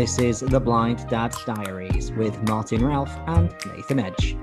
This 0.00 0.18
is 0.18 0.40
The 0.40 0.58
Blind 0.58 1.06
Dad 1.10 1.36
Diaries 1.44 2.10
with 2.12 2.42
Martin 2.48 2.82
Ralph 2.82 3.14
and 3.26 3.54
Nathan 3.66 3.98
Edge. 3.98 4.34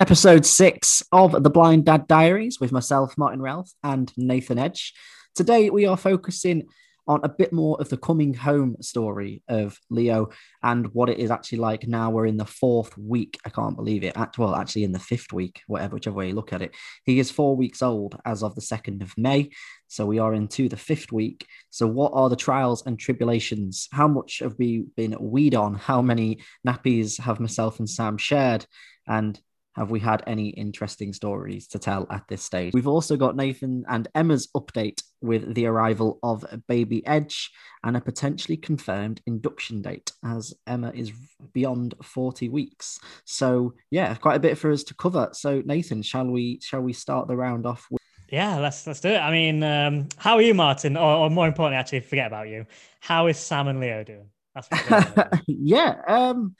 Episode 0.00 0.44
six 0.44 1.00
of 1.12 1.44
The 1.44 1.48
Blind 1.48 1.84
Dad 1.84 2.08
Diaries 2.08 2.58
with 2.58 2.72
myself, 2.72 3.16
Martin 3.16 3.40
Ralph, 3.40 3.70
and 3.84 4.12
Nathan 4.16 4.58
Edge. 4.58 4.94
Today 5.36 5.70
we 5.70 5.86
are 5.86 5.96
focusing 5.96 6.64
on 7.08 7.20
a 7.22 7.28
bit 7.28 7.52
more 7.52 7.80
of 7.80 7.88
the 7.88 7.96
coming 7.96 8.34
home 8.34 8.76
story 8.80 9.42
of 9.48 9.78
Leo 9.90 10.30
and 10.62 10.92
what 10.92 11.08
it 11.08 11.18
is 11.18 11.30
actually 11.30 11.58
like 11.58 11.86
now 11.86 12.10
we're 12.10 12.26
in 12.26 12.36
the 12.36 12.44
fourth 12.44 12.96
week. 12.98 13.38
I 13.44 13.50
can't 13.50 13.76
believe 13.76 14.02
it. 14.02 14.16
Well, 14.36 14.54
actually 14.54 14.84
in 14.84 14.92
the 14.92 14.98
fifth 14.98 15.32
week, 15.32 15.62
whatever, 15.66 15.94
whichever 15.94 16.16
way 16.16 16.28
you 16.28 16.34
look 16.34 16.52
at 16.52 16.62
it. 16.62 16.74
He 17.04 17.18
is 17.18 17.30
four 17.30 17.56
weeks 17.56 17.82
old 17.82 18.20
as 18.24 18.42
of 18.42 18.54
the 18.54 18.60
2nd 18.60 19.02
of 19.02 19.16
May. 19.16 19.50
So 19.88 20.04
we 20.04 20.18
are 20.18 20.34
into 20.34 20.68
the 20.68 20.76
fifth 20.76 21.12
week. 21.12 21.46
So 21.70 21.86
what 21.86 22.12
are 22.12 22.28
the 22.28 22.36
trials 22.36 22.84
and 22.86 22.98
tribulations? 22.98 23.88
How 23.92 24.08
much 24.08 24.40
have 24.40 24.56
we 24.58 24.86
been 24.96 25.16
weed 25.20 25.54
on? 25.54 25.74
How 25.74 26.02
many 26.02 26.40
nappies 26.66 27.20
have 27.20 27.38
myself 27.38 27.78
and 27.78 27.88
Sam 27.88 28.18
shared? 28.18 28.66
And 29.06 29.40
have 29.76 29.90
we 29.90 30.00
had 30.00 30.22
any 30.26 30.48
interesting 30.48 31.12
stories 31.12 31.68
to 31.68 31.78
tell 31.78 32.06
at 32.10 32.26
this 32.28 32.42
stage? 32.42 32.72
We've 32.72 32.88
also 32.88 33.16
got 33.16 33.36
Nathan 33.36 33.84
and 33.88 34.08
Emma's 34.14 34.48
update 34.56 35.02
with 35.20 35.54
the 35.54 35.66
arrival 35.66 36.18
of 36.22 36.44
baby 36.66 37.06
Edge 37.06 37.50
and 37.84 37.96
a 37.96 38.00
potentially 38.00 38.56
confirmed 38.56 39.20
induction 39.26 39.82
date 39.82 40.12
as 40.24 40.54
Emma 40.66 40.92
is 40.94 41.12
beyond 41.52 41.94
40 42.02 42.48
weeks. 42.48 42.98
So 43.24 43.74
yeah, 43.90 44.14
quite 44.14 44.36
a 44.36 44.40
bit 44.40 44.58
for 44.58 44.72
us 44.72 44.82
to 44.84 44.94
cover. 44.94 45.28
So 45.32 45.62
Nathan, 45.64 46.02
shall 46.02 46.26
we 46.26 46.58
shall 46.62 46.80
we 46.80 46.92
start 46.92 47.28
the 47.28 47.36
round 47.36 47.66
off 47.66 47.86
with 47.90 48.00
yeah, 48.28 48.58
let's 48.58 48.84
let's 48.86 49.00
do 49.00 49.10
it. 49.10 49.18
I 49.18 49.30
mean, 49.30 49.62
um, 49.62 50.08
how 50.16 50.34
are 50.34 50.42
you, 50.42 50.52
Martin? 50.52 50.96
Or, 50.96 51.14
or, 51.14 51.30
more 51.30 51.46
importantly, 51.46 51.76
actually, 51.76 52.00
forget 52.00 52.26
about 52.26 52.48
you. 52.48 52.66
How 52.98 53.28
is 53.28 53.38
Sam 53.38 53.68
and 53.68 53.78
Leo 53.78 54.02
doing? 54.02 54.30
yeah, 55.46 55.94
um, 56.08 56.56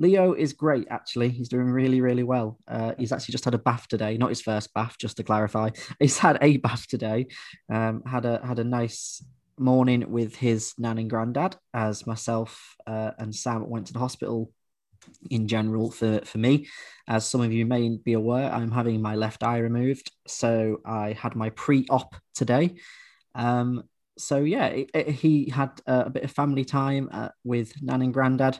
Leo 0.00 0.32
is 0.32 0.52
great, 0.52 0.86
actually. 0.90 1.28
He's 1.30 1.48
doing 1.48 1.66
really, 1.66 2.00
really 2.00 2.22
well. 2.22 2.58
Uh, 2.68 2.92
he's 2.98 3.12
actually 3.12 3.32
just 3.32 3.44
had 3.44 3.54
a 3.54 3.58
bath 3.58 3.88
today, 3.88 4.16
not 4.16 4.28
his 4.30 4.40
first 4.40 4.72
bath, 4.72 4.96
just 4.98 5.16
to 5.16 5.24
clarify. 5.24 5.70
He's 5.98 6.18
had 6.18 6.38
a 6.40 6.56
bath 6.58 6.86
today. 6.86 7.26
Um, 7.68 8.02
had 8.06 8.24
a 8.24 8.40
had 8.46 8.60
a 8.60 8.64
nice 8.64 9.24
morning 9.58 10.10
with 10.10 10.36
his 10.36 10.74
nan 10.78 10.98
and 10.98 11.10
granddad, 11.10 11.56
as 11.74 12.06
myself 12.06 12.76
uh, 12.86 13.10
and 13.18 13.34
Sam 13.34 13.68
went 13.68 13.88
to 13.88 13.92
the 13.92 13.98
hospital 13.98 14.52
in 15.30 15.48
general 15.48 15.90
for, 15.90 16.20
for 16.24 16.38
me. 16.38 16.68
As 17.08 17.26
some 17.26 17.40
of 17.40 17.52
you 17.52 17.66
may 17.66 17.96
be 17.96 18.12
aware, 18.12 18.52
I'm 18.52 18.70
having 18.70 19.02
my 19.02 19.16
left 19.16 19.42
eye 19.42 19.58
removed. 19.58 20.12
So 20.26 20.80
I 20.84 21.12
had 21.12 21.34
my 21.34 21.50
pre 21.50 21.86
op 21.90 22.14
today. 22.34 22.76
Um, 23.34 23.84
so 24.18 24.38
yeah, 24.38 24.66
it, 24.66 24.90
it, 24.94 25.08
he 25.08 25.48
had 25.48 25.70
uh, 25.86 26.04
a 26.06 26.10
bit 26.10 26.24
of 26.24 26.30
family 26.30 26.64
time 26.64 27.08
uh, 27.12 27.28
with 27.44 27.72
nan 27.82 28.02
and 28.02 28.12
granddad 28.12 28.58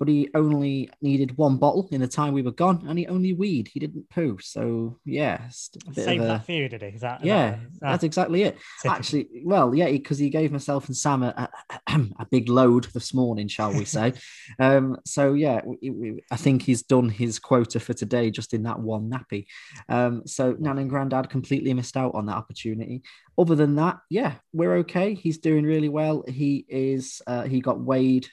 but 0.00 0.08
he 0.08 0.30
only 0.34 0.88
needed 1.02 1.36
one 1.36 1.58
bottle 1.58 1.86
in 1.92 2.00
the 2.00 2.08
time 2.08 2.32
we 2.32 2.40
were 2.40 2.50
gone, 2.50 2.86
and 2.88 2.98
he 2.98 3.06
only 3.06 3.34
weed. 3.34 3.68
He 3.70 3.78
didn't 3.78 4.08
poo. 4.08 4.38
So 4.40 4.98
yeah, 5.04 5.50
save 5.92 6.22
a, 6.22 6.24
that 6.24 6.46
for 6.46 6.52
you, 6.52 6.70
did 6.70 6.80
he? 6.80 6.88
Is 6.88 7.02
that, 7.02 7.22
yeah, 7.22 7.50
that, 7.50 7.60
that, 7.60 7.80
that's 7.82 8.04
exactly 8.04 8.44
it. 8.44 8.56
Typical. 8.80 8.96
Actually, 8.96 9.28
well, 9.44 9.74
yeah, 9.74 9.90
because 9.90 10.16
he, 10.16 10.24
he, 10.24 10.30
gave 10.30 10.52
myself 10.52 10.86
and 10.86 10.96
Sam 10.96 11.22
a, 11.22 11.50
a, 11.86 12.00
a, 12.18 12.26
big 12.30 12.48
load 12.48 12.84
this 12.94 13.12
morning, 13.12 13.46
shall 13.46 13.74
we 13.74 13.84
say? 13.84 14.14
um, 14.58 14.96
so 15.04 15.34
yeah, 15.34 15.60
we, 15.66 15.90
we, 15.90 16.24
I 16.30 16.36
think 16.36 16.62
he's 16.62 16.82
done 16.82 17.10
his 17.10 17.38
quota 17.38 17.78
for 17.78 17.92
today 17.92 18.30
just 18.30 18.54
in 18.54 18.62
that 18.62 18.80
one 18.80 19.10
nappy. 19.10 19.48
Um, 19.90 20.22
so 20.26 20.56
Nan 20.58 20.78
and 20.78 20.88
Grandad 20.88 21.28
completely 21.28 21.74
missed 21.74 21.98
out 21.98 22.14
on 22.14 22.24
that 22.26 22.36
opportunity. 22.36 23.02
Other 23.36 23.54
than 23.54 23.76
that, 23.76 23.98
yeah, 24.08 24.36
we're 24.54 24.76
okay. 24.76 25.12
He's 25.12 25.38
doing 25.38 25.64
really 25.64 25.90
well. 25.90 26.24
He 26.26 26.64
is. 26.68 27.20
Uh, 27.26 27.42
he 27.42 27.60
got 27.60 27.78
weighed 27.78 28.28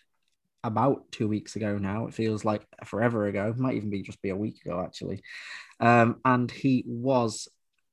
about 0.63 1.11
two 1.11 1.27
weeks 1.27 1.55
ago 1.55 1.77
now. 1.77 2.07
It 2.07 2.13
feels 2.13 2.43
like 2.43 2.65
forever 2.85 3.25
ago. 3.27 3.49
It 3.49 3.57
might 3.57 3.75
even 3.75 3.89
be 3.89 4.01
just 4.01 4.21
be 4.21 4.29
a 4.29 4.35
week 4.35 4.59
ago 4.65 4.81
actually. 4.81 5.21
Um, 5.79 6.17
and 6.25 6.49
he 6.49 6.83
was 6.87 7.47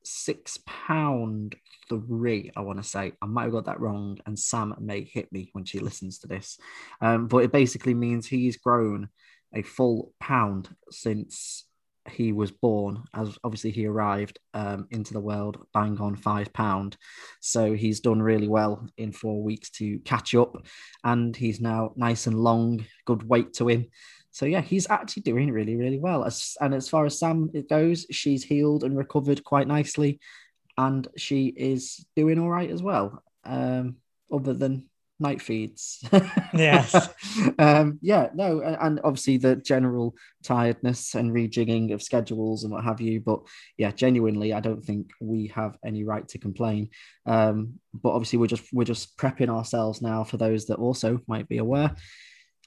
six 0.05 0.59
pound 0.67 1.57
three. 1.89 2.51
I 2.57 2.61
want 2.61 2.83
to 2.83 2.89
say 2.89 3.13
I 3.21 3.27
might 3.27 3.45
have 3.45 3.53
got 3.53 3.67
that 3.67 3.81
wrong, 3.81 4.19
and 4.27 4.39
Sam 4.39 4.75
may 4.81 5.05
hit 5.05 5.33
me 5.33 5.51
when 5.53 5.65
she 5.65 5.79
listens 5.79 6.19
to 6.21 6.29
this. 6.29 6.59
Um, 7.01 7.27
but 7.27 7.39
it 7.39 7.53
basically 7.53 7.95
means 7.95 8.27
he's 8.27 8.57
grown 8.57 9.09
a 9.55 9.63
full 9.63 10.13
pound 10.21 10.69
since 10.91 11.65
he 12.11 12.33
was 12.33 12.51
born, 12.51 13.03
as 13.15 13.39
obviously 13.45 13.71
he 13.71 13.87
arrived 13.87 14.39
um, 14.53 14.87
into 14.91 15.15
the 15.15 15.21
world 15.21 15.67
bang 15.73 15.99
on 16.01 16.17
five 16.17 16.53
pound. 16.53 16.97
So 17.41 17.73
he's 17.73 18.01
done 18.01 18.21
really 18.21 18.49
well 18.49 18.87
in 18.97 19.13
four 19.13 19.43
weeks 19.43 19.71
to 19.71 19.99
catch 20.01 20.35
up, 20.35 20.57
and 21.03 21.35
he's 21.35 21.61
now 21.61 21.93
nice 21.97 22.27
and 22.27 22.39
long, 22.39 22.85
good 23.05 23.23
weight 23.29 23.55
to 23.55 23.69
him. 23.69 23.87
So 24.31 24.47
yeah, 24.47 24.61
he's 24.61 24.91
actually 24.91 25.23
doing 25.23 25.51
really, 25.51 25.77
really 25.77 25.99
well. 25.99 26.25
As, 26.25 26.57
and 26.61 26.75
as 26.75 26.89
far 26.89 27.07
as 27.07 27.19
Sam 27.19 27.51
it 27.55 27.69
goes, 27.69 28.07
she's 28.11 28.43
healed 28.45 28.85
and 28.85 28.97
recovered 28.97 29.45
quite 29.45 29.69
nicely, 29.69 30.21
and 30.77 31.07
she 31.17 31.47
is 31.47 32.05
doing 32.17 32.39
all 32.39 32.51
right 32.51 32.71
as 32.71 32.83
well. 32.83 33.23
Um, 33.45 33.97
other 34.33 34.55
than 34.55 34.89
night 35.21 35.41
feeds. 35.41 36.03
yes. 36.55 37.09
um, 37.59 37.99
yeah, 38.03 38.29
no, 38.35 38.61
and 38.61 39.01
obviously 39.05 39.37
the 39.37 39.57
general 39.57 40.15
tiredness 40.43 41.15
and 41.15 41.33
rejigging 41.33 41.93
of 41.93 42.03
schedules 42.03 42.65
and 42.65 42.73
what 42.73 42.85
have 42.85 43.01
you. 43.01 43.21
But 43.21 43.41
yeah, 43.77 43.91
genuinely, 43.91 44.53
I 44.53 44.61
don't 44.61 44.85
think 44.85 45.11
we 45.21 45.49
have 45.55 45.77
any 45.85 46.05
right 46.05 46.27
to 46.29 46.39
complain. 46.39 46.91
Um, 47.27 47.81
but 47.93 48.11
obviously, 48.11 48.39
we're 48.39 48.47
just 48.47 48.65
we're 48.73 48.85
just 48.85 49.17
prepping 49.17 49.49
ourselves 49.49 50.03
now 50.03 50.25
for 50.25 50.37
those 50.37 50.67
that 50.67 50.79
also 50.79 51.21
might 51.27 51.49
be 51.49 51.59
aware. 51.59 51.95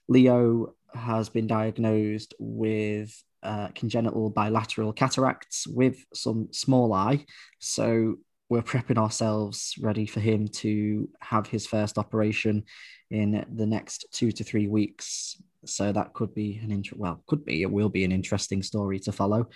Leo 0.08 0.74
has 0.94 1.30
been 1.30 1.48
diagnosed 1.48 2.34
with 2.40 3.14
uh, 3.44 3.68
congenital 3.76 4.30
bilateral 4.30 4.94
cataracts 4.94 5.68
with 5.68 6.04
some 6.14 6.48
small 6.52 6.94
eye. 6.94 7.26
So 7.60 8.18
we're 8.50 8.62
prepping 8.62 8.98
ourselves 8.98 9.76
ready 9.82 10.06
for 10.06 10.20
him 10.20 10.48
to 10.48 11.10
have 11.22 11.48
his 11.48 11.68
first 11.68 11.98
operation 11.98 12.64
in 13.10 13.46
the 13.54 13.66
next 13.66 14.06
two 14.12 14.32
to 14.32 14.44
three 14.44 14.68
weeks. 14.68 15.42
So 15.66 15.92
that 15.92 16.14
could 16.14 16.34
be 16.34 16.60
an 16.64 16.72
int- 16.72 16.98
well, 16.98 17.24
could 17.28 17.44
be 17.44 17.62
it 17.62 17.72
will 17.72 17.90
be 17.90 18.06
an 18.06 18.12
interesting 18.12 18.64
story 18.64 19.00
to 19.00 19.12
follow. 19.12 19.50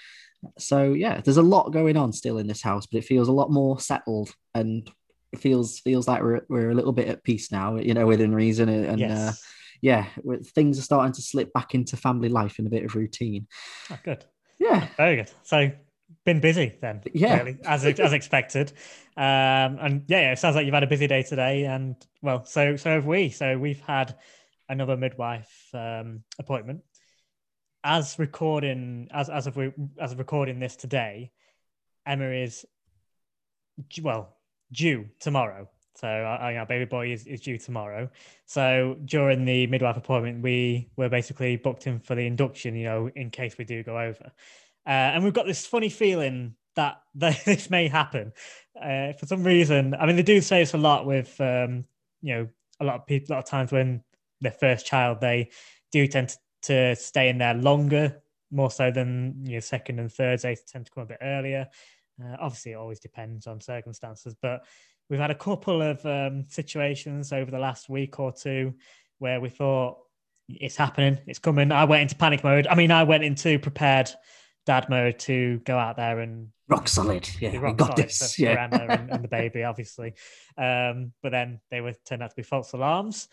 So 0.57 0.93
yeah, 0.93 1.21
there's 1.21 1.37
a 1.37 1.43
lot 1.43 1.71
going 1.71 1.95
on 1.95 2.11
still 2.11 2.37
in 2.37 2.47
this 2.47 2.61
house, 2.61 2.85
but 2.85 2.97
it 2.97 3.05
feels 3.05 3.27
a 3.27 3.33
lot 3.33 3.51
more 3.51 3.79
settled 3.79 4.33
and 4.53 4.89
it 5.31 5.39
feels 5.39 5.79
feels 5.79 6.07
like 6.07 6.21
we're 6.21 6.41
we're 6.49 6.71
a 6.71 6.75
little 6.75 6.91
bit 6.91 7.07
at 7.07 7.23
peace 7.23 7.51
now, 7.51 7.77
you 7.77 7.93
know, 7.93 8.05
within 8.05 8.35
reason 8.35 8.69
and. 8.69 9.01
Uh, 9.01 9.05
yes. 9.05 9.29
Uh, 9.29 9.33
yeah, 9.83 10.05
things 10.53 10.77
are 10.77 10.83
starting 10.83 11.11
to 11.13 11.23
slip 11.23 11.51
back 11.53 11.73
into 11.73 11.97
family 11.97 12.29
life 12.29 12.59
and 12.59 12.67
a 12.67 12.69
bit 12.69 12.85
of 12.85 12.95
routine. 12.95 13.47
Oh, 13.89 13.97
good. 14.03 14.23
Yeah. 14.59 14.87
Very 14.95 15.15
good. 15.15 15.31
So 15.41 15.71
been 16.25 16.39
busy 16.39 16.77
then. 16.81 17.01
Yeah, 17.13 17.37
really, 17.39 17.57
as 17.65 17.85
as 17.85 18.13
expected. 18.13 18.73
Um, 19.17 19.77
and 19.81 20.03
yeah, 20.07 20.31
it 20.31 20.39
sounds 20.39 20.55
like 20.55 20.65
you've 20.65 20.73
had 20.73 20.83
a 20.83 20.87
busy 20.87 21.07
day 21.07 21.23
today, 21.23 21.65
and 21.65 21.95
well, 22.21 22.45
so 22.45 22.75
so 22.75 22.91
have 22.91 23.05
we. 23.05 23.29
So 23.29 23.57
we've 23.57 23.81
had 23.81 24.15
another 24.69 24.97
midwife 24.97 25.69
um, 25.73 26.23
appointment. 26.39 26.81
As 27.83 28.19
recording, 28.19 29.09
as 29.11 29.29
as 29.29 29.47
of 29.47 29.55
we 29.55 29.71
as 29.99 30.11
of 30.11 30.19
recording 30.19 30.59
this 30.59 30.75
today, 30.75 31.31
Emma 32.05 32.29
is 32.29 32.65
well 34.01 34.37
due 34.71 35.09
tomorrow. 35.19 35.67
So 35.95 36.07
our, 36.07 36.57
our 36.57 36.65
baby 36.65 36.85
boy 36.85 37.11
is, 37.11 37.27
is 37.27 37.41
due 37.41 37.57
tomorrow. 37.57 38.09
So 38.45 38.97
during 39.05 39.45
the 39.45 39.67
midwife 39.67 39.97
appointment, 39.97 40.41
we 40.41 40.89
were 40.95 41.09
basically 41.09 41.57
booked 41.57 41.85
in 41.85 41.99
for 41.99 42.15
the 42.15 42.25
induction, 42.25 42.75
you 42.75 42.85
know, 42.85 43.09
in 43.15 43.29
case 43.29 43.57
we 43.57 43.65
do 43.65 43.83
go 43.83 43.99
over. 43.99 44.31
Uh, 44.85 45.13
and 45.13 45.23
we've 45.23 45.33
got 45.33 45.45
this 45.45 45.65
funny 45.65 45.89
feeling 45.89 46.55
that, 46.75 47.01
this 47.15 47.69
may 47.69 47.87
happen. 47.87 48.31
Uh, 48.81 49.13
for 49.13 49.25
some 49.25 49.43
reason, 49.43 49.93
I 49.99 50.05
mean, 50.05 50.15
they 50.15 50.23
do 50.23 50.41
say 50.41 50.59
this 50.59 50.73
a 50.73 50.77
lot 50.77 51.05
with, 51.05 51.39
um, 51.41 51.85
you 52.21 52.35
know, 52.35 52.47
a 52.79 52.85
lot 52.85 52.95
of 52.95 53.05
people, 53.05 53.33
a 53.33 53.35
lot 53.35 53.43
of 53.43 53.49
times 53.49 53.71
when 53.71 54.03
their 54.39 54.51
first 54.51 54.85
child, 54.85 55.19
they 55.21 55.51
do 55.91 56.07
tend 56.07 56.29
to, 56.29 56.37
to 56.63 56.95
stay 56.95 57.29
in 57.29 57.37
there 57.37 57.53
longer, 57.53 58.21
more 58.49 58.71
so 58.71 58.91
than 58.91 59.35
you 59.45 59.55
know, 59.55 59.59
second 59.59 59.99
and 59.99 60.11
third. 60.11 60.39
They 60.39 60.55
tend 60.67 60.85
to 60.85 60.91
come 60.91 61.03
a 61.03 61.07
bit 61.07 61.19
earlier. 61.21 61.67
Uh, 62.23 62.37
obviously, 62.39 62.71
it 62.71 62.75
always 62.75 62.99
depends 62.99 63.47
on 63.47 63.61
circumstances, 63.61 64.35
but 64.41 64.65
we've 65.09 65.19
had 65.19 65.31
a 65.31 65.35
couple 65.35 65.81
of 65.81 66.03
um, 66.05 66.45
situations 66.47 67.33
over 67.33 67.51
the 67.51 67.59
last 67.59 67.89
week 67.89 68.19
or 68.19 68.31
two 68.31 68.73
where 69.19 69.39
we 69.39 69.49
thought 69.49 69.97
it's 70.47 70.75
happening, 70.75 71.19
it's 71.27 71.39
coming. 71.39 71.71
I 71.71 71.85
went 71.85 72.03
into 72.03 72.15
panic 72.15 72.43
mode. 72.43 72.67
I 72.67 72.75
mean, 72.75 72.91
I 72.91 73.03
went 73.03 73.23
into 73.23 73.59
prepared 73.59 74.09
mode 74.89 75.19
to 75.19 75.59
go 75.65 75.77
out 75.77 75.97
there 75.97 76.19
and 76.19 76.49
rock 76.67 76.87
solid. 76.87 77.29
Yeah, 77.39 77.57
rock 77.57 77.77
got 77.77 77.95
this. 77.95 78.39
Yeah, 78.39 78.67
and, 78.71 79.11
and, 79.11 79.23
the 79.23 79.27
baby, 79.31 79.63
obviously. 79.63 80.13
Um, 80.57 81.11
but 81.21 81.31
then 81.31 81.59
they 81.69 81.81
were 81.81 81.93
turned 82.05 82.23
out 82.23 82.29
to 82.29 82.35
be 82.35 82.43
false 82.43 82.73
alarms. 82.73 83.27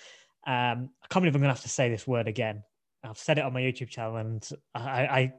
Um, 0.46 0.90
I 1.02 1.06
can't 1.08 1.22
believe 1.22 1.34
I'm 1.34 1.40
going 1.40 1.50
to 1.50 1.54
have 1.54 1.62
to 1.62 1.68
say 1.68 1.88
this 1.88 2.06
word 2.06 2.28
again. 2.28 2.62
I've 3.04 3.18
said 3.18 3.38
it 3.38 3.44
on 3.44 3.52
my 3.52 3.60
YouTube 3.60 3.88
channel, 3.88 4.16
and 4.16 4.46
I, 4.74 4.80
I, 4.80 5.32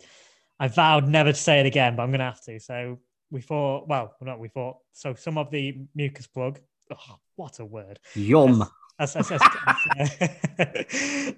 I 0.60 0.68
vowed 0.70 1.08
never 1.08 1.32
to 1.32 1.38
say 1.38 1.60
it 1.60 1.66
again, 1.66 1.96
but 1.96 2.04
I'm 2.04 2.10
going 2.10 2.20
to 2.20 2.26
have 2.26 2.44
to. 2.46 2.60
So 2.60 3.00
we 3.30 3.42
thought, 3.42 3.88
well, 3.88 4.16
not 4.22 4.40
we 4.40 4.48
thought. 4.48 4.78
So 4.94 5.14
some 5.14 5.38
of 5.38 5.52
the 5.52 5.78
mucus 5.94 6.28
plug. 6.28 6.60
Oh, 6.92 7.18
what 7.36 7.60
a 7.60 7.66
word! 7.66 8.00
Yum. 8.16 8.68
has 8.98 9.14
has 9.14 9.30
has, 9.30 9.42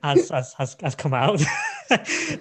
has, 0.01 0.29
has, 0.29 0.53
has, 0.57 0.75
has 0.81 0.95
come 0.95 1.13
out. 1.13 1.41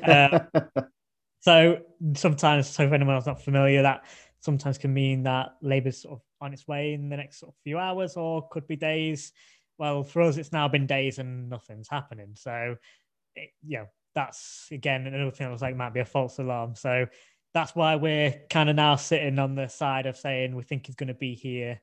uh, 0.06 0.40
so 1.41 1.79
sometimes, 2.15 2.69
so 2.69 2.85
if 2.85 2.93
anyone's 2.93 3.27
not 3.27 3.43
familiar, 3.43 3.83
that 3.83 4.05
sometimes 4.41 4.79
can 4.79 4.93
mean 4.93 5.23
that 5.25 5.57
Labour's 5.63 6.03
sort 6.03 6.15
of 6.15 6.23
on 6.41 6.53
its 6.53 6.67
way 6.67 6.95
in 6.95 7.09
the 7.09 7.17
next 7.17 7.41
sort 7.41 7.53
of 7.53 7.61
few 7.63 7.79
hours, 7.79 8.17
or 8.17 8.49
could 8.49 8.67
be 8.67 8.77
days. 8.77 9.33
Well, 9.79 10.05
for 10.05 10.23
us, 10.23 10.37
it's 10.37 10.53
now 10.53 10.69
been 10.69 10.87
days 10.87 11.19
and 11.19 11.49
nothing's 11.49 11.89
happening. 11.89 12.33
So, 12.35 12.77
it, 13.35 13.51
you 13.67 13.79
know, 13.79 13.87
that's 14.15 14.69
again 14.71 15.07
another 15.07 15.31
thing 15.31 15.47
that 15.47 15.53
was 15.53 15.63
like 15.63 15.77
might 15.77 15.95
be 15.95 16.01
a 16.01 16.05
false 16.05 16.39
alarm. 16.39 16.75
So 16.75 17.07
that's 17.55 17.75
why 17.75 17.97
we're 17.97 18.35
kind 18.51 18.69
of 18.69 18.77
now 18.77 18.97
sitting 18.97 19.39
on 19.39 19.55
the 19.55 19.69
side 19.69 20.07
of 20.07 20.17
saying 20.17 20.55
we 20.55 20.63
think 20.63 20.87
he's 20.87 20.97
going 20.97 21.09
to 21.09 21.15
be 21.15 21.35
here, 21.35 21.81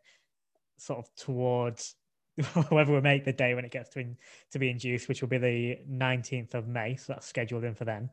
sort 0.77 0.99
of 0.99 1.13
towards 1.15 1.95
whether 2.69 2.93
we 2.93 3.01
make 3.01 3.25
the 3.25 3.33
day 3.33 3.53
when 3.53 3.65
it 3.65 3.71
gets 3.71 3.89
to 3.89 3.99
in, 3.99 4.17
to 4.51 4.59
be 4.59 4.69
induced, 4.69 5.07
which 5.07 5.21
will 5.21 5.29
be 5.29 5.37
the 5.37 5.79
19th 5.89 6.53
of 6.53 6.67
May. 6.67 6.95
So 6.95 7.13
that's 7.13 7.27
scheduled 7.27 7.63
in 7.63 7.73
for 7.73 7.85
then. 7.85 8.09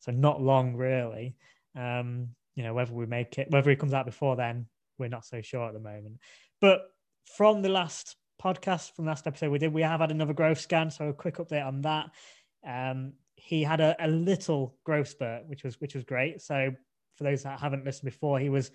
So 0.00 0.12
not 0.12 0.40
long 0.40 0.76
really. 0.76 1.36
Um, 1.76 2.28
you 2.54 2.62
know, 2.64 2.74
whether 2.74 2.92
we 2.92 3.06
make 3.06 3.38
it, 3.38 3.50
whether 3.50 3.70
it 3.70 3.78
comes 3.78 3.94
out 3.94 4.06
before 4.06 4.36
then, 4.36 4.66
we're 4.98 5.08
not 5.08 5.24
so 5.24 5.40
sure 5.40 5.68
at 5.68 5.74
the 5.74 5.80
moment. 5.80 6.18
But 6.60 6.80
from 7.36 7.62
the 7.62 7.68
last 7.68 8.16
podcast, 8.42 8.94
from 8.94 9.06
last 9.06 9.26
episode 9.26 9.50
we 9.50 9.58
did, 9.58 9.72
we 9.72 9.82
have 9.82 10.00
had 10.00 10.10
another 10.10 10.32
growth 10.32 10.60
scan. 10.60 10.90
So 10.90 11.08
a 11.08 11.12
quick 11.12 11.36
update 11.36 11.66
on 11.66 11.82
that. 11.82 12.10
Um, 12.66 13.12
he 13.36 13.62
had 13.62 13.80
a, 13.80 13.94
a 14.00 14.08
little 14.08 14.76
growth 14.84 15.08
spurt, 15.08 15.46
which 15.46 15.62
was 15.62 15.80
which 15.80 15.94
was 15.94 16.04
great. 16.04 16.40
So 16.42 16.72
for 17.16 17.24
those 17.24 17.42
that 17.44 17.60
haven't 17.60 17.84
listened 17.84 18.10
before, 18.10 18.38
he 18.38 18.48
was 18.48 18.70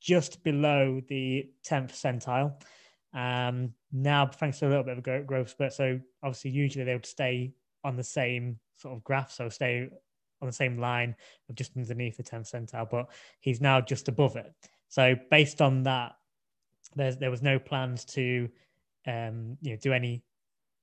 just 0.00 0.42
below 0.44 1.00
the 1.08 1.48
10th 1.66 1.92
percentile. 1.92 2.52
Um, 3.14 3.72
now, 3.92 4.26
thanks 4.26 4.58
to 4.58 4.66
a 4.66 4.68
little 4.68 4.84
bit 4.84 4.98
of 4.98 5.06
a 5.06 5.22
growth 5.22 5.50
spurt, 5.50 5.72
so 5.72 6.00
obviously, 6.22 6.50
usually 6.50 6.84
they 6.84 6.94
would 6.94 7.06
stay 7.06 7.52
on 7.84 7.96
the 7.96 8.04
same 8.04 8.58
sort 8.76 8.94
of 8.94 9.04
graph, 9.04 9.32
so 9.32 9.48
stay 9.48 9.88
on 10.44 10.48
the 10.48 10.54
same 10.54 10.78
line 10.78 11.14
of 11.48 11.54
just 11.54 11.76
underneath 11.76 12.16
the 12.16 12.22
10th 12.22 12.52
percentile, 12.52 12.88
but 12.88 13.10
he's 13.40 13.60
now 13.60 13.80
just 13.80 14.08
above 14.08 14.36
it. 14.36 14.52
So, 14.88 15.16
based 15.30 15.60
on 15.60 15.82
that, 15.84 16.12
there 16.94 17.30
was 17.30 17.42
no 17.42 17.58
plans 17.58 18.04
to 18.04 18.48
um, 19.06 19.56
you 19.60 19.72
know 19.72 19.76
do 19.76 19.92
any 19.92 20.22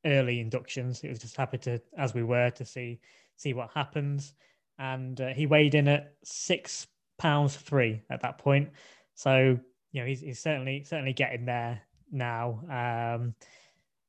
early 0.06 0.40
inductions. 0.40 1.04
It 1.04 1.10
was 1.10 1.20
just 1.20 1.38
happy 1.38 1.58
to, 1.60 1.82
as 1.98 2.14
we 2.14 2.24
were, 2.24 2.50
to 2.52 2.66
see 2.66 3.00
see 3.38 3.54
what 3.54 3.70
happens. 3.74 4.34
And 4.78 5.20
uh, 5.22 5.30
he 5.30 5.46
weighed 5.46 5.76
in 5.76 5.88
at 5.88 6.16
six 6.24 6.88
pounds 7.18 7.56
three 7.56 8.02
at 8.10 8.22
that 8.22 8.38
point. 8.38 8.70
So 9.16 9.58
you 9.92 10.02
know 10.02 10.08
he's, 10.08 10.22
he's 10.22 10.40
certainly 10.40 10.84
certainly 10.84 11.14
getting 11.14 11.46
there 11.46 11.82
now. 12.12 12.60
Um, 12.70 13.36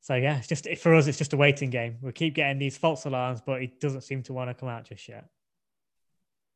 so 0.01 0.17
yeah, 0.17 0.39
it's 0.39 0.49
just 0.49 0.69
for 0.79 0.95
us, 0.95 1.07
it's 1.07 1.19
just 1.19 1.33
a 1.33 1.37
waiting 1.37 1.71
game. 1.71 1.99
We 2.03 2.11
keep 2.11 2.35
getting 2.35 2.59
these 2.59 2.77
false 2.77 3.05
alarms, 3.05 3.41
but 3.41 3.61
he 3.61 3.69
doesn't 3.81 4.01
seem 4.01 4.23
to 4.25 4.33
want 4.33 4.51
to 4.51 4.55
come 4.55 4.69
out 4.69 4.85
just 4.85 5.09
yet. 5.09 5.27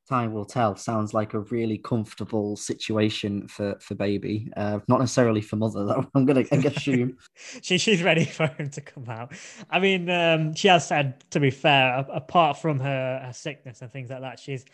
Time 0.08 0.32
will 0.32 0.44
tell. 0.44 0.76
Sounds 0.76 1.14
like 1.14 1.34
a 1.34 1.40
really 1.40 1.78
comfortable 1.78 2.56
situation 2.56 3.48
for 3.48 3.76
for 3.80 3.96
baby. 3.96 4.52
Uh, 4.56 4.78
not 4.86 5.00
necessarily 5.00 5.40
for 5.40 5.56
mother, 5.56 5.84
though. 5.84 6.06
I'm 6.14 6.24
gonna 6.24 6.44
I 6.52 6.56
assume 6.56 7.16
she 7.62 7.76
she's 7.76 8.02
ready 8.02 8.24
for 8.24 8.46
him 8.46 8.70
to 8.70 8.80
come 8.80 9.08
out. 9.08 9.32
I 9.68 9.80
mean, 9.80 10.08
um, 10.08 10.54
she 10.54 10.68
has 10.68 10.86
said, 10.86 11.28
to 11.30 11.40
be 11.40 11.50
fair, 11.50 12.06
apart 12.12 12.58
from 12.58 12.78
her, 12.78 13.20
her 13.24 13.32
sickness 13.32 13.82
and 13.82 13.90
things 13.90 14.10
like 14.10 14.20
that, 14.20 14.38
she's 14.38 14.64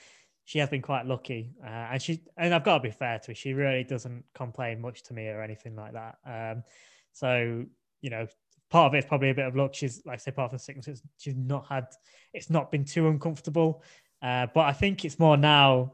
she 0.44 0.58
has 0.58 0.68
been 0.68 0.82
quite 0.82 1.06
lucky, 1.06 1.54
uh, 1.64 1.88
and 1.92 2.02
she 2.02 2.20
and 2.36 2.52
I've 2.52 2.64
got 2.64 2.78
to 2.78 2.82
be 2.82 2.90
fair 2.90 3.18
to 3.20 3.30
her. 3.30 3.34
She 3.34 3.54
really 3.54 3.84
doesn't 3.84 4.24
complain 4.34 4.80
much 4.80 5.02
to 5.04 5.14
me 5.14 5.28
or 5.28 5.40
anything 5.40 5.76
like 5.76 5.94
that. 5.94 6.16
Um, 6.26 6.64
so 7.12 7.64
you 8.02 8.10
know, 8.10 8.26
part 8.68 8.88
of 8.90 8.94
it's 8.94 9.06
probably 9.06 9.30
a 9.30 9.34
bit 9.34 9.46
of 9.46 9.56
luck. 9.56 9.74
She's 9.74 10.02
like 10.04 10.14
I 10.14 10.18
say, 10.18 10.32
part 10.32 10.52
of 10.52 10.58
the 10.58 10.62
sickness, 10.62 11.02
she's 11.16 11.36
not 11.36 11.66
had. 11.68 11.86
It's 12.34 12.50
not 12.50 12.70
been 12.70 12.84
too 12.84 13.08
uncomfortable, 13.08 13.82
uh, 14.22 14.46
but 14.54 14.66
I 14.66 14.72
think 14.72 15.04
it's 15.04 15.18
more 15.18 15.36
now. 15.36 15.92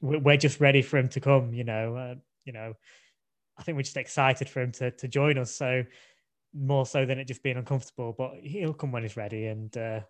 We're 0.00 0.36
just 0.36 0.60
ready 0.60 0.82
for 0.82 0.96
him 0.96 1.08
to 1.08 1.20
come. 1.20 1.52
You 1.52 1.64
know, 1.64 1.96
uh, 1.96 2.14
you 2.44 2.52
know. 2.52 2.74
I 3.56 3.64
think 3.64 3.74
we're 3.74 3.82
just 3.82 3.96
excited 3.96 4.48
for 4.48 4.60
him 4.60 4.72
to 4.72 4.90
to 4.92 5.08
join 5.08 5.38
us. 5.38 5.52
So 5.52 5.84
more 6.54 6.86
so 6.86 7.04
than 7.04 7.18
it 7.18 7.26
just 7.26 7.42
being 7.42 7.56
uncomfortable. 7.56 8.14
But 8.16 8.34
he'll 8.42 8.74
come 8.74 8.92
when 8.92 9.02
he's 9.02 9.16
ready, 9.16 9.46
and 9.46 9.76
uh, 9.76 10.00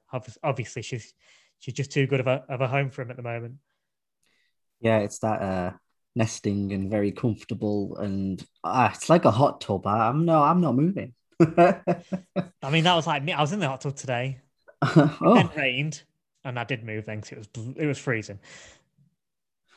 obviously 0.42 0.82
she's 0.82 1.12
she's 1.58 1.74
just 1.74 1.92
too 1.92 2.06
good 2.06 2.20
of 2.20 2.26
a 2.26 2.44
of 2.48 2.60
a 2.60 2.68
home 2.68 2.90
for 2.90 3.02
him 3.02 3.10
at 3.10 3.16
the 3.16 3.22
moment. 3.22 3.54
Yeah, 4.80 4.98
it's 4.98 5.18
that 5.20 5.42
uh, 5.42 5.72
nesting 6.14 6.72
and 6.72 6.90
very 6.90 7.12
comfortable, 7.12 7.96
and 7.96 8.44
uh, 8.64 8.90
it's 8.94 9.08
like 9.08 9.24
a 9.24 9.30
hot 9.30 9.60
tub. 9.60 9.86
I'm 9.86 10.24
no, 10.24 10.42
I'm 10.42 10.60
not 10.60 10.74
moving. 10.74 11.14
I 11.40 12.70
mean, 12.70 12.84
that 12.84 12.94
was 12.94 13.06
like 13.06 13.22
me. 13.22 13.32
I 13.32 13.40
was 13.40 13.52
in 13.52 13.60
the 13.60 13.68
hot 13.68 13.80
tub 13.80 13.96
today. 13.96 14.40
oh. 14.82 15.38
It 15.38 15.56
rained, 15.56 16.02
and 16.44 16.58
I 16.58 16.64
did 16.64 16.84
move 16.84 17.06
then 17.06 17.20
because 17.20 17.32
it 17.32 17.38
was 17.38 17.76
it 17.76 17.86
was 17.86 17.98
freezing. 17.98 18.38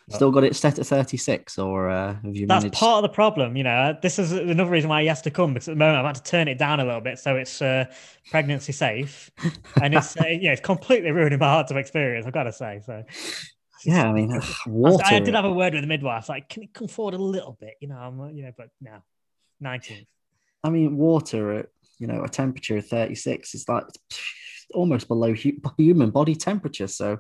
Still 0.09 0.31
got 0.31 0.43
it 0.43 0.55
set 0.55 0.77
at 0.77 0.85
36, 0.85 1.57
or 1.57 1.89
uh, 1.89 2.15
have 2.15 2.35
you 2.35 2.45
That's 2.45 2.63
managed... 2.63 2.79
part 2.79 3.03
of 3.03 3.09
the 3.09 3.13
problem. 3.13 3.55
You 3.55 3.63
know, 3.63 3.97
this 4.01 4.19
is 4.19 4.33
another 4.33 4.69
reason 4.69 4.89
why 4.89 5.01
he 5.01 5.07
has 5.07 5.21
to 5.21 5.31
come 5.31 5.53
because 5.53 5.69
at 5.69 5.73
the 5.73 5.77
moment 5.77 5.99
I've 5.99 6.05
had 6.05 6.15
to 6.15 6.23
turn 6.23 6.47
it 6.47 6.57
down 6.57 6.79
a 6.81 6.85
little 6.85 7.01
bit 7.01 7.17
so 7.17 7.37
it's 7.37 7.61
uh, 7.61 7.85
pregnancy 8.29 8.73
safe, 8.73 9.31
and 9.81 9.93
it's 9.93 10.17
uh, 10.17 10.25
yeah, 10.27 10.51
it's 10.51 10.61
completely 10.61 11.11
ruining 11.11 11.39
my 11.39 11.47
heart 11.47 11.71
of 11.71 11.77
experience. 11.77 12.25
I've 12.25 12.33
got 12.33 12.43
to 12.43 12.51
say. 12.51 12.81
So 12.85 13.03
yeah, 13.85 14.09
I 14.09 14.11
mean, 14.11 14.39
water. 14.67 15.03
I, 15.05 15.15
I, 15.15 15.19
did 15.19 15.33
have 15.33 15.45
a 15.45 15.51
word 15.51 15.73
with 15.73 15.83
the 15.83 15.87
midwife, 15.87 16.29
like, 16.29 16.49
can 16.49 16.63
it 16.63 16.73
come 16.73 16.87
forward 16.87 17.13
a 17.13 17.17
little 17.17 17.57
bit? 17.59 17.75
You 17.79 17.87
know, 17.87 17.95
I'm, 17.95 18.35
you 18.35 18.43
know, 18.43 18.51
but 18.55 18.69
no, 18.79 19.01
19th. 19.63 20.05
I 20.63 20.69
mean, 20.69 20.97
water 20.97 21.53
at 21.53 21.67
you 21.99 22.07
know 22.07 22.23
a 22.23 22.29
temperature 22.29 22.77
of 22.77 22.87
36 22.87 23.55
is 23.55 23.69
like 23.69 23.85
almost 24.73 25.07
below 25.07 25.33
human 25.77 26.09
body 26.11 26.35
temperature. 26.35 26.87
So 26.87 27.19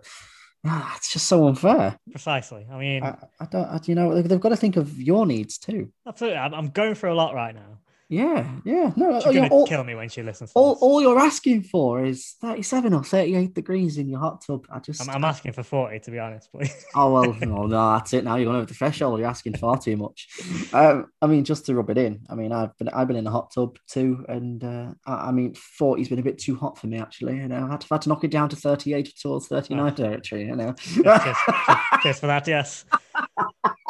Ah, 0.63 0.93
it's 0.95 1.11
just 1.11 1.27
so 1.27 1.47
unfair. 1.47 1.97
Precisely. 2.11 2.67
I 2.71 2.77
mean, 2.77 3.03
I, 3.03 3.17
I 3.39 3.45
don't. 3.45 3.65
I, 3.65 3.79
you 3.85 3.95
know, 3.95 4.21
they've 4.21 4.39
got 4.39 4.49
to 4.49 4.55
think 4.55 4.77
of 4.77 5.01
your 5.01 5.25
needs 5.25 5.57
too. 5.57 5.91
Absolutely. 6.07 6.37
I'm, 6.37 6.53
I'm 6.53 6.69
going 6.69 6.93
through 6.93 7.13
a 7.13 7.15
lot 7.15 7.33
right 7.33 7.55
now. 7.55 7.79
Yeah, 8.11 8.45
yeah. 8.65 8.91
No, 8.97 9.21
she's 9.21 9.33
gonna 9.33 9.47
all, 9.47 9.65
kill 9.65 9.85
me 9.85 9.95
when 9.95 10.09
she 10.09 10.21
listens. 10.21 10.51
all, 10.53 10.73
this. 10.73 10.83
all 10.83 11.01
you're 11.01 11.17
asking 11.17 11.63
for 11.63 12.03
is 12.03 12.35
37 12.41 12.93
or 12.93 13.05
38 13.05 13.53
degrees 13.53 13.97
in 13.97 14.09
your 14.09 14.19
hot 14.19 14.43
tub. 14.45 14.65
I 14.69 14.79
just, 14.79 15.01
I'm, 15.01 15.09
I'm 15.15 15.23
asking 15.23 15.53
for 15.53 15.63
40 15.63 15.97
to 16.01 16.11
be 16.11 16.19
honest. 16.19 16.51
Please. 16.51 16.85
oh 16.95 17.13
well, 17.13 17.33
no, 17.39 17.67
no, 17.67 17.93
that's 17.93 18.11
it. 18.11 18.25
Now 18.25 18.35
you're 18.35 18.47
going 18.47 18.57
over 18.57 18.65
the 18.65 18.73
threshold. 18.73 19.19
You're 19.19 19.29
asking 19.29 19.55
far 19.55 19.77
too 19.77 19.95
much. 19.95 20.27
Um, 20.73 21.07
I 21.21 21.27
mean, 21.27 21.45
just 21.45 21.65
to 21.67 21.73
rub 21.73 21.89
it 21.89 21.97
in. 21.97 22.19
I 22.29 22.35
mean, 22.35 22.51
I've 22.51 22.77
been, 22.77 22.89
I've 22.89 23.07
been 23.07 23.15
in 23.15 23.27
a 23.27 23.31
hot 23.31 23.53
tub 23.55 23.77
too, 23.89 24.25
and 24.27 24.61
uh, 24.61 24.91
I, 25.05 25.29
I, 25.29 25.31
mean, 25.31 25.55
40's 25.79 26.09
been 26.09 26.19
a 26.19 26.23
bit 26.23 26.37
too 26.37 26.57
hot 26.57 26.77
for 26.77 26.87
me 26.87 26.99
actually. 26.99 27.37
You 27.37 27.47
know, 27.47 27.65
I 27.65 27.71
had 27.71 27.79
to, 27.79 27.87
had 27.89 28.01
to 28.01 28.09
knock 28.09 28.25
it 28.25 28.31
down 28.31 28.49
to 28.49 28.57
38 28.57 29.13
towards 29.21 29.47
39 29.47 29.79
oh. 29.79 29.95
territory. 29.95 30.47
You 30.47 30.57
know, 30.57 30.73
cheers, 30.73 31.05
cheers 32.03 32.19
for 32.19 32.27
that. 32.27 32.45
Yes, 32.45 32.83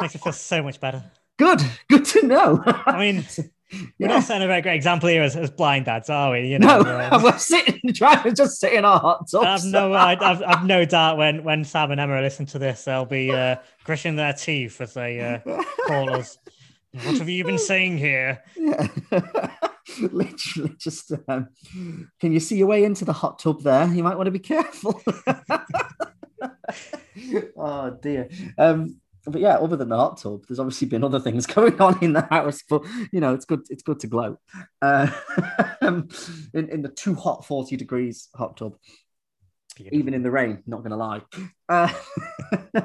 makes 0.00 0.14
it 0.14 0.20
feel 0.20 0.32
so 0.32 0.62
much 0.62 0.78
better. 0.78 1.02
Good, 1.38 1.60
good 1.88 2.04
to 2.04 2.24
know. 2.24 2.62
I 2.64 3.00
mean, 3.00 3.24
we're 3.98 4.08
not 4.08 4.22
setting 4.22 4.44
a 4.44 4.46
very 4.46 4.62
great 4.62 4.76
example 4.76 5.08
here 5.08 5.22
as, 5.22 5.36
as 5.36 5.50
blind 5.50 5.86
dads, 5.86 6.10
are 6.10 6.32
we? 6.32 6.46
You 6.48 6.58
know, 6.58 6.80
no, 6.80 6.90
uh, 7.12 7.20
we're 7.22 7.38
sitting, 7.38 7.80
trying 7.94 8.22
to 8.24 8.32
just 8.32 8.60
sit 8.60 8.72
in 8.72 8.84
our 8.84 8.98
hot 8.98 9.30
tubs. 9.30 9.64
I've 9.64 9.72
no, 9.72 9.92
I've, 9.94 10.20
I've, 10.22 10.66
no 10.66 10.84
doubt 10.84 11.18
when 11.18 11.44
when 11.44 11.64
Sam 11.64 11.90
and 11.90 12.00
Emma 12.00 12.20
listen 12.20 12.46
to 12.46 12.58
this, 12.58 12.84
they'll 12.84 13.04
be 13.04 13.30
uh, 13.30 13.56
grishing 13.84 14.16
their 14.16 14.32
teeth 14.32 14.80
as 14.80 14.94
they 14.94 15.20
uh, 15.20 15.62
call 15.86 16.14
us. 16.14 16.38
What 17.04 17.16
have 17.16 17.28
you 17.30 17.42
been 17.42 17.56
saying 17.56 17.96
here? 17.96 18.42
Yeah. 18.54 18.86
Literally, 19.98 20.74
just 20.78 21.10
um, 21.26 21.48
can 22.20 22.32
you 22.32 22.38
see 22.38 22.58
your 22.58 22.66
way 22.66 22.84
into 22.84 23.06
the 23.06 23.14
hot 23.14 23.38
tub 23.38 23.62
there? 23.62 23.86
You 23.88 24.02
might 24.02 24.16
want 24.16 24.26
to 24.26 24.30
be 24.30 24.38
careful. 24.38 25.00
oh 27.56 27.96
dear. 28.02 28.28
Um, 28.58 29.00
but 29.26 29.40
yeah, 29.40 29.56
other 29.56 29.76
than 29.76 29.88
the 29.88 29.96
hot 29.96 30.18
tub, 30.18 30.44
there's 30.48 30.58
obviously 30.58 30.88
been 30.88 31.04
other 31.04 31.20
things 31.20 31.46
going 31.58 31.80
on 31.80 32.02
in 32.02 32.12
the 32.12 32.22
house. 32.22 32.62
But 32.68 32.82
you 33.12 33.20
know, 33.20 33.34
it's 33.34 33.44
good. 33.44 33.62
It's 33.70 33.82
good 33.82 34.00
to 34.00 34.06
glow. 34.06 34.36
Uh, 34.80 35.10
in 35.82 36.08
in 36.68 36.82
the 36.82 36.92
too 36.94 37.14
hot 37.14 37.46
forty 37.46 37.76
degrees 37.76 38.28
hot 38.34 38.56
tub, 38.56 38.76
Beautiful. 39.76 39.98
even 39.98 40.14
in 40.14 40.22
the 40.22 40.30
rain. 40.30 40.62
Not 40.66 40.82
gonna 40.82 40.96
lie. 40.96 41.22
Uh, 41.72 41.88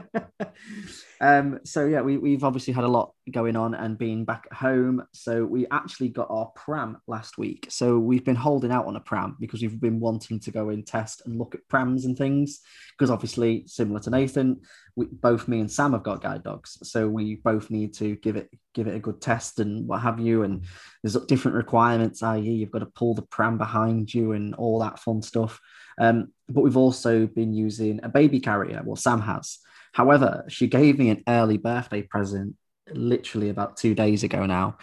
um, 1.22 1.60
so 1.65 1.86
yeah, 1.86 2.00
we, 2.00 2.17
we've 2.17 2.46
obviously 2.46 2.74
had 2.74 2.86
a 2.86 2.88
lot 2.88 3.13
going 3.32 3.58
on 3.58 3.74
and 3.74 3.98
being 3.98 4.24
back 4.24 4.48
at 4.50 4.58
home. 4.58 5.03
So 5.12 5.44
we 5.44 5.67
actually 5.72 6.08
got 6.10 6.27
our 6.29 6.46
pram 6.56 6.98
last 7.06 7.38
week. 7.38 7.67
So 7.70 8.00
we've 8.00 8.24
been 8.24 8.36
holding 8.36 8.72
out 8.72 8.86
on 8.86 8.96
a 8.96 9.01
pram 9.01 9.36
because 9.41 9.62
we've 9.62 9.79
been 9.79 10.00
wanting 10.00 10.39
to 10.39 10.51
go 10.51 10.70
and 10.70 10.88
test 10.88 11.24
and 11.25 11.38
look 11.38 11.53
at 11.53 11.67
prams 11.67 12.06
and 12.06 12.17
things. 12.17 12.62
Because 12.98 13.12
obviously, 13.12 13.65
similar 13.67 14.00
to 14.00 14.10
Nathan, 14.10 14.62
we, 14.96 15.08
both 15.08 15.50
me 15.50 15.60
and 15.60 15.70
Sam 15.70 15.91
have 15.91 16.03
got 16.03 16.24
guide 16.24 16.44
dogs, 16.44 16.79
so 16.82 17.08
we 17.08 17.36
both 17.36 17.70
need 17.70 17.94
to 17.96 18.15
give 18.15 18.38
it 18.38 18.50
give 18.74 18.88
it 18.88 18.96
a 18.96 19.00
good 19.00 19.22
test 19.22 19.60
and 19.60 19.88
what 19.88 20.01
have 20.01 20.20
you. 20.20 20.44
And 20.44 20.63
there's 21.03 21.15
different 21.25 21.58
requirements, 21.58 22.24
i.e., 22.24 22.41
you've 22.41 22.72
got 22.72 22.79
to 22.79 22.88
pull 22.88 23.13
the 23.13 23.22
pram 23.22 23.58
behind 23.58 24.12
you 24.13 24.32
and 24.32 24.56
all 24.56 24.79
that 24.79 24.98
fun 24.98 25.22
stuff. 25.22 25.60
Um, 26.00 26.32
but 26.50 26.62
we've 26.62 26.77
also 26.77 27.27
been 27.27 27.53
using 27.53 28.00
a 28.03 28.10
baby 28.10 28.39
carrier. 28.39 28.76
Well, 28.86 28.96
Sam 28.96 29.22
has. 29.22 29.60
However, 29.93 30.46
she 30.48 30.67
gave 30.67 31.00
me 31.00 31.10
an 31.10 31.24
early 31.27 31.57
birthday 31.57 32.01
present 32.01 32.55
literally 32.91 33.50
about 33.50 33.77
two 33.77 33.96
days 33.96 34.24
ago 34.24 34.46
now, 34.46 34.77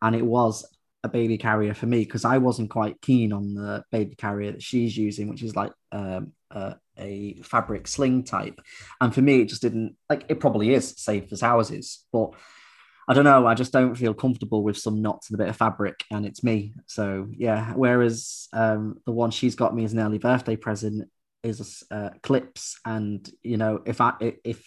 and 0.00 0.14
it 0.14 0.24
was 0.24 0.66
a 1.04 1.08
baby 1.08 1.36
carrier 1.36 1.74
for 1.74 1.86
me 1.86 2.00
because 2.00 2.24
I 2.24 2.38
wasn't 2.38 2.70
quite 2.70 3.00
keen 3.00 3.32
on 3.32 3.54
the 3.54 3.84
baby 3.90 4.14
carrier 4.14 4.52
that 4.52 4.62
she's 4.62 4.96
using, 4.96 5.28
which 5.28 5.42
is 5.42 5.56
like 5.56 5.72
um, 5.90 6.32
uh, 6.50 6.74
a 6.96 7.40
fabric 7.42 7.88
sling 7.88 8.24
type. 8.24 8.60
And 9.00 9.12
for 9.12 9.20
me, 9.20 9.40
it 9.40 9.48
just 9.48 9.62
didn't 9.62 9.96
like 10.08 10.24
it 10.28 10.40
probably 10.40 10.74
is 10.74 10.94
safe 10.96 11.32
as 11.32 11.42
ours 11.42 11.70
is, 11.70 12.04
but 12.12 12.30
I 13.08 13.14
don't 13.14 13.24
know. 13.24 13.46
I 13.46 13.54
just 13.54 13.72
don't 13.72 13.96
feel 13.96 14.14
comfortable 14.14 14.62
with 14.62 14.78
some 14.78 15.02
knots 15.02 15.28
and 15.28 15.34
a 15.34 15.42
bit 15.42 15.50
of 15.50 15.56
fabric, 15.56 16.04
and 16.10 16.24
it's 16.24 16.44
me. 16.44 16.74
So 16.86 17.28
yeah. 17.32 17.72
Whereas 17.74 18.48
um, 18.52 19.00
the 19.04 19.12
one 19.12 19.30
she's 19.30 19.56
got 19.56 19.74
me 19.74 19.84
as 19.84 19.92
an 19.92 19.98
early 19.98 20.18
birthday 20.18 20.56
present 20.56 21.10
is 21.42 21.82
uh, 21.90 22.10
clips, 22.22 22.78
and 22.84 23.28
you 23.42 23.56
know, 23.56 23.82
if 23.84 24.00
I 24.00 24.14
if 24.44 24.62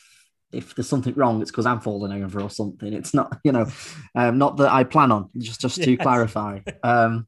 if 0.52 0.74
there's 0.76 0.90
something 0.90 1.14
wrong, 1.16 1.42
it's 1.42 1.52
because 1.52 1.66
I'm 1.66 1.82
falling 1.82 2.24
over 2.24 2.42
or 2.42 2.50
something. 2.50 2.94
It's 2.94 3.14
not, 3.14 3.38
you 3.44 3.52
know, 3.52 3.68
um, 4.16 4.38
not 4.38 4.58
that 4.58 4.72
I 4.72 4.84
plan 4.84 5.12
on. 5.12 5.30
Just 5.38 5.62
just 5.62 5.84
to 5.84 5.92
yes. 5.92 6.02
clarify. 6.02 6.60
Um, 6.84 7.28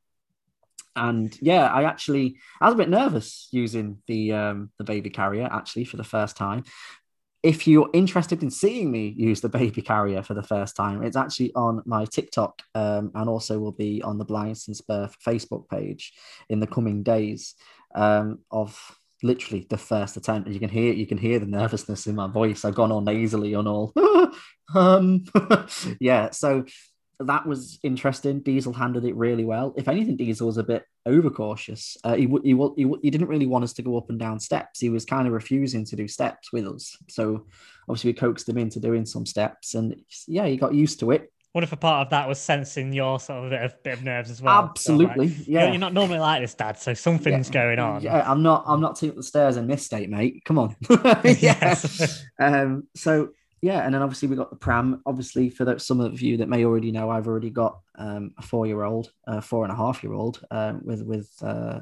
and 0.96 1.38
yeah, 1.42 1.68
I 1.68 1.84
actually 1.84 2.38
I 2.60 2.66
was 2.66 2.74
a 2.74 2.78
bit 2.78 2.90
nervous 2.90 3.50
using 3.52 4.00
the 4.08 4.34
um, 4.34 4.72
the 4.78 4.84
baby 4.84 5.10
carrier 5.10 5.48
actually 5.52 5.86
for 5.86 5.98
the 5.98 6.04
first 6.04 6.36
time. 6.36 6.64
If 7.44 7.68
you're 7.68 7.90
interested 7.94 8.42
in 8.42 8.50
seeing 8.50 8.92
me 8.92 9.14
use 9.16 9.42
the 9.42 9.50
baby 9.50 9.82
carrier 9.82 10.24
for 10.24 10.34
the 10.34 10.44
first 10.44 10.76
time, 10.76 11.04
it's 11.04 11.16
actually 11.16 11.54
on 11.54 11.84
my 11.86 12.06
TikTok 12.06 12.62
um, 12.74 13.12
and 13.14 13.30
also 13.30 13.60
will 13.60 13.72
be 13.72 14.02
on 14.02 14.18
the 14.18 14.26
Blind 14.26 14.58
Since 14.58 14.82
Birth 14.82 15.16
Facebook 15.26 15.70
page 15.70 16.14
in 16.50 16.60
the 16.60 16.68
coming 16.68 17.04
days 17.04 17.54
um, 17.94 18.40
of 18.50 18.98
literally 19.24 19.66
the 19.70 19.78
first 19.78 20.18
attempt. 20.18 20.50
You 20.50 20.60
can 20.60 20.70
hear 20.70 20.94
you 20.94 21.08
can 21.08 21.18
hear 21.18 21.40
the 21.40 21.46
nervousness 21.46 22.08
in 22.08 22.16
my 22.16 22.28
voice. 22.28 22.66
I've 22.66 22.76
gone 22.76 22.92
all 22.92 23.02
nasally 23.02 23.56
on 23.56 23.68
all. 23.68 23.94
um, 24.76 25.26
yeah, 26.00 26.32
so 26.32 26.66
that 27.20 27.48
was 27.48 27.80
interesting. 27.84 28.42
Diesel 28.42 28.74
handled 28.74 29.06
it 29.06 29.16
really 29.16 29.44
well. 29.44 29.74
If 29.76 29.88
anything, 29.88 30.18
Diesel 30.18 30.48
was 30.48 30.58
a 30.58 30.64
bit 30.64 30.84
overcautious. 31.08 31.98
Uh, 32.04 32.16
he, 32.16 32.28
he, 32.44 32.56
he, 32.76 32.94
he 33.02 33.10
didn't 33.10 33.28
really 33.28 33.48
want 33.48 33.64
us 33.64 33.74
to 33.74 33.82
go 33.82 33.98
up 33.98 34.10
and 34.10 34.20
down 34.20 34.40
steps. 34.40 34.80
He 34.80 34.90
was 34.90 35.04
kind 35.04 35.26
of 35.26 35.34
refusing 35.34 35.84
to 35.86 35.96
do 35.96 36.08
steps 36.08 36.54
with 36.54 36.68
us. 36.68 36.96
So 37.10 37.48
obviously 37.90 38.12
we 38.12 38.16
coaxed 38.16 38.48
him 38.48 38.60
into 38.60 38.80
doing 38.80 39.06
some 39.06 39.26
steps, 39.26 39.74
and 39.74 39.96
yeah, 40.28 40.46
he 40.46 40.58
got 40.58 40.76
used 40.76 41.00
to 41.00 41.12
it 41.12 41.32
what 41.58 41.64
if 41.64 41.74
a 41.74 41.76
part 41.76 42.06
of 42.06 42.12
that 42.12 42.28
was 42.28 42.40
sensing 42.40 42.94
your 42.94 43.20
sort 43.20 43.46
of 43.46 43.50
bit 43.50 43.64
of, 43.64 43.82
bit 43.82 43.94
of 43.94 44.04
nerves 44.04 44.30
as 44.30 44.44
well? 44.44 44.66
Absolutely, 44.66 45.30
so 45.30 45.38
like, 45.40 45.48
yeah. 45.48 45.70
You're 45.70 45.80
not 45.80 45.92
normally 45.92 46.20
like 46.20 46.40
this, 46.40 46.54
Dad. 46.54 46.78
So 46.78 46.94
something's 46.94 47.48
yeah. 47.48 47.54
going 47.54 47.80
on. 47.80 48.04
Yeah, 48.04 48.30
I'm 48.30 48.44
not. 48.44 48.64
I'm 48.68 48.80
not 48.80 48.96
taking 48.96 49.16
the 49.16 49.24
stairs 49.24 49.58
in 49.58 49.66
this 49.66 49.84
state, 49.84 50.08
mate. 50.08 50.44
Come 50.46 50.60
on. 50.60 50.76
yes. 51.24 52.24
um. 52.38 52.84
So 52.96 53.30
yeah, 53.60 53.84
and 53.84 53.92
then 53.92 54.04
obviously 54.04 54.28
we 54.28 54.36
got 54.36 54.52
the 54.52 54.56
pram. 54.56 55.02
Obviously, 55.08 55.50
for 55.50 55.66
the, 55.66 55.80
some 55.80 56.00
of 56.00 56.22
you 56.22 56.38
that 56.38 56.48
may 56.48 56.64
already 56.64 56.92
know, 56.92 57.10
I've 57.10 57.28
already 57.28 57.50
got 57.50 57.80
um, 57.96 58.36
a 58.38 58.44
four-year-old, 58.44 59.12
a 59.26 59.42
four 59.42 59.64
and 59.64 59.74
a 59.74 59.76
half-year-old 59.76 60.46
um, 60.52 60.82
with 60.84 61.02
with 61.02 61.32
uh, 61.42 61.80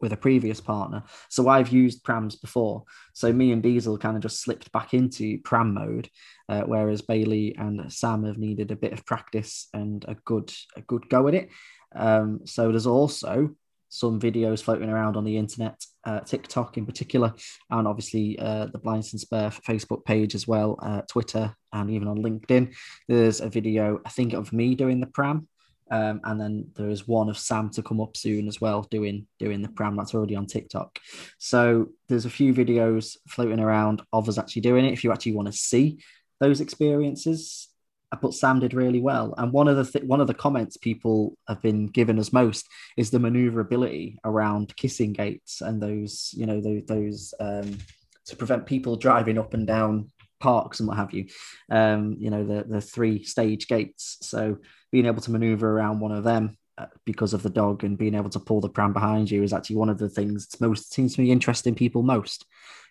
with 0.00 0.12
a 0.12 0.16
previous 0.16 0.60
partner. 0.60 1.02
So 1.30 1.48
I've 1.48 1.70
used 1.70 2.04
prams 2.04 2.36
before. 2.36 2.84
So 3.14 3.32
me 3.32 3.52
and 3.52 3.62
Diesel 3.62 3.98
kind 3.98 4.16
of 4.16 4.22
just 4.22 4.42
slipped 4.42 4.70
back 4.72 4.94
into 4.94 5.38
pram 5.38 5.74
mode, 5.74 6.08
uh, 6.48 6.62
whereas 6.62 7.02
Bailey 7.02 7.54
and 7.56 7.92
Sam 7.92 8.24
have 8.24 8.38
needed 8.38 8.70
a 8.70 8.76
bit 8.76 8.92
of 8.92 9.06
practice 9.06 9.68
and 9.72 10.04
a 10.06 10.14
good 10.24 10.52
a 10.76 10.82
good 10.82 11.08
go 11.08 11.28
at 11.28 11.34
it. 11.34 11.48
Um, 11.94 12.40
so 12.44 12.70
there's 12.70 12.86
also 12.86 13.56
some 13.88 14.20
videos 14.20 14.62
floating 14.62 14.90
around 14.90 15.16
on 15.16 15.24
the 15.24 15.36
internet, 15.36 15.82
uh, 16.04 16.20
TikTok 16.20 16.76
in 16.76 16.84
particular, 16.84 17.32
and 17.70 17.88
obviously 17.88 18.38
uh, 18.38 18.66
the 18.66 18.78
Blind 18.78 19.04
Since 19.04 19.24
Birth 19.24 19.60
Facebook 19.66 20.04
page 20.04 20.34
as 20.34 20.46
well, 20.46 20.78
uh, 20.82 21.02
Twitter, 21.08 21.54
and 21.72 21.90
even 21.90 22.08
on 22.08 22.18
LinkedIn. 22.18 22.74
There's 23.08 23.40
a 23.40 23.48
video, 23.48 24.00
I 24.04 24.10
think, 24.10 24.34
of 24.34 24.52
me 24.52 24.74
doing 24.74 25.00
the 25.00 25.06
pram 25.06 25.48
um, 25.90 26.20
and 26.24 26.40
then 26.40 26.70
there 26.74 26.90
is 26.90 27.06
one 27.06 27.28
of 27.28 27.38
Sam 27.38 27.70
to 27.70 27.82
come 27.82 28.00
up 28.00 28.16
soon 28.16 28.48
as 28.48 28.60
well, 28.60 28.82
doing 28.82 29.26
doing 29.38 29.62
the 29.62 29.68
pram 29.68 29.96
that's 29.96 30.14
already 30.14 30.36
on 30.36 30.46
TikTok. 30.46 30.98
So 31.38 31.88
there's 32.08 32.26
a 32.26 32.30
few 32.30 32.52
videos 32.52 33.16
floating 33.28 33.60
around 33.60 34.02
of 34.12 34.28
us 34.28 34.38
actually 34.38 34.62
doing 34.62 34.84
it. 34.84 34.92
If 34.92 35.04
you 35.04 35.12
actually 35.12 35.34
want 35.34 35.46
to 35.46 35.52
see 35.52 35.98
those 36.40 36.60
experiences, 36.60 37.68
I 38.12 38.16
put 38.16 38.34
Sam 38.34 38.60
did 38.60 38.74
really 38.74 39.00
well. 39.00 39.34
And 39.38 39.52
one 39.52 39.68
of 39.68 39.76
the 39.76 39.84
th- 39.84 40.04
one 40.04 40.20
of 40.20 40.26
the 40.26 40.34
comments 40.34 40.76
people 40.76 41.36
have 41.48 41.62
been 41.62 41.86
giving 41.86 42.18
us 42.18 42.32
most 42.32 42.66
is 42.96 43.10
the 43.10 43.18
maneuverability 43.18 44.18
around 44.24 44.76
kissing 44.76 45.12
gates 45.12 45.60
and 45.60 45.80
those 45.80 46.30
you 46.36 46.46
know 46.46 46.60
those, 46.60 46.82
those 46.86 47.34
um, 47.40 47.78
to 48.26 48.36
prevent 48.36 48.66
people 48.66 48.96
driving 48.96 49.38
up 49.38 49.54
and 49.54 49.66
down 49.66 50.10
parks 50.40 50.80
and 50.80 50.88
what 50.88 50.96
have 50.96 51.12
you. 51.12 51.26
Um, 51.70 52.16
you 52.18 52.30
know 52.30 52.44
the 52.44 52.64
the 52.64 52.80
three 52.80 53.22
stage 53.22 53.68
gates. 53.68 54.18
So 54.22 54.58
being 54.92 55.06
able 55.06 55.20
to 55.22 55.30
maneuver 55.30 55.70
around 55.70 56.00
one 56.00 56.12
of 56.12 56.24
them 56.24 56.56
uh, 56.78 56.86
because 57.04 57.34
of 57.34 57.42
the 57.42 57.50
dog 57.50 57.84
and 57.84 57.98
being 57.98 58.14
able 58.14 58.30
to 58.30 58.40
pull 58.40 58.60
the 58.60 58.68
pram 58.68 58.92
behind 58.92 59.30
you 59.30 59.42
is 59.42 59.52
actually 59.52 59.76
one 59.76 59.88
of 59.88 59.98
the 59.98 60.08
things 60.08 60.46
that 60.48 60.60
most 60.60 60.92
seems 60.92 61.14
to 61.14 61.22
be 61.22 61.30
interesting 61.30 61.74
people 61.74 62.02
most. 62.02 62.44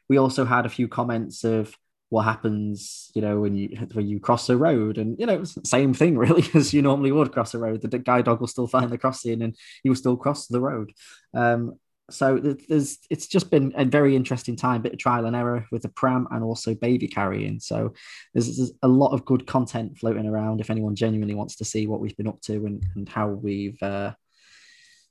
We 0.10 0.18
also 0.18 0.46
had 0.46 0.66
a 0.66 0.70
few 0.70 0.88
comments 0.88 1.44
of 1.44 1.76
what 2.10 2.24
happens, 2.24 3.12
you 3.16 3.22
know, 3.22 3.40
when 3.40 3.56
you 3.56 3.70
when 3.94 4.08
you 4.08 4.20
cross 4.20 4.48
a 4.50 4.58
road, 4.58 4.98
and 4.98 5.20
you 5.20 5.26
know, 5.26 5.44
same 5.44 5.94
thing 5.94 6.18
really 6.26 6.46
as 6.54 6.74
you 6.74 6.82
normally 6.82 7.12
would 7.12 7.32
cross 7.32 7.54
a 7.54 7.60
road. 7.60 7.82
The 7.82 8.00
guide 8.00 8.26
dog 8.26 8.40
will 8.40 8.48
still 8.48 8.68
find 8.68 8.90
the 8.92 8.98
crossing, 8.98 9.42
and 9.42 9.56
he 9.84 9.90
will 9.90 9.96
still 9.96 10.18
cross 10.18 10.48
the 10.48 10.62
road. 10.62 10.92
Um, 11.34 11.80
so 12.10 12.38
there's 12.70 13.00
it's 13.10 13.26
just 13.26 13.50
been 13.50 13.74
a 13.76 13.84
very 13.84 14.16
interesting 14.16 14.56
time 14.56 14.82
bit 14.82 14.94
of 14.94 15.00
trial 15.00 15.26
and 15.26 15.36
error 15.36 15.66
with 15.72 15.82
the 15.82 15.90
pram 15.90 16.28
and 16.32 16.44
also 16.44 16.76
baby 16.76 17.08
carrying. 17.08 17.60
So 17.60 17.94
there's, 18.34 18.58
there's, 18.58 18.72
a 18.84 18.88
lot 18.88 19.14
of 19.14 19.26
good 19.26 19.48
content 19.48 19.98
floating 19.98 20.28
around 20.28 20.62
if 20.62 20.70
anyone 20.70 20.96
genuinely 20.96 21.34
wants 21.34 21.56
to 21.58 21.66
see 21.66 21.88
what 21.88 22.00
we've 22.00 22.16
been 22.16 22.28
up 22.28 22.40
to 22.42 22.66
and, 22.66 22.86
and 22.96 23.10
how 23.10 23.30
we've 23.30 23.82
uh, 23.82 24.14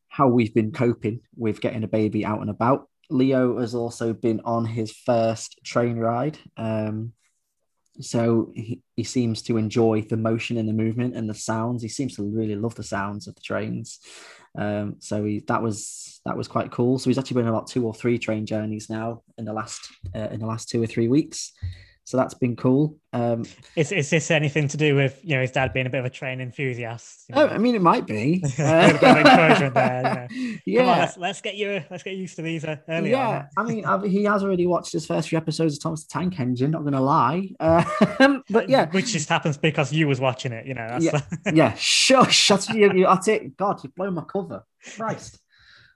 how 0.08 0.28
we've 0.28 0.54
been 0.54 0.70
coping 0.70 1.20
with 1.36 1.60
getting 1.60 1.82
a 1.82 1.88
baby 1.88 2.24
out 2.24 2.40
and 2.40 2.50
about. 2.50 2.88
Leo 3.10 3.58
has 3.58 3.74
also 3.74 4.12
been 4.12 4.40
on 4.44 4.64
his 4.64 4.92
first 4.92 5.58
train 5.64 5.96
ride 5.96 6.38
um, 6.56 7.12
so 8.00 8.52
he, 8.54 8.80
he 8.96 9.04
seems 9.04 9.42
to 9.42 9.56
enjoy 9.56 10.02
the 10.02 10.16
motion 10.16 10.56
and 10.56 10.68
the 10.68 10.72
movement 10.72 11.14
and 11.14 11.28
the 11.28 11.34
sounds 11.34 11.82
he 11.82 11.88
seems 11.88 12.16
to 12.16 12.22
really 12.22 12.56
love 12.56 12.74
the 12.74 12.82
sounds 12.82 13.26
of 13.26 13.34
the 13.34 13.40
trains 13.40 14.00
um, 14.56 14.96
so 15.00 15.24
he, 15.24 15.40
that 15.48 15.62
was 15.62 16.20
that 16.24 16.36
was 16.36 16.48
quite 16.48 16.70
cool. 16.70 16.98
So 16.98 17.10
he's 17.10 17.18
actually 17.18 17.36
been 17.36 17.48
on 17.48 17.54
about 17.54 17.66
two 17.66 17.84
or 17.84 17.94
three 17.94 18.18
train 18.18 18.46
journeys 18.46 18.88
now 18.88 19.22
in 19.36 19.44
the 19.44 19.52
last 19.52 19.88
uh, 20.14 20.28
in 20.30 20.40
the 20.40 20.46
last 20.46 20.68
two 20.68 20.82
or 20.82 20.86
three 20.86 21.08
weeks. 21.08 21.52
So 22.06 22.18
that's 22.18 22.34
been 22.34 22.54
cool. 22.54 22.98
Um, 23.14 23.46
is 23.76 23.90
is 23.90 24.10
this 24.10 24.30
anything 24.30 24.68
to 24.68 24.76
do 24.76 24.94
with 24.94 25.18
you 25.22 25.36
know 25.36 25.40
his 25.40 25.52
dad 25.52 25.72
being 25.72 25.86
a 25.86 25.90
bit 25.90 26.00
of 26.00 26.04
a 26.04 26.10
train 26.10 26.38
enthusiast? 26.42 27.24
You 27.30 27.34
know? 27.34 27.48
Oh, 27.48 27.48
I 27.48 27.56
mean, 27.56 27.74
it 27.74 27.80
might 27.80 28.06
be. 28.06 28.44
uh, 28.58 28.90
encouragement 28.92 29.74
there. 29.74 30.28
You 30.30 30.50
know. 30.52 30.58
Yeah, 30.66 30.82
on, 30.82 30.98
let's, 30.98 31.16
let's, 31.16 31.40
get 31.40 31.54
you 31.54 31.82
let's 31.90 32.02
get 32.02 32.16
used 32.16 32.36
to 32.36 32.42
these 32.42 32.64
uh, 32.64 32.76
early. 32.88 33.10
Yeah, 33.10 33.46
on. 33.56 33.66
I 33.66 33.68
mean, 33.68 33.84
I've, 33.86 34.02
he 34.02 34.24
has 34.24 34.42
already 34.42 34.66
watched 34.66 34.92
his 34.92 35.06
first 35.06 35.30
few 35.30 35.38
episodes 35.38 35.76
of 35.76 35.82
Thomas 35.82 36.04
the 36.04 36.12
Tank 36.12 36.38
Engine. 36.38 36.72
Not 36.72 36.82
going 36.82 36.92
to 36.92 37.00
lie, 37.00 37.50
uh, 37.58 37.84
but 38.50 38.68
yeah, 38.68 38.90
which 38.90 39.12
just 39.12 39.28
happens 39.30 39.56
because 39.56 39.92
you 39.92 40.06
was 40.06 40.20
watching 40.20 40.52
it. 40.52 40.66
You 40.66 40.74
know. 40.74 40.98
yeah, 41.00 41.20
yeah. 41.52 41.74
Shush. 41.74 42.48
That's 42.48 42.68
you, 42.68 42.92
you. 42.92 43.06
That's 43.06 43.28
it. 43.28 43.56
God, 43.56 43.82
you've 43.82 43.94
blown 43.94 44.14
my 44.14 44.24
cover. 44.24 44.64
Christ. 44.96 45.38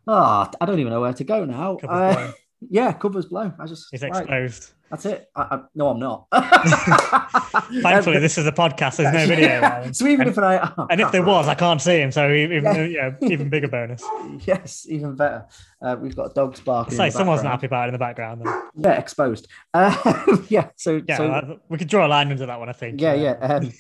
Oh, 0.07 0.51
I 0.59 0.65
don't 0.65 0.79
even 0.79 0.91
know 0.91 1.03
where 1.03 1.13
to 1.13 1.25
go 1.25 1.45
now. 1.45 1.77
Uh, 1.77 2.33
yeah, 2.71 2.93
cover's 2.93 3.27
blown. 3.27 3.55
I 3.59 3.67
just 3.67 3.89
it's 3.93 4.03
exposed. 4.03 4.73
That's 4.91 5.05
it. 5.05 5.29
I, 5.37 5.43
I, 5.43 5.61
no, 5.75 5.89
I'm 5.89 5.99
not. 5.99 6.27
Thankfully, 7.83 8.21
this 8.21 8.39
is 8.39 8.47
a 8.47 8.53
podcast. 8.53 8.97
There's 8.97 9.13
no 9.13 9.27
video. 9.27 9.49
Yeah. 9.59 9.91
So 9.93 10.07
even 10.07 10.23
and, 10.23 10.31
if 10.31 10.39
I, 10.39 10.73
oh, 10.77 10.87
and 10.91 11.01
if 11.01 11.13
there 11.13 11.23
was, 11.23 11.49
I 11.49 11.55
can't 11.55 11.81
see 11.81 12.01
him. 12.01 12.11
So 12.11 12.31
even 12.33 12.91
yeah. 12.91 13.11
even 13.23 13.49
bigger 13.49 13.69
bonus. 13.69 14.03
Yes, 14.47 14.87
even 14.89 15.15
better. 15.17 15.47
Uh, 15.83 15.97
we've 16.01 16.15
got 16.15 16.35
dogs 16.35 16.61
barking. 16.61 16.97
Say 16.97 17.11
someone's 17.11 17.43
not 17.43 17.53
happy 17.53 17.67
about 17.67 17.85
it 17.85 17.89
in 17.89 17.93
the 17.93 17.99
background. 17.99 18.43
Then. 18.45 18.63
Yeah, 18.77 18.99
exposed. 18.99 19.49
Uh, 19.75 20.41
yeah. 20.49 20.69
So 20.77 21.03
yeah, 21.07 21.17
so, 21.17 21.61
we 21.69 21.79
could 21.79 21.89
draw 21.89 22.07
a 22.07 22.09
line 22.09 22.31
under 22.31 22.47
that 22.47 22.59
one. 22.59 22.69
I 22.69 22.73
think. 22.73 23.01
Yeah, 23.01 23.15
yeah. 23.15 23.33
Um, 23.33 23.73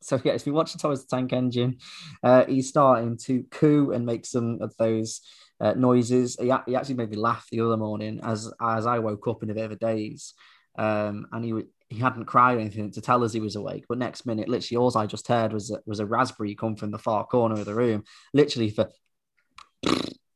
so 0.00 0.20
yeah, 0.24 0.32
if 0.32 0.46
you 0.46 0.52
watch 0.52 0.72
the 0.72 0.78
Thomas 0.78 1.04
the 1.04 1.16
Tank 1.16 1.32
Engine, 1.32 1.78
uh, 2.22 2.44
he's 2.44 2.68
starting 2.68 3.16
to 3.24 3.44
coo 3.50 3.90
and 3.92 4.06
make 4.06 4.24
some 4.24 4.58
of 4.60 4.76
those 4.78 5.20
uh, 5.60 5.74
noises. 5.74 6.36
He, 6.40 6.52
he 6.66 6.76
actually 6.76 6.94
made 6.94 7.10
me 7.10 7.16
laugh 7.16 7.46
the 7.50 7.60
other 7.60 7.76
morning 7.76 8.20
as 8.22 8.52
as 8.60 8.86
I 8.86 8.98
woke 8.98 9.26
up 9.28 9.42
in 9.42 9.50
a 9.50 9.54
bit 9.54 9.64
of 9.64 9.72
a 9.72 9.76
daze, 9.76 10.34
um, 10.78 11.26
and 11.32 11.44
he 11.44 11.62
he 11.88 11.98
hadn't 11.98 12.24
cried 12.26 12.56
or 12.56 12.60
anything 12.60 12.90
to 12.92 13.00
tell 13.00 13.22
us 13.24 13.32
he 13.32 13.40
was 13.40 13.56
awake. 13.56 13.84
But 13.88 13.98
next 13.98 14.26
minute, 14.26 14.48
literally, 14.48 14.76
all 14.76 14.96
I 14.96 15.06
just 15.06 15.28
heard 15.28 15.52
was 15.52 15.76
was 15.86 16.00
a 16.00 16.06
raspberry 16.06 16.54
come 16.54 16.76
from 16.76 16.90
the 16.90 16.98
far 16.98 17.26
corner 17.26 17.54
of 17.54 17.64
the 17.66 17.74
room, 17.74 18.04
literally 18.32 18.70
for. 18.70 18.90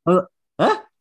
huh? 0.06 0.26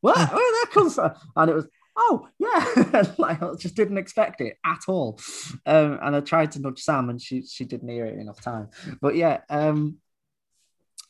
What? 0.01 0.17
Where 0.17 0.17
that 0.29 0.69
comes 0.71 0.95
from? 0.95 1.13
And 1.35 1.51
it 1.51 1.55
was 1.55 1.67
oh 1.99 2.27
yeah 2.39 3.03
like 3.17 3.43
i 3.43 3.53
just 3.55 3.75
didn't 3.75 3.97
expect 3.97 4.41
it 4.41 4.57
at 4.65 4.79
all 4.87 5.19
um, 5.65 5.99
and 6.01 6.15
i 6.15 6.19
tried 6.21 6.51
to 6.51 6.59
nudge 6.59 6.79
sam 6.79 7.09
and 7.09 7.21
she 7.21 7.43
she 7.43 7.65
didn't 7.65 7.89
hear 7.89 8.05
it 8.05 8.17
enough 8.17 8.41
time 8.41 8.69
but 9.01 9.15
yeah 9.15 9.41
um, 9.49 9.97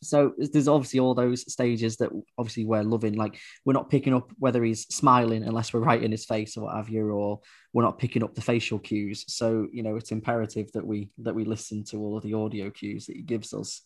so 0.01 0.33
there's 0.37 0.67
obviously 0.67 0.99
all 0.99 1.13
those 1.13 1.51
stages 1.51 1.97
that 1.97 2.09
obviously 2.37 2.65
we're 2.65 2.83
loving. 2.83 3.13
Like 3.13 3.39
we're 3.65 3.73
not 3.73 3.89
picking 3.89 4.13
up 4.13 4.31
whether 4.37 4.63
he's 4.63 4.87
smiling 4.87 5.43
unless 5.43 5.73
we're 5.73 5.81
right 5.81 6.01
in 6.01 6.11
his 6.11 6.25
face 6.25 6.55
or 6.55 6.65
what 6.65 6.75
have 6.75 6.89
you, 6.89 7.09
or 7.09 7.39
we're 7.73 7.83
not 7.83 7.99
picking 7.99 8.23
up 8.23 8.33
the 8.35 8.41
facial 8.41 8.79
cues. 8.79 9.25
So 9.27 9.67
you 9.71 9.83
know 9.83 9.95
it's 9.95 10.11
imperative 10.11 10.71
that 10.73 10.85
we 10.85 11.11
that 11.19 11.35
we 11.35 11.43
listen 11.43 11.83
to 11.85 11.97
all 11.97 12.17
of 12.17 12.23
the 12.23 12.33
audio 12.33 12.69
cues 12.69 13.07
that 13.07 13.17
he 13.17 13.21
gives 13.21 13.53
us. 13.53 13.81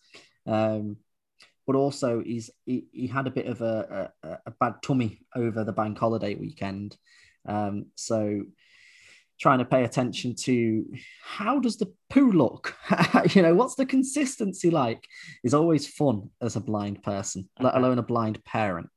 Um, 0.46 0.98
but 1.65 1.75
also 1.75 2.22
he's 2.24 2.50
he, 2.65 2.86
he 2.91 3.08
had 3.08 3.27
a 3.27 3.32
bit 3.32 3.48
of 3.48 3.62
a, 3.62 4.12
a, 4.24 4.38
a 4.46 4.51
bad 4.60 4.75
tummy 4.84 5.22
over 5.36 5.63
the 5.63 5.72
bank 5.72 5.98
holiday 5.98 6.36
weekend. 6.36 6.96
Um, 7.48 7.88
so 7.96 8.43
trying 9.43 9.59
to 9.59 9.65
pay 9.65 9.83
attention 9.83 10.33
to 10.33 10.85
how 11.21 11.59
does 11.59 11.75
the 11.75 11.93
poo 12.09 12.31
look? 12.31 12.75
You 13.35 13.41
know 13.41 13.53
what's 13.53 13.75
the 13.75 13.85
consistency 13.85 14.69
like? 14.69 15.05
Is 15.43 15.53
always 15.53 15.85
fun 15.85 16.29
as 16.41 16.55
a 16.55 16.62
blind 16.62 17.03
person 17.03 17.50
let 17.59 17.75
alone 17.75 18.00
a 18.00 18.03
blind 18.03 18.43
parent. 18.45 18.88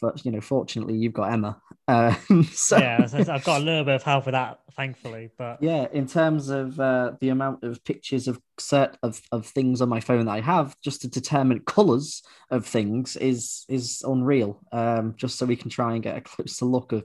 But 0.00 0.24
you 0.24 0.32
know 0.32 0.40
fortunately 0.40 0.96
you've 0.96 1.12
got 1.12 1.32
emma. 1.32 1.60
Uh, 1.86 2.14
so 2.52 2.78
yeah 2.78 3.06
i've 3.12 3.44
got 3.44 3.60
a 3.60 3.64
little 3.64 3.84
bit 3.84 3.96
of 3.96 4.02
help 4.02 4.24
with 4.26 4.32
that 4.32 4.60
thankfully 4.76 5.30
but 5.36 5.60
yeah 5.60 5.88
in 5.92 6.06
terms 6.06 6.48
of 6.48 6.78
uh, 6.78 7.10
the 7.20 7.28
amount 7.28 7.64
of 7.64 7.82
pictures 7.84 8.28
of 8.28 8.40
set 8.58 8.96
of, 9.02 9.20
of 9.32 9.44
things 9.44 9.82
on 9.82 9.88
my 9.88 9.98
phone 9.98 10.24
that 10.26 10.30
i 10.30 10.40
have 10.40 10.76
just 10.80 11.00
to 11.02 11.08
determine 11.08 11.58
colors 11.60 12.22
of 12.52 12.64
things 12.64 13.16
is 13.16 13.64
is 13.68 14.02
unreal. 14.06 14.60
Um, 14.70 15.14
just 15.16 15.38
so 15.38 15.46
we 15.46 15.56
can 15.56 15.70
try 15.70 15.94
and 15.94 16.02
get 16.02 16.16
a 16.16 16.20
closer 16.20 16.66
look 16.66 16.92
of 16.92 17.04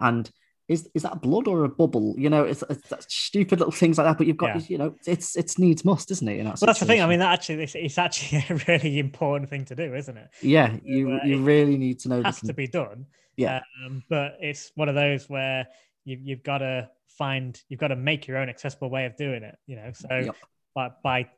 and 0.00 0.30
is 0.68 0.86
is 0.92 1.02
that 1.02 1.22
blood 1.22 1.48
or 1.48 1.64
a 1.64 1.68
bubble? 1.68 2.14
You 2.18 2.28
know, 2.28 2.44
it's, 2.44 2.62
it's 2.68 3.14
stupid 3.14 3.58
little 3.58 3.72
things 3.72 3.96
like 3.96 4.06
that. 4.06 4.18
But 4.18 4.26
you've 4.26 4.36
got, 4.36 4.56
yeah. 4.56 4.66
you 4.68 4.78
know, 4.78 4.94
it's 5.06 5.34
it's 5.34 5.58
needs 5.58 5.82
must, 5.84 6.10
isn't 6.10 6.28
it? 6.28 6.44
well, 6.44 6.54
that's 6.60 6.80
the 6.80 6.86
thing. 6.86 7.00
I 7.00 7.06
mean, 7.06 7.20
that 7.20 7.32
actually, 7.32 7.62
it's, 7.62 7.74
it's, 7.74 7.96
actually 7.96 8.44
a 8.50 8.54
really 8.68 8.98
important 8.98 9.48
thing 9.48 9.64
to 9.66 9.74
do, 9.74 9.94
isn't 9.94 10.16
it? 10.16 10.28
Yeah, 10.42 10.76
you 10.84 11.12
uh, 11.12 11.24
you 11.24 11.42
really 11.42 11.78
need 11.78 12.00
to 12.00 12.10
know. 12.10 12.18
It 12.18 12.26
has 12.26 12.40
to 12.40 12.52
be 12.52 12.68
done. 12.68 13.06
Yeah, 13.36 13.62
um, 13.84 14.02
but 14.10 14.36
it's 14.40 14.70
one 14.74 14.90
of 14.90 14.94
those 14.94 15.28
where 15.28 15.68
you, 16.04 16.18
you've 16.20 16.42
got 16.42 16.58
to 16.58 16.90
find, 17.06 17.60
you've 17.68 17.80
got 17.80 17.88
to 17.88 17.96
make 17.96 18.26
your 18.26 18.36
own 18.36 18.48
accessible 18.48 18.90
way 18.90 19.06
of 19.06 19.16
doing 19.16 19.42
it. 19.42 19.56
You 19.66 19.76
know, 19.76 19.90
so 19.94 20.08
yep. 20.16 20.36
by 20.74 20.90
by 21.02 21.30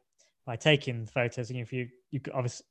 by 0.44 0.56
taking 0.56 1.06
photos, 1.06 1.50
and 1.50 1.60
if 1.60 1.72
you 1.72 1.88
you 2.10 2.20
obviously, 2.34 2.66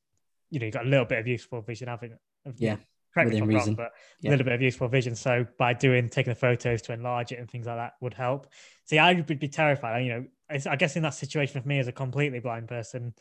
you 0.50 0.60
know, 0.60 0.66
you've 0.66 0.74
got 0.74 0.86
a 0.86 0.90
little 0.90 1.06
bit 1.06 1.20
of 1.20 1.28
useful 1.28 1.62
vision 1.62 1.88
having. 1.88 2.18
Yeah 2.58 2.78
correct 3.14 3.32
within 3.32 3.48
reason. 3.48 3.76
Wrong, 3.76 3.76
but 3.76 3.92
yeah. 4.22 4.30
a 4.30 4.32
little 4.32 4.46
bit 4.46 4.54
of 4.54 4.62
useful 4.62 4.88
vision. 4.88 5.16
So 5.16 5.46
by 5.58 5.74
doing 5.74 6.10
taking 6.10 6.32
the 6.32 6.40
photos 6.40 6.82
to 6.84 6.94
enlarge 6.94 7.32
it 7.32 7.40
and 7.40 7.50
things 7.50 7.66
like 7.68 7.78
that 7.78 7.94
would 8.02 8.14
help. 8.14 8.48
See, 8.86 8.98
I 8.98 9.14
would 9.14 9.40
be 9.40 9.48
terrified. 9.48 10.04
You 10.06 10.14
know, 10.14 10.26
I 10.70 10.76
guess 10.76 10.96
in 10.96 11.04
that 11.04 11.14
situation 11.14 11.62
for 11.62 11.68
me 11.68 11.80
as 11.80 11.88
a 11.88 11.92
completely 11.92 12.40
blind 12.40 12.68
person, 12.68 13.14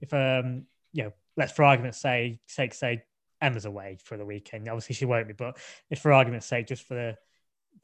if 0.00 0.12
um, 0.12 0.66
you 0.92 1.04
know, 1.04 1.12
let's 1.36 1.52
for 1.52 1.64
argument's 1.64 1.98
sake, 1.98 2.40
sake 2.46 2.74
say 2.74 3.04
Emma's 3.40 3.64
away 3.64 3.98
for 4.04 4.16
the 4.16 4.24
weekend. 4.24 4.68
Obviously, 4.68 4.94
she 4.94 5.04
won't 5.04 5.28
be, 5.28 5.34
but 5.34 5.58
if 5.90 6.00
for 6.00 6.12
argument's 6.12 6.46
sake, 6.46 6.66
just 6.66 6.86
for 6.86 6.94
the 6.94 7.16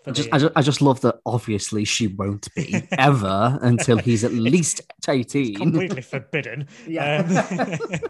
I 0.06 0.10
just, 0.12 0.28
I 0.32 0.38
just, 0.38 0.52
I 0.56 0.62
just 0.62 0.82
love 0.82 1.00
that. 1.02 1.16
Obviously, 1.26 1.84
she 1.84 2.06
won't 2.06 2.52
be 2.54 2.86
ever 2.92 3.58
until 3.62 3.98
he's 3.98 4.24
at 4.24 4.32
least 4.32 4.80
eighteen. 5.08 5.50
It's 5.50 5.58
completely 5.58 6.02
forbidden. 6.02 6.68
Yeah. 6.86 7.26
Um, 7.50 8.00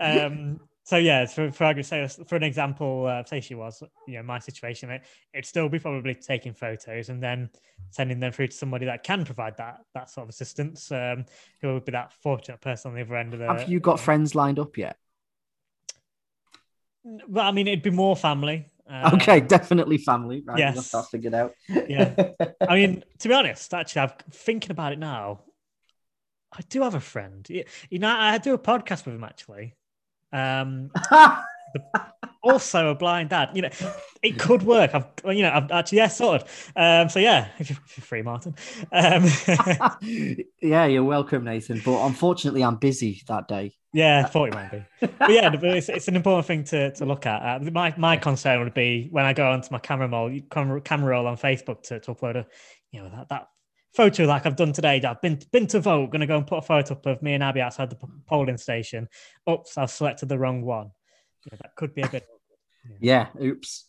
um, 0.00 0.60
so 0.86 0.98
yeah, 0.98 1.26
for 1.26 1.50
for 1.50 1.64
argument's 1.64 1.88
sake, 1.88 2.28
for 2.28 2.36
an 2.36 2.44
example, 2.44 3.06
uh, 3.06 3.24
say 3.24 3.40
she 3.40 3.56
was, 3.56 3.82
you 4.06 4.14
know, 4.14 4.22
my 4.22 4.38
situation, 4.38 4.88
it, 4.90 5.02
it'd 5.34 5.44
still 5.44 5.68
be 5.68 5.80
probably 5.80 6.14
taking 6.14 6.54
photos 6.54 7.08
and 7.08 7.20
then 7.20 7.50
sending 7.90 8.20
them 8.20 8.30
through 8.30 8.46
to 8.46 8.56
somebody 8.56 8.86
that 8.86 9.02
can 9.02 9.24
provide 9.24 9.56
that 9.56 9.80
that 9.94 10.08
sort 10.10 10.26
of 10.26 10.28
assistance, 10.28 10.92
um, 10.92 11.24
who 11.60 11.74
would 11.74 11.84
be 11.84 11.90
that 11.90 12.12
fortunate 12.12 12.60
person 12.60 12.92
on 12.92 12.94
the 12.94 13.02
other 13.02 13.16
end 13.16 13.34
of 13.34 13.40
the. 13.40 13.46
Have 13.46 13.68
you 13.68 13.80
got 13.80 13.98
friends 13.98 14.36
lined 14.36 14.60
up 14.60 14.78
yet? 14.78 14.96
Well, 17.02 17.44
I 17.44 17.50
mean, 17.50 17.66
it'd 17.66 17.82
be 17.82 17.90
more 17.90 18.14
family. 18.14 18.66
Uh, 18.88 19.10
okay, 19.14 19.40
definitely 19.40 19.98
family. 19.98 20.44
Right, 20.46 20.58
yes, 20.58 20.92
that's 20.92 21.08
figured 21.08 21.34
out. 21.34 21.52
yeah, 21.68 22.30
I 22.60 22.76
mean, 22.76 23.02
to 23.18 23.28
be 23.28 23.34
honest, 23.34 23.74
actually, 23.74 24.02
I'm 24.02 24.12
thinking 24.30 24.70
about 24.70 24.92
it 24.92 25.00
now. 25.00 25.40
I 26.52 26.60
do 26.68 26.82
have 26.82 26.94
a 26.94 27.00
friend. 27.00 27.44
You 27.90 27.98
know, 27.98 28.08
I 28.08 28.38
do 28.38 28.54
a 28.54 28.58
podcast 28.58 29.04
with 29.04 29.16
him 29.16 29.24
actually. 29.24 29.74
Um, 30.36 30.90
also 32.42 32.90
a 32.90 32.94
blind 32.94 33.30
dad. 33.30 33.50
You 33.54 33.62
know, 33.62 33.70
it 34.22 34.38
could 34.38 34.62
work. 34.62 34.94
I've, 34.94 35.06
you 35.34 35.42
know, 35.42 35.50
I've 35.52 35.70
actually 35.70 35.98
yeah, 35.98 36.08
sorted. 36.08 36.46
Um, 36.74 37.08
so 37.08 37.18
yeah, 37.18 37.48
if 37.58 37.70
you're, 37.70 37.78
if 37.86 37.96
you're 37.96 38.04
free, 38.04 38.22
Martin. 38.22 38.54
Um, 38.92 39.24
yeah, 40.62 40.86
you're 40.86 41.04
welcome, 41.04 41.44
Nathan. 41.44 41.80
But 41.84 42.06
unfortunately, 42.06 42.62
I'm 42.62 42.76
busy 42.76 43.22
that 43.28 43.48
day. 43.48 43.72
Yeah, 43.92 44.26
thought 44.26 44.48
it 44.48 44.54
might 44.54 44.70
be. 44.70 44.84
But 45.00 45.30
yeah, 45.30 45.50
it's, 45.54 45.88
it's 45.88 46.08
an 46.08 46.16
important 46.16 46.46
thing 46.46 46.64
to, 46.64 46.92
to 46.92 47.06
look 47.06 47.24
at. 47.24 47.62
Uh, 47.62 47.70
my 47.70 47.94
my 47.96 48.16
concern 48.18 48.62
would 48.62 48.74
be 48.74 49.08
when 49.10 49.24
I 49.24 49.32
go 49.32 49.50
onto 49.50 49.68
my 49.70 49.78
camera 49.78 50.08
roll, 50.08 50.38
camera, 50.50 50.80
camera 50.82 51.12
roll 51.12 51.26
on 51.26 51.36
Facebook 51.36 51.82
to, 51.84 52.00
to 52.00 52.14
upload 52.14 52.36
a, 52.36 52.46
you 52.92 53.02
know, 53.02 53.08
that 53.08 53.28
that 53.30 53.48
photo 53.96 54.24
like 54.24 54.46
I've 54.46 54.56
done 54.56 54.72
today. 54.72 55.00
I've 55.02 55.22
been 55.22 55.40
been 55.50 55.66
to 55.68 55.80
vote. 55.80 56.10
Going 56.10 56.20
to 56.20 56.26
go 56.26 56.36
and 56.36 56.46
put 56.46 56.58
a 56.58 56.62
photo 56.62 56.94
up 56.94 57.06
of 57.06 57.22
me 57.22 57.34
and 57.34 57.42
Abby 57.42 57.60
outside 57.60 57.90
the 57.90 57.98
polling 58.26 58.58
station. 58.58 59.08
Oops, 59.48 59.76
I've 59.78 59.90
selected 59.90 60.28
the 60.28 60.38
wrong 60.38 60.62
one. 60.62 60.90
Yeah, 61.50 61.58
that 61.62 61.74
could 61.74 61.94
be 61.94 62.02
a 62.02 62.08
bit. 62.08 62.26
Yeah. 63.00 63.28
yeah 63.36 63.42
oops. 63.42 63.84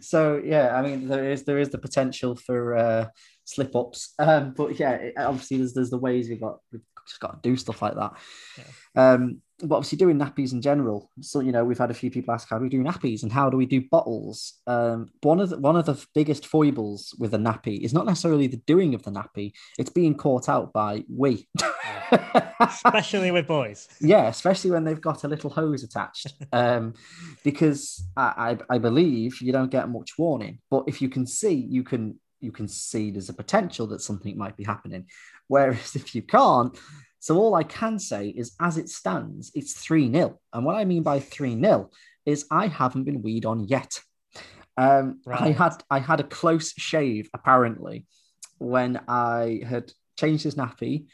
so 0.00 0.40
yeah, 0.44 0.76
I 0.76 0.82
mean 0.82 1.08
there 1.08 1.30
is 1.30 1.44
there 1.44 1.58
is 1.58 1.70
the 1.70 1.78
potential 1.78 2.36
for 2.36 2.76
uh, 2.76 3.06
slip 3.44 3.74
ups, 3.74 4.14
um, 4.18 4.52
but 4.56 4.78
yeah, 4.78 5.10
obviously 5.16 5.56
there's 5.56 5.74
there's 5.74 5.90
the 5.90 5.98
ways 5.98 6.28
we've 6.28 6.40
got 6.40 6.58
we've 6.70 6.82
just 7.08 7.20
got 7.20 7.42
to 7.42 7.48
do 7.48 7.56
stuff 7.56 7.82
like 7.82 7.94
that. 7.94 8.12
Yeah. 8.58 9.12
Um, 9.12 9.42
but 9.60 9.76
obviously 9.76 9.98
doing 9.98 10.18
nappies 10.18 10.52
in 10.52 10.62
general. 10.62 11.10
So 11.20 11.40
you 11.40 11.52
know, 11.52 11.64
we've 11.64 11.78
had 11.78 11.90
a 11.90 11.94
few 11.94 12.10
people 12.10 12.32
ask 12.32 12.48
how 12.48 12.58
do 12.58 12.64
we 12.64 12.68
do 12.68 12.82
nappies 12.82 13.22
and 13.22 13.32
how 13.32 13.50
do 13.50 13.56
we 13.56 13.66
do 13.66 13.82
bottles. 13.90 14.54
Um, 14.66 15.10
one 15.22 15.40
of 15.40 15.50
the, 15.50 15.58
one 15.58 15.76
of 15.76 15.86
the 15.86 16.04
biggest 16.14 16.46
foibles 16.46 17.14
with 17.18 17.34
a 17.34 17.38
nappy 17.38 17.80
is 17.80 17.92
not 17.92 18.06
necessarily 18.06 18.46
the 18.46 18.62
doing 18.66 18.94
of 18.94 19.02
the 19.02 19.10
nappy; 19.10 19.52
it's 19.78 19.90
being 19.90 20.14
caught 20.14 20.48
out 20.48 20.72
by 20.72 21.04
we. 21.12 21.48
especially 22.60 23.30
with 23.30 23.46
boys. 23.46 23.88
Yeah, 24.00 24.28
especially 24.28 24.70
when 24.70 24.84
they've 24.84 25.00
got 25.00 25.24
a 25.24 25.28
little 25.28 25.50
hose 25.50 25.82
attached. 25.82 26.32
Um, 26.52 26.94
because 27.44 28.06
I, 28.16 28.56
I, 28.70 28.74
I 28.76 28.78
believe 28.78 29.40
you 29.42 29.52
don't 29.52 29.70
get 29.70 29.88
much 29.88 30.12
warning, 30.18 30.60
but 30.70 30.84
if 30.86 31.02
you 31.02 31.08
can 31.08 31.26
see, 31.26 31.54
you 31.54 31.82
can 31.82 32.18
you 32.40 32.52
can 32.52 32.68
see 32.68 33.10
there's 33.10 33.28
a 33.28 33.34
potential 33.34 33.86
that 33.88 34.00
something 34.00 34.36
might 34.38 34.56
be 34.56 34.64
happening. 34.64 35.06
Whereas 35.48 35.96
if 35.96 36.14
you 36.14 36.22
can't, 36.22 36.78
so 37.20 37.36
all 37.36 37.54
I 37.54 37.64
can 37.64 37.98
say 37.98 38.28
is, 38.28 38.54
as 38.60 38.78
it 38.78 38.88
stands, 38.88 39.50
it's 39.54 39.74
3 39.74 40.12
0. 40.12 40.38
And 40.52 40.64
what 40.64 40.76
I 40.76 40.84
mean 40.84 41.02
by 41.02 41.20
3 41.20 41.60
0 41.60 41.90
is 42.24 42.46
I 42.50 42.66
haven't 42.68 43.04
been 43.04 43.22
weed 43.22 43.44
on 43.44 43.66
yet. 43.66 44.00
Um, 44.76 45.20
right. 45.26 45.40
I 45.40 45.50
had 45.50 45.82
I 45.90 45.98
had 45.98 46.20
a 46.20 46.24
close 46.24 46.72
shave 46.72 47.28
apparently 47.34 48.06
when 48.58 49.00
I 49.08 49.62
had 49.66 49.90
changed 50.16 50.44
his 50.44 50.54
nappy 50.54 51.06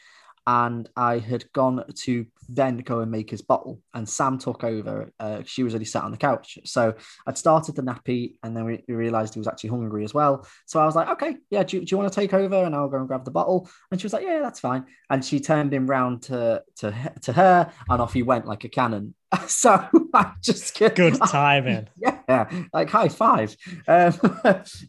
and 0.47 0.87
I 0.95 1.19
had 1.19 1.51
gone 1.53 1.83
to 2.03 2.25
then 2.49 2.77
go 2.77 2.99
and 2.99 3.11
make 3.11 3.29
his 3.29 3.41
bottle. 3.41 3.81
And 3.93 4.07
Sam 4.07 4.37
took 4.37 4.63
over. 4.63 5.11
Uh, 5.19 5.41
she 5.45 5.63
was 5.63 5.73
already 5.73 5.85
sat 5.85 6.03
on 6.03 6.11
the 6.11 6.17
couch. 6.17 6.59
So 6.65 6.93
I'd 7.25 7.37
started 7.37 7.75
the 7.75 7.81
nappy, 7.81 8.35
and 8.43 8.55
then 8.55 8.65
we, 8.65 8.83
we, 8.87 8.93
realized 8.93 9.33
he 9.33 9.39
was 9.39 9.47
actually 9.47 9.71
hungry 9.71 10.03
as 10.03 10.13
well. 10.13 10.47
So 10.65 10.79
I 10.79 10.85
was 10.85 10.95
like, 10.95 11.09
okay, 11.09 11.37
yeah, 11.49 11.63
do, 11.63 11.79
do 11.79 11.85
you 11.89 11.97
want 11.97 12.11
to 12.11 12.19
take 12.19 12.33
over? 12.33 12.63
And 12.63 12.75
I'll 12.75 12.89
go 12.89 12.97
and 12.97 13.07
grab 13.07 13.25
the 13.25 13.31
bottle. 13.31 13.69
And 13.91 13.99
she 13.99 14.05
was 14.05 14.13
like, 14.13 14.23
yeah, 14.23 14.39
that's 14.39 14.59
fine. 14.59 14.85
And 15.09 15.25
she 15.25 15.39
turned 15.39 15.73
him 15.73 15.87
round 15.87 16.23
to 16.23 16.63
to 16.77 17.13
to 17.21 17.33
her, 17.33 17.71
and 17.89 18.01
off 18.01 18.13
he 18.13 18.23
went 18.23 18.45
like 18.45 18.63
a 18.63 18.69
cannon. 18.69 19.15
so 19.47 19.87
I 20.13 20.33
just 20.41 20.77
good 20.77 21.15
timing. 21.27 21.87
Yeah, 22.27 22.49
like 22.73 22.89
high 22.89 23.09
five. 23.09 23.55
Um, 23.87 24.13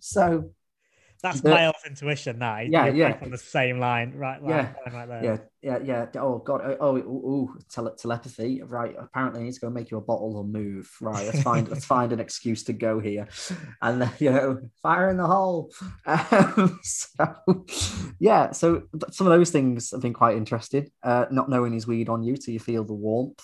so 0.01 0.51
that's 1.23 1.41
the, 1.41 1.51
male 1.51 1.73
intuition. 1.87 2.39
That 2.39 2.69
yeah, 2.69 2.87
yeah, 2.87 3.19
on 3.23 3.31
the 3.31 3.39
same 3.39 3.79
line, 3.79 4.13
right? 4.15 4.41
yeah, 4.47 4.73
line 4.87 4.95
right 4.95 5.09
there. 5.09 5.25
yeah, 5.63 5.79
yeah, 5.85 6.07
yeah. 6.13 6.21
Oh 6.23 6.39
god, 6.39 6.63
oh, 6.65 6.77
oh, 6.81 7.03
oh, 7.07 7.55
tele- 7.71 7.97
telepathy. 7.97 8.63
Right, 8.63 8.95
apparently 8.99 9.45
he's 9.45 9.59
going 9.59 9.73
to 9.73 9.79
make 9.79 9.91
you 9.91 9.97
a 9.99 10.01
bottle 10.01 10.37
or 10.37 10.45
move. 10.45 10.91
Right, 11.01 11.27
let's 11.27 11.43
find 11.43 11.69
let's 11.69 11.85
find 11.85 12.13
an 12.13 12.21
excuse 12.21 12.65
to 12.65 12.73
go 12.73 13.01
here, 13.01 13.29
and 13.83 14.11
you 14.19 14.31
know, 14.31 14.61
fire 14.83 15.11
in 15.11 15.17
the 15.17 15.27
hole. 15.27 15.73
Um, 16.05 16.79
so, 16.83 17.67
yeah, 18.19 18.53
so 18.53 18.83
some 19.11 19.27
of 19.27 19.33
those 19.33 19.51
things 19.51 19.91
have 19.91 20.01
been 20.01 20.15
quite 20.15 20.37
interesting. 20.37 20.91
Uh, 21.03 21.27
not 21.31 21.49
knowing 21.49 21.73
his 21.73 21.87
weed 21.87 22.09
on 22.09 22.23
you, 22.23 22.37
so 22.37 22.51
you 22.51 22.61
feel 22.61 22.85
the 22.85 22.95
warmth. 22.95 23.43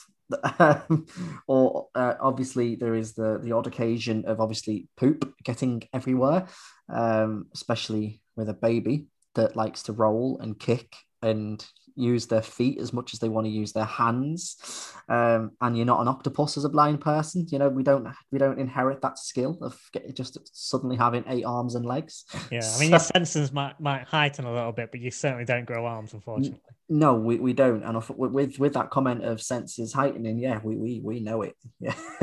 or 1.46 1.88
uh, 1.94 2.14
obviously 2.20 2.74
there 2.74 2.94
is 2.94 3.12
the 3.12 3.38
the 3.42 3.52
odd 3.52 3.66
occasion 3.66 4.24
of 4.26 4.40
obviously 4.40 4.88
poop 4.96 5.34
getting 5.44 5.82
everywhere, 5.92 6.46
um, 6.92 7.46
especially 7.54 8.20
with 8.36 8.48
a 8.48 8.54
baby 8.54 9.06
that 9.34 9.56
likes 9.56 9.84
to 9.84 9.92
roll 9.92 10.38
and 10.40 10.58
kick 10.58 10.94
and 11.22 11.64
use 11.94 12.26
their 12.26 12.42
feet 12.42 12.78
as 12.80 12.92
much 12.92 13.12
as 13.12 13.20
they 13.20 13.28
want 13.28 13.46
to 13.46 13.50
use 13.50 13.72
their 13.72 13.84
hands. 13.84 14.92
Um, 15.08 15.52
and 15.60 15.76
you're 15.76 15.86
not 15.86 16.00
an 16.00 16.08
octopus 16.08 16.56
as 16.56 16.64
a 16.64 16.68
blind 16.68 17.00
person 17.00 17.46
you 17.50 17.58
know 17.58 17.68
we 17.68 17.82
don't 17.82 18.06
we 18.30 18.38
don't 18.38 18.58
inherit 18.58 19.02
that 19.02 19.18
skill 19.18 19.58
of 19.60 19.78
get, 19.92 20.14
just 20.14 20.38
suddenly 20.56 20.96
having 20.96 21.24
eight 21.26 21.44
arms 21.44 21.74
and 21.74 21.84
legs. 21.84 22.24
Yeah 22.50 22.60
i 22.60 22.78
mean 22.78 22.88
so, 22.88 22.90
your 22.90 22.98
senses 22.98 23.52
might 23.52 23.78
might 23.80 24.04
heighten 24.04 24.44
a 24.44 24.52
little 24.52 24.72
bit 24.72 24.90
but 24.90 25.00
you 25.00 25.10
certainly 25.10 25.44
don't 25.44 25.64
grow 25.64 25.84
arms 25.84 26.14
unfortunately. 26.14 26.60
No 26.88 27.14
we, 27.14 27.36
we 27.36 27.52
don't. 27.52 27.82
And 27.82 28.02
with 28.08 28.58
with 28.58 28.74
that 28.74 28.90
comment 28.90 29.24
of 29.24 29.42
senses 29.42 29.92
heightening 29.92 30.38
yeah 30.38 30.60
we 30.62 30.76
we, 30.76 31.00
we 31.02 31.20
know 31.20 31.42
it. 31.42 31.56
Yeah. 31.80 31.94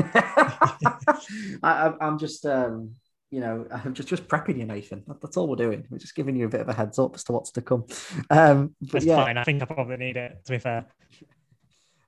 I, 1.62 1.92
i'm 2.00 2.18
just 2.18 2.46
um 2.46 2.94
you 3.30 3.40
know, 3.40 3.66
I'm 3.70 3.94
just 3.94 4.08
just 4.08 4.26
prepping 4.26 4.58
you, 4.58 4.66
Nathan. 4.66 5.04
That's 5.20 5.36
all 5.36 5.46
we're 5.46 5.56
doing. 5.56 5.86
We're 5.88 5.98
just 5.98 6.16
giving 6.16 6.36
you 6.36 6.46
a 6.46 6.48
bit 6.48 6.60
of 6.60 6.68
a 6.68 6.72
heads 6.72 6.98
up 6.98 7.14
as 7.14 7.24
to 7.24 7.32
what's 7.32 7.52
to 7.52 7.62
come. 7.62 7.84
Um, 8.28 8.74
but 8.80 8.92
That's 8.92 9.04
yeah. 9.04 9.24
fine. 9.24 9.38
I 9.38 9.44
think 9.44 9.62
I 9.62 9.66
probably 9.66 9.96
need 9.96 10.16
it. 10.16 10.44
To 10.44 10.52
be 10.52 10.58
fair. 10.58 10.86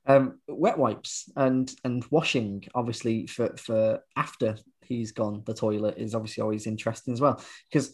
Um, 0.05 0.41
wet 0.49 0.79
wipes 0.79 1.31
and 1.37 1.73
and 1.85 2.05
washing, 2.11 2.65
obviously 2.75 3.29
for 3.29 3.57
for 3.57 4.01
after 4.17 4.57
he's 4.85 5.13
gone, 5.13 5.43
the 5.47 5.55
toilet 5.55 5.97
is 5.97 6.15
obviously 6.15 6.43
always 6.43 6.67
interesting 6.67 7.15
as 7.15 7.21
well. 7.21 7.41
Because 7.71 7.93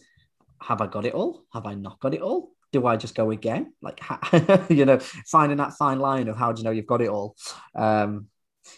have 0.61 0.81
I 0.81 0.87
got 0.87 1.05
it 1.05 1.13
all? 1.13 1.43
Have 1.53 1.67
I 1.67 1.75
not 1.75 1.99
got 1.99 2.15
it 2.15 2.21
all? 2.21 2.51
Do 2.71 2.85
I 2.85 2.97
just 2.97 3.15
go 3.15 3.31
again? 3.31 3.73
Like, 3.81 3.99
you 4.69 4.85
know, 4.85 4.99
finding 5.27 5.57
that 5.57 5.73
fine 5.73 5.99
line 5.99 6.27
of 6.27 6.35
how 6.35 6.51
do 6.51 6.59
you 6.59 6.63
know 6.63 6.71
you've 6.71 6.85
got 6.85 7.01
it 7.01 7.09
all? 7.09 7.35
Um, 7.75 8.27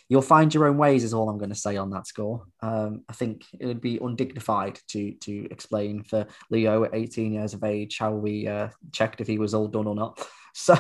you'll 0.10 0.22
find 0.22 0.54
your 0.54 0.68
own 0.68 0.78
ways 0.78 1.04
is 1.04 1.14
all 1.14 1.30
i'm 1.30 1.38
going 1.38 1.50
to 1.50 1.56
say 1.56 1.78
on 1.78 1.90
that 1.90 2.08
score. 2.08 2.44
Um, 2.62 3.04
i 3.10 3.14
think 3.14 3.44
it 3.60 3.66
would 3.66 3.82
be 3.82 3.98
undignified 4.02 4.80
to 4.90 5.14
to 5.14 5.48
explain 5.52 6.04
for 6.04 6.26
leo 6.50 6.84
at 6.84 6.94
18 6.94 7.34
years 7.34 7.54
of 7.54 7.64
age 7.64 7.98
how 8.00 8.12
we 8.12 8.48
uh, 8.48 8.70
checked 8.92 9.22
if 9.22 9.28
he 9.28 9.38
was 9.38 9.54
all 9.54 9.68
done 9.68 9.88
or 9.88 9.96
not. 9.96 10.20
So 10.54 10.74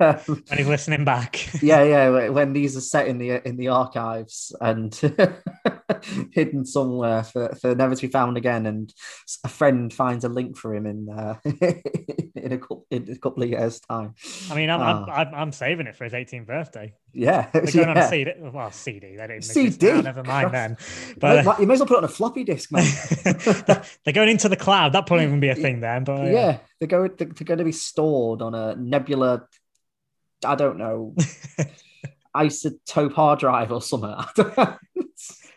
um, 0.00 0.18
when 0.26 0.58
he's 0.58 0.66
listening 0.66 1.04
back. 1.04 1.62
yeah 1.62 1.84
yeah 1.84 2.28
when 2.28 2.52
these 2.52 2.76
are 2.76 2.80
set 2.80 3.06
in 3.06 3.18
the 3.18 3.40
in 3.46 3.56
the 3.56 3.68
archives 3.68 4.52
and 4.60 4.92
hidden 6.32 6.64
somewhere 6.64 7.22
for, 7.22 7.54
for 7.60 7.74
never 7.74 7.94
to 7.94 8.02
be 8.02 8.12
found 8.12 8.36
again 8.36 8.66
and 8.66 8.92
a 9.44 9.48
friend 9.48 9.92
finds 9.92 10.24
a 10.24 10.28
link 10.28 10.56
for 10.56 10.74
him 10.74 10.86
in 10.86 11.08
uh, 11.08 11.36
in, 11.44 12.52
a 12.52 12.58
couple, 12.58 12.86
in 12.90 13.10
a 13.10 13.18
couple 13.18 13.42
of 13.42 13.48
years 13.48 13.80
time 13.80 14.14
i 14.50 14.54
mean 14.54 14.70
i'm, 14.70 14.80
I'm, 14.80 15.04
ah. 15.08 15.30
I'm 15.34 15.52
saving 15.52 15.86
it 15.86 15.96
for 15.96 16.04
his 16.04 16.12
18th 16.12 16.46
birthday 16.46 16.94
yeah, 17.14 17.48
they're 17.52 17.62
going 17.72 17.76
yeah. 17.76 17.90
on 17.90 17.96
a 17.98 18.08
CD. 18.08 18.32
Well, 18.38 18.70
CD. 18.70 19.16
They 19.16 19.26
didn't 19.26 19.44
CD. 19.44 19.92
Now, 19.92 20.00
never 20.00 20.24
mind 20.24 20.52
then. 20.52 20.76
But 21.18 21.46
uh, 21.46 21.56
you 21.60 21.66
may 21.66 21.74
as 21.74 21.80
well 21.80 21.86
put 21.86 21.94
it 21.94 21.98
on 21.98 22.04
a 22.04 22.08
floppy 22.08 22.44
disk, 22.44 22.72
man. 22.72 22.84
they're 24.04 24.14
going 24.14 24.30
into 24.30 24.48
the 24.48 24.56
cloud. 24.56 24.92
That 24.92 25.06
probably 25.06 25.26
even 25.26 25.40
be 25.40 25.50
a 25.50 25.54
thing 25.54 25.80
then. 25.80 26.04
But 26.04 26.20
uh, 26.20 26.24
yeah, 26.24 26.58
they're 26.80 26.88
going. 26.88 27.10
They're 27.16 27.26
going 27.26 27.58
to 27.58 27.64
be 27.64 27.72
stored 27.72 28.42
on 28.42 28.54
a 28.54 28.74
Nebula. 28.76 29.46
I 30.44 30.54
don't 30.54 30.78
know, 30.78 31.14
isotope 32.36 33.12
hard 33.12 33.38
drive 33.38 33.70
or 33.70 33.80
something. 33.80 34.14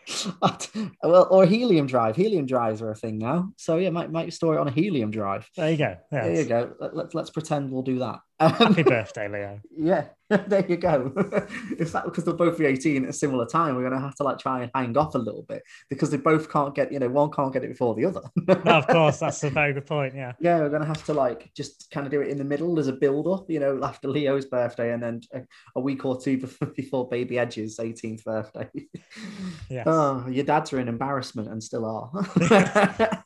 well, 1.02 1.26
or 1.30 1.46
helium 1.46 1.86
drive. 1.86 2.16
Helium 2.16 2.46
drives 2.46 2.80
are 2.82 2.90
a 2.90 2.94
thing 2.94 3.18
now. 3.18 3.50
So 3.56 3.76
yeah, 3.78 3.90
might 3.90 4.10
might 4.10 4.32
store 4.32 4.56
it 4.56 4.60
on 4.60 4.68
a 4.68 4.72
helium 4.72 5.10
drive. 5.10 5.48
There 5.56 5.70
you 5.70 5.76
go. 5.76 5.96
Yes. 6.12 6.24
There 6.24 6.34
you 6.34 6.44
go. 6.44 6.72
Let, 6.80 6.96
let, 6.96 7.14
let's 7.14 7.30
pretend 7.30 7.70
we'll 7.70 7.82
do 7.82 7.98
that. 8.00 8.20
Happy 8.38 8.82
birthday, 8.84 9.28
Leo. 9.28 9.60
Yeah, 9.76 10.04
there 10.28 10.66
you 10.66 10.76
go. 10.76 11.12
In 11.78 11.86
fact, 11.86 12.06
because 12.06 12.24
they'll 12.24 12.36
both 12.36 12.58
be 12.58 12.66
18 12.66 13.04
at 13.04 13.10
a 13.10 13.12
similar 13.12 13.46
time, 13.46 13.74
we're 13.76 13.82
going 13.82 13.94
to 13.94 14.00
have 14.00 14.14
to 14.16 14.24
like 14.24 14.38
try 14.38 14.62
and 14.62 14.70
hang 14.74 14.96
off 14.96 15.14
a 15.14 15.18
little 15.18 15.44
bit 15.48 15.62
because 15.88 16.10
they 16.10 16.16
both 16.16 16.50
can't 16.50 16.74
get, 16.74 16.92
you 16.92 16.98
know, 16.98 17.08
one 17.08 17.30
can't 17.30 17.52
get 17.52 17.64
it 17.64 17.68
before 17.68 17.94
the 17.94 18.04
other. 18.04 18.20
no, 18.64 18.72
of 18.72 18.86
course, 18.88 19.18
that's 19.20 19.42
a 19.44 19.50
very 19.50 19.72
good 19.72 19.86
point. 19.86 20.14
Yeah. 20.14 20.32
Yeah, 20.40 20.58
we're 20.58 20.68
going 20.68 20.82
to 20.82 20.88
have 20.88 21.04
to 21.06 21.14
like 21.14 21.50
just 21.54 21.90
kind 21.90 22.06
of 22.06 22.10
do 22.10 22.20
it 22.20 22.28
in 22.28 22.38
the 22.38 22.44
middle 22.44 22.78
as 22.78 22.88
a 22.88 22.92
build 22.92 23.26
up, 23.28 23.48
you 23.48 23.60
know, 23.60 23.80
after 23.82 24.08
Leo's 24.08 24.44
birthday 24.44 24.92
and 24.92 25.02
then 25.02 25.20
a, 25.32 25.42
a 25.76 25.80
week 25.80 26.04
or 26.04 26.20
two 26.20 26.38
before, 26.38 26.68
before 26.76 27.08
baby 27.08 27.38
Edge's 27.38 27.78
18th 27.78 28.24
birthday. 28.24 28.68
Yeah. 29.70 29.84
Oh, 29.86 30.26
your 30.28 30.44
dads 30.44 30.72
are 30.72 30.78
an 30.78 30.88
embarrassment 30.88 31.48
and 31.48 31.62
still 31.62 31.84
are. 31.84 32.10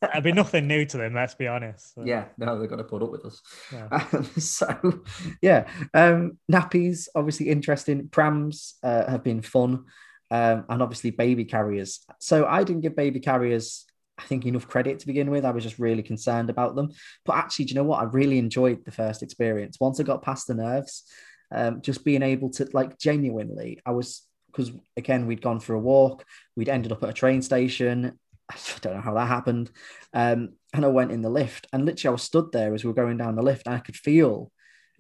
It'll 0.03 0.21
be 0.23 0.33
nothing 0.33 0.69
new 0.69 0.85
to 0.85 0.99
them, 0.99 1.15
let's 1.15 1.35
be 1.35 1.47
honest. 1.49 1.95
So. 1.95 2.05
Yeah, 2.05 2.27
no, 2.39 2.59
they're 2.59 2.69
going 2.69 2.79
to 2.79 2.85
put 2.85 3.03
up 3.03 3.11
with 3.11 3.25
us. 3.25 3.41
Yeah. 3.73 3.89
Um, 3.91 4.25
so 4.39 5.00
yeah, 5.43 5.69
um, 5.95 6.39
nappies 6.51 7.09
obviously 7.15 7.49
interesting. 7.49 8.09
Prams 8.09 8.75
uh, 8.83 9.11
have 9.11 9.25
been 9.25 9.43
fun, 9.43 9.85
um, 10.31 10.65
and 10.69 10.83
obviously 10.83 11.11
baby 11.11 11.45
carriers. 11.45 12.01
So 12.21 12.47
I 12.47 12.65
didn't 12.65 12.83
give 12.83 12.97
baby 12.97 13.21
carriers. 13.21 13.85
I 14.19 14.23
think 14.25 14.45
enough 14.45 14.69
credit 14.69 14.99
to 14.99 15.07
begin 15.07 15.31
with. 15.31 15.47
I 15.47 15.51
was 15.51 15.65
just 15.65 15.79
really 15.79 16.03
concerned 16.03 16.51
about 16.51 16.75
them. 16.75 16.91
But 17.25 17.37
actually, 17.37 17.65
do 17.67 17.71
you 17.71 17.75
know 17.77 17.85
what? 17.85 18.01
I 18.01 18.05
really 18.05 18.39
enjoyed 18.39 18.85
the 18.85 18.91
first 18.91 19.23
experience. 19.23 19.79
Once 19.81 19.99
I 19.99 20.03
got 20.03 20.23
past 20.23 20.47
the 20.47 20.55
nerves, 20.55 21.05
um, 21.51 21.81
just 21.81 22.05
being 22.05 22.23
able 22.23 22.51
to 22.51 22.69
like 22.73 22.99
genuinely, 22.99 23.81
I 23.87 23.93
was 23.93 24.23
because 24.47 24.73
again 24.97 25.27
we'd 25.27 25.43
gone 25.43 25.61
for 25.61 25.75
a 25.75 25.81
walk, 25.81 26.25
we'd 26.57 26.69
ended 26.69 26.93
up 26.93 27.03
at 27.03 27.09
a 27.09 27.15
train 27.15 27.43
station. 27.43 28.19
I 28.51 28.57
don't 28.81 28.95
know 28.95 29.01
how 29.01 29.15
that 29.15 29.29
happened. 29.29 29.71
Um, 30.13 30.51
and 30.73 30.85
I 30.85 30.89
went 30.89 31.13
in 31.13 31.23
the 31.23 31.31
lift, 31.31 31.67
and 31.73 31.85
literally 31.85 32.11
I 32.11 32.13
was 32.13 32.23
stood 32.23 32.53
there 32.53 32.75
as 32.75 32.85
we 32.85 32.89
were 32.89 32.95
going 32.95 33.17
down 33.17 33.37
the 33.37 33.43
lift, 33.43 33.67
and 33.67 33.75
I 33.75 33.79
could 33.79 33.97
feel 33.97 34.51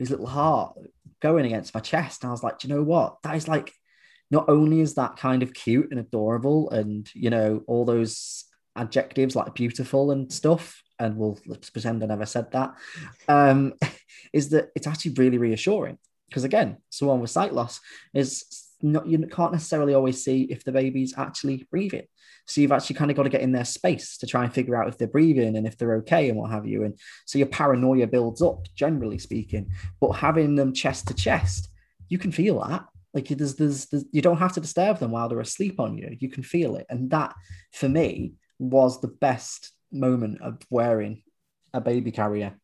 his 0.00 0.10
little 0.10 0.26
heart 0.26 0.76
going 1.20 1.44
against 1.44 1.74
my 1.74 1.80
chest. 1.80 2.24
And 2.24 2.30
I 2.30 2.32
was 2.32 2.42
like, 2.42 2.58
do 2.58 2.66
you 2.66 2.74
know 2.74 2.82
what? 2.82 3.18
That 3.22 3.36
is 3.36 3.46
like, 3.46 3.72
not 4.30 4.48
only 4.48 4.80
is 4.80 4.94
that 4.94 5.16
kind 5.16 5.42
of 5.42 5.52
cute 5.52 5.88
and 5.90 6.00
adorable, 6.00 6.70
and 6.70 7.08
you 7.14 7.30
know, 7.30 7.62
all 7.66 7.84
those 7.84 8.44
adjectives 8.74 9.36
like 9.36 9.54
beautiful 9.54 10.10
and 10.10 10.32
stuff, 10.32 10.82
and 10.98 11.16
we'll 11.16 11.38
let's 11.46 11.70
pretend 11.70 12.02
I 12.02 12.06
never 12.06 12.26
said 12.26 12.50
that, 12.52 12.74
um, 13.28 13.74
is 14.32 14.48
that 14.50 14.70
it's 14.74 14.86
actually 14.86 15.12
really 15.12 15.38
reassuring. 15.38 15.98
Because 16.28 16.44
again, 16.44 16.78
someone 16.90 17.20
with 17.20 17.30
sight 17.30 17.52
loss 17.52 17.80
is 18.14 18.44
not 18.80 19.06
you 19.06 19.18
can't 19.26 19.52
necessarily 19.52 19.94
always 19.94 20.24
see 20.24 20.44
if 20.44 20.64
the 20.64 20.72
baby's 20.72 21.14
actually 21.18 21.66
breathing. 21.70 22.06
So 22.46 22.61
you've 22.61 22.72
actually 22.72 22.96
kind 22.96 23.11
of 23.11 23.16
got 23.16 23.24
to 23.24 23.29
get 23.29 23.42
in 23.42 23.53
their 23.53 23.64
space 23.64 24.16
to 24.18 24.26
try 24.26 24.44
and 24.44 24.53
figure 24.53 24.76
out 24.76 24.88
if 24.88 24.98
they're 24.98 25.09
breathing 25.09 25.57
and 25.57 25.66
if 25.66 25.76
they're 25.76 25.96
okay 25.96 26.29
and 26.29 26.38
what 26.38 26.50
have 26.50 26.66
you. 26.66 26.85
And 26.85 26.98
so 27.26 27.38
your 27.38 27.48
paranoia 27.48 28.07
builds 28.07 28.42
up, 28.42 28.66
generally 28.74 29.18
speaking. 29.18 29.70
But 30.00 30.12
having 30.12 30.57
them 30.57 30.72
chest 30.72 31.09
to 31.09 31.14
chest, 31.14 31.68
you 32.09 32.18
can 32.18 32.33
feel 32.33 32.61
that. 32.66 32.85
Like 33.12 33.29
there's, 33.29 33.57
there's, 33.57 33.87
there's, 33.87 34.05
you 34.12 34.22
don't 34.22 34.38
have 34.38 34.53
to 34.53 34.61
disturb 34.61 34.98
them 34.98 35.11
while 35.11 35.29
they're 35.29 35.40
asleep 35.40 35.81
on 35.81 35.98
you. 35.98 36.16
You 36.18 36.29
can 36.29 36.42
feel 36.42 36.76
it, 36.76 36.87
and 36.88 37.11
that 37.11 37.35
for 37.72 37.88
me 37.88 38.35
was 38.59 39.00
the 39.00 39.09
best 39.09 39.72
moment 39.90 40.40
of 40.42 40.59
wearing 40.70 41.22
a 41.74 41.81
baby 41.81 42.12
carrier. 42.12 42.55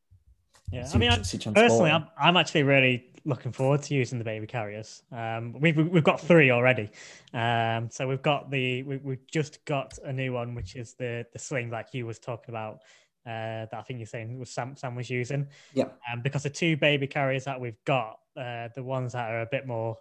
Yeah, 0.72 0.88
I 0.92 0.98
mean, 0.98 1.10
I, 1.10 1.18
personally, 1.18 1.90
I'm, 1.90 2.06
I'm 2.18 2.36
actually 2.36 2.64
really 2.64 3.06
looking 3.24 3.52
forward 3.52 3.82
to 3.82 3.94
using 3.94 4.18
the 4.18 4.24
baby 4.24 4.46
carriers. 4.46 5.02
Um, 5.12 5.54
we've 5.60 5.76
we've 5.76 6.04
got 6.04 6.20
three 6.20 6.50
already. 6.50 6.90
Um, 7.34 7.88
so 7.90 8.08
we've 8.08 8.22
got 8.22 8.50
the 8.50 8.82
we, 8.84 8.96
we've 8.98 9.26
just 9.26 9.64
got 9.64 9.98
a 10.04 10.12
new 10.12 10.32
one, 10.32 10.54
which 10.54 10.76
is 10.76 10.94
the 10.94 11.26
the 11.32 11.38
sling 11.38 11.70
like 11.70 11.92
you 11.92 12.06
was 12.06 12.18
talking 12.18 12.52
about. 12.54 12.80
Uh, 13.26 13.66
that 13.70 13.74
I 13.74 13.82
think 13.82 13.98
you're 13.98 14.06
saying 14.06 14.38
was 14.38 14.50
Sam, 14.50 14.76
Sam 14.76 14.94
was 14.94 15.10
using. 15.10 15.48
Yeah. 15.74 15.86
Um, 16.12 16.22
because 16.22 16.44
the 16.44 16.50
two 16.50 16.76
baby 16.76 17.08
carriers 17.08 17.44
that 17.44 17.60
we've 17.60 17.82
got, 17.84 18.20
uh, 18.36 18.68
the 18.74 18.84
ones 18.84 19.14
that 19.14 19.30
are 19.30 19.40
a 19.40 19.48
bit 19.50 19.66
more 19.66 19.98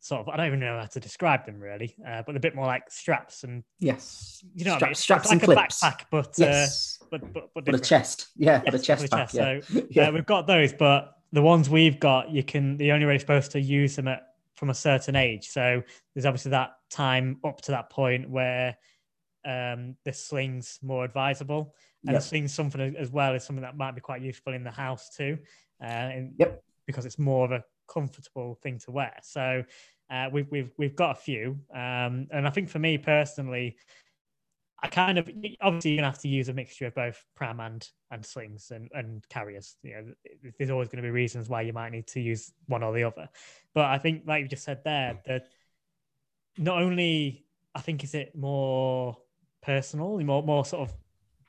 sort 0.00 0.20
of 0.20 0.28
I 0.28 0.36
don't 0.36 0.46
even 0.46 0.60
know 0.60 0.78
how 0.78 0.86
to 0.86 1.00
describe 1.00 1.46
them 1.46 1.60
really, 1.60 1.96
uh, 2.06 2.22
but 2.22 2.26
they're 2.32 2.36
a 2.36 2.40
bit 2.40 2.54
more 2.54 2.66
like 2.66 2.90
straps 2.90 3.44
and 3.44 3.64
yes, 3.78 4.44
you 4.54 4.64
know, 4.64 4.76
Stra- 4.76 4.86
I 4.86 4.90
mean? 4.90 4.94
straps 4.94 5.26
like 5.26 5.32
and 5.32 5.42
a 5.42 5.44
clips. 5.44 5.80
backpack, 5.82 6.00
but 6.10 6.34
yes. 6.36 6.98
uh, 7.02 7.06
but 7.10 7.32
but 7.32 7.50
but, 7.54 7.64
but 7.64 7.74
a 7.74 7.78
chest, 7.78 8.28
yeah, 8.36 8.62
yes, 8.64 8.74
a 8.74 8.78
chest 8.78 9.10
back. 9.10 9.30
Chest. 9.30 9.34
Yeah. 9.34 9.60
So 9.60 9.86
yeah. 9.90 10.08
Uh, 10.08 10.12
we've 10.12 10.26
got 10.26 10.46
those, 10.46 10.72
but 10.72 11.14
the 11.32 11.42
ones 11.42 11.68
we've 11.68 11.98
got, 11.98 12.30
you 12.30 12.42
can 12.42 12.76
the 12.76 12.92
only 12.92 13.06
way 13.06 13.12
you're 13.12 13.20
supposed 13.20 13.52
to 13.52 13.60
use 13.60 13.96
them 13.96 14.08
at 14.08 14.22
from 14.54 14.70
a 14.70 14.74
certain 14.74 15.16
age. 15.16 15.48
So 15.48 15.82
there's 16.14 16.26
obviously 16.26 16.52
that 16.52 16.70
time 16.90 17.38
up 17.44 17.60
to 17.62 17.72
that 17.72 17.90
point 17.90 18.28
where 18.30 18.76
um, 19.44 19.96
the 20.04 20.12
sling's 20.12 20.78
more 20.82 21.04
advisable, 21.04 21.74
and 22.04 22.14
yep. 22.14 22.22
sling's 22.22 22.54
something 22.54 22.96
as 22.96 23.10
well 23.10 23.34
is 23.34 23.44
something 23.44 23.62
that 23.62 23.76
might 23.76 23.94
be 23.94 24.00
quite 24.00 24.22
useful 24.22 24.52
in 24.52 24.64
the 24.64 24.70
house 24.70 25.10
too. 25.10 25.38
Uh, 25.82 26.10
yep. 26.38 26.62
Because 26.86 27.04
it's 27.04 27.18
more 27.18 27.44
of 27.44 27.52
a 27.52 27.64
comfortable 27.88 28.58
thing 28.62 28.78
to 28.80 28.90
wear. 28.90 29.14
So 29.22 29.64
uh, 30.10 30.28
we've 30.32 30.50
we've 30.50 30.72
we've 30.78 30.96
got 30.96 31.12
a 31.12 31.20
few, 31.20 31.58
um, 31.74 32.28
and 32.30 32.46
I 32.46 32.50
think 32.50 32.68
for 32.68 32.78
me 32.78 32.98
personally, 32.98 33.76
I 34.82 34.88
kind 34.88 35.18
of 35.18 35.28
obviously 35.60 35.92
you're 35.92 35.98
gonna 35.98 36.10
have 36.10 36.20
to 36.20 36.28
use 36.28 36.48
a 36.48 36.52
mixture 36.52 36.86
of 36.86 36.94
both 36.94 37.24
pram 37.34 37.60
and 37.60 37.88
and 38.10 38.24
slings 38.24 38.70
and, 38.70 38.88
and 38.92 39.28
carriers. 39.28 39.76
You 39.82 39.94
know, 39.94 40.50
there's 40.58 40.70
always 40.70 40.88
going 40.88 41.02
to 41.02 41.02
be 41.02 41.10
reasons 41.10 41.48
why 41.48 41.62
you 41.62 41.72
might 41.72 41.90
need 41.90 42.06
to 42.08 42.20
use 42.20 42.52
one 42.66 42.82
or 42.82 42.92
the 42.92 43.04
other. 43.04 43.28
But 43.74 43.86
I 43.86 43.98
think, 43.98 44.22
like 44.26 44.42
you 44.42 44.48
just 44.48 44.64
said 44.64 44.82
there, 44.84 45.18
that 45.26 45.48
not 46.56 46.80
only 46.80 47.44
I 47.74 47.80
think 47.80 48.04
is 48.04 48.14
it 48.14 48.34
more 48.36 49.16
personal, 49.60 50.18
more 50.20 50.42
more 50.42 50.64
sort 50.64 50.88
of 50.88 50.94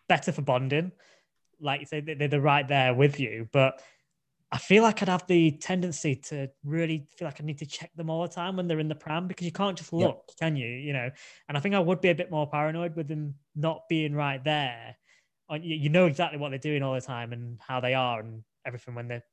better 0.08 0.32
for 0.32 0.42
bonding. 0.42 0.92
Like 1.60 1.82
you 1.82 1.86
say, 1.86 2.02
they're, 2.02 2.28
they're 2.28 2.42
right 2.42 2.68
there 2.68 2.94
with 2.94 3.20
you, 3.20 3.48
but 3.52 3.82
I 4.52 4.58
feel 4.58 4.82
like 4.82 5.02
I'd 5.02 5.10
have 5.10 5.28
the 5.28 5.52
tendency 5.52 6.16
to 6.16 6.50
really 6.64 7.06
feel 7.18 7.28
like 7.28 7.42
I 7.42 7.44
need 7.44 7.58
to 7.58 7.66
check 7.66 7.92
them 7.96 8.10
all 8.10 8.22
the 8.22 8.34
time 8.34 8.56
when 8.56 8.68
they're 8.68 8.80
in 8.80 8.88
the 8.88 8.96
pram 8.96 9.28
because 9.28 9.46
you 9.46 9.52
can't 9.52 9.78
just 9.78 9.92
look, 9.92 10.24
yeah. 10.30 10.34
can 10.40 10.56
you? 10.56 10.68
You 10.68 10.94
know, 10.94 11.10
and 11.50 11.58
I 11.58 11.60
think 11.60 11.76
I 11.76 11.80
would 11.80 12.00
be 12.00 12.10
a 12.10 12.16
bit 12.16 12.32
more 12.32 12.50
paranoid 12.50 12.96
with 12.96 13.10
them 13.10 13.36
not 13.56 13.82
being 13.90 14.14
right 14.14 14.42
there. 14.42 14.96
You 15.62 15.90
know 15.90 16.06
exactly 16.06 16.40
what 16.40 16.50
they're 16.50 16.60
doing 16.60 16.82
all 16.82 16.94
the 16.94 17.02
time 17.02 17.34
and 17.34 17.60
how 17.66 17.82
they 17.82 17.94
are 17.94 18.20
and 18.22 18.44
everything 18.66 18.96
when 18.96 19.08
they're 19.08 19.24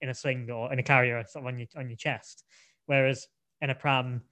in 0.00 0.08
a 0.08 0.14
sling 0.14 0.50
or 0.50 0.72
in 0.72 0.78
a 0.78 0.82
carrier 0.82 1.22
sort 1.26 1.44
of 1.44 1.46
on 1.48 1.58
your 1.58 1.68
on 1.76 1.88
your 1.90 1.96
chest. 1.96 2.44
Whereas 2.86 3.26
in 3.60 3.68
a 3.68 3.74
pram, 3.74 4.22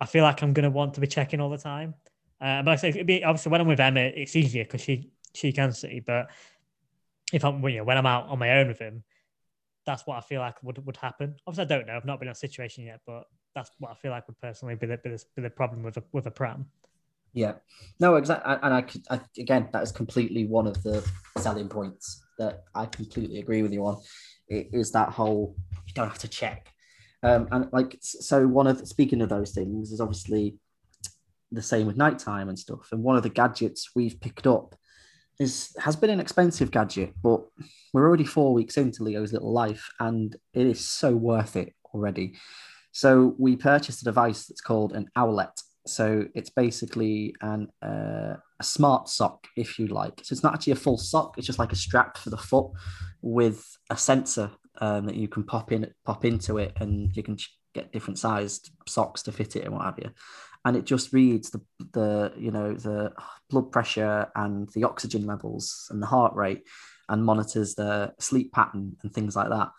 I 0.00 0.06
feel 0.06 0.22
like 0.22 0.42
I'm 0.42 0.52
going 0.52 0.64
to 0.64 0.70
want 0.70 0.94
to 0.94 1.00
be 1.00 1.06
checking 1.08 1.40
all 1.40 1.50
the 1.50 1.58
time. 1.58 1.94
Uh, 2.40 2.62
but 2.62 2.72
I 2.72 2.76
say 2.76 2.88
it'd 2.90 3.06
be 3.06 3.24
obviously 3.24 3.50
when 3.50 3.60
I'm 3.60 3.66
with 3.66 3.80
Emma, 3.80 4.00
it's 4.00 4.36
easier 4.36 4.64
because 4.64 4.80
she 4.80 5.10
she 5.34 5.52
can 5.52 5.72
see. 5.72 6.00
But 6.00 6.30
if 7.32 7.44
I'm 7.44 7.62
you 7.68 7.78
know 7.78 7.84
when 7.84 7.96
I'm 7.96 8.06
out 8.06 8.28
on 8.28 8.38
my 8.38 8.58
own 8.58 8.68
with 8.68 8.78
him 8.78 9.02
that's 9.86 10.06
what 10.06 10.18
I 10.18 10.20
feel 10.20 10.40
like 10.40 10.62
would, 10.62 10.84
would 10.84 10.96
happen. 10.96 11.36
Obviously, 11.46 11.74
I 11.74 11.78
don't 11.78 11.86
know. 11.86 11.96
I've 11.96 12.04
not 12.04 12.18
been 12.18 12.28
in 12.28 12.32
a 12.32 12.34
situation 12.34 12.84
yet, 12.84 13.00
but 13.06 13.24
that's 13.54 13.70
what 13.78 13.92
I 13.92 13.94
feel 13.94 14.10
like 14.10 14.26
would 14.26 14.40
personally 14.40 14.74
be 14.74 14.86
the, 14.86 14.98
be 14.98 15.10
the, 15.10 15.24
be 15.36 15.42
the 15.42 15.50
problem 15.50 15.82
with 15.82 15.96
a, 15.96 16.02
with 16.12 16.26
a 16.26 16.30
pram. 16.30 16.66
Yeah, 17.32 17.52
no, 18.00 18.16
exactly. 18.16 18.56
And 18.62 18.74
I, 18.74 18.84
I, 19.10 19.20
again, 19.38 19.68
that 19.72 19.82
is 19.82 19.92
completely 19.92 20.46
one 20.46 20.66
of 20.66 20.82
the 20.82 21.08
selling 21.38 21.68
points 21.68 22.24
that 22.38 22.64
I 22.74 22.86
completely 22.86 23.38
agree 23.38 23.62
with 23.62 23.72
you 23.72 23.84
on. 23.84 24.00
It 24.48 24.70
is 24.72 24.90
that 24.92 25.10
whole 25.10 25.54
you 25.86 25.92
don't 25.94 26.08
have 26.08 26.18
to 26.18 26.28
check. 26.28 26.72
Um, 27.22 27.48
and 27.50 27.68
like 27.72 27.98
so, 28.00 28.46
one 28.46 28.66
of 28.66 28.86
speaking 28.86 29.20
of 29.20 29.28
those 29.28 29.52
things 29.52 29.92
is 29.92 30.00
obviously 30.00 30.56
the 31.52 31.62
same 31.62 31.86
with 31.86 31.96
nighttime 31.96 32.48
and 32.48 32.58
stuff. 32.58 32.88
And 32.92 33.02
one 33.02 33.16
of 33.16 33.22
the 33.22 33.28
gadgets 33.28 33.90
we've 33.94 34.20
picked 34.20 34.46
up 34.46 34.74
is 35.38 35.74
has 35.78 35.96
been 35.96 36.10
an 36.10 36.20
expensive 36.20 36.70
gadget, 36.70 37.12
but 37.22 37.42
we're 37.92 38.06
already 38.06 38.24
four 38.24 38.52
weeks 38.52 38.76
into 38.76 39.02
Leo's 39.02 39.32
little 39.32 39.52
life, 39.52 39.88
and 40.00 40.36
it 40.54 40.66
is 40.66 40.86
so 40.86 41.14
worth 41.14 41.56
it 41.56 41.74
already. 41.94 42.34
So 42.92 43.34
we 43.38 43.56
purchased 43.56 44.02
a 44.02 44.04
device 44.04 44.46
that's 44.46 44.60
called 44.60 44.92
an 44.92 45.08
Owlet. 45.16 45.60
So 45.86 46.24
it's 46.34 46.50
basically 46.50 47.34
an 47.42 47.68
uh, 47.82 48.36
a 48.58 48.62
smart 48.64 49.08
sock, 49.08 49.46
if 49.56 49.78
you 49.78 49.88
like. 49.88 50.20
So 50.22 50.32
it's 50.32 50.42
not 50.42 50.54
actually 50.54 50.72
a 50.72 50.76
full 50.76 50.98
sock; 50.98 51.38
it's 51.38 51.46
just 51.46 51.58
like 51.58 51.72
a 51.72 51.76
strap 51.76 52.16
for 52.16 52.30
the 52.30 52.38
foot 52.38 52.70
with 53.22 53.64
a 53.90 53.96
sensor 53.96 54.50
um, 54.80 55.06
that 55.06 55.16
you 55.16 55.28
can 55.28 55.44
pop 55.44 55.72
in, 55.72 55.92
pop 56.04 56.24
into 56.24 56.58
it, 56.58 56.72
and 56.80 57.14
you 57.16 57.22
can 57.22 57.36
get 57.74 57.92
different 57.92 58.18
sized 58.18 58.70
socks 58.88 59.22
to 59.22 59.30
fit 59.30 59.54
it 59.54 59.64
and 59.64 59.74
what 59.74 59.84
have 59.84 59.98
you 59.98 60.10
and 60.66 60.76
it 60.76 60.84
just 60.84 61.12
reads 61.12 61.50
the 61.50 61.60
the 61.92 62.32
you 62.36 62.50
know 62.50 62.74
the 62.74 63.12
blood 63.48 63.70
pressure 63.70 64.26
and 64.34 64.68
the 64.74 64.84
oxygen 64.84 65.24
levels 65.24 65.86
and 65.90 66.02
the 66.02 66.06
heart 66.06 66.34
rate 66.34 66.64
and 67.08 67.24
monitors 67.24 67.76
the 67.76 68.12
sleep 68.18 68.52
pattern 68.52 68.96
and 69.02 69.14
things 69.14 69.36
like 69.36 69.48
that. 69.48 69.70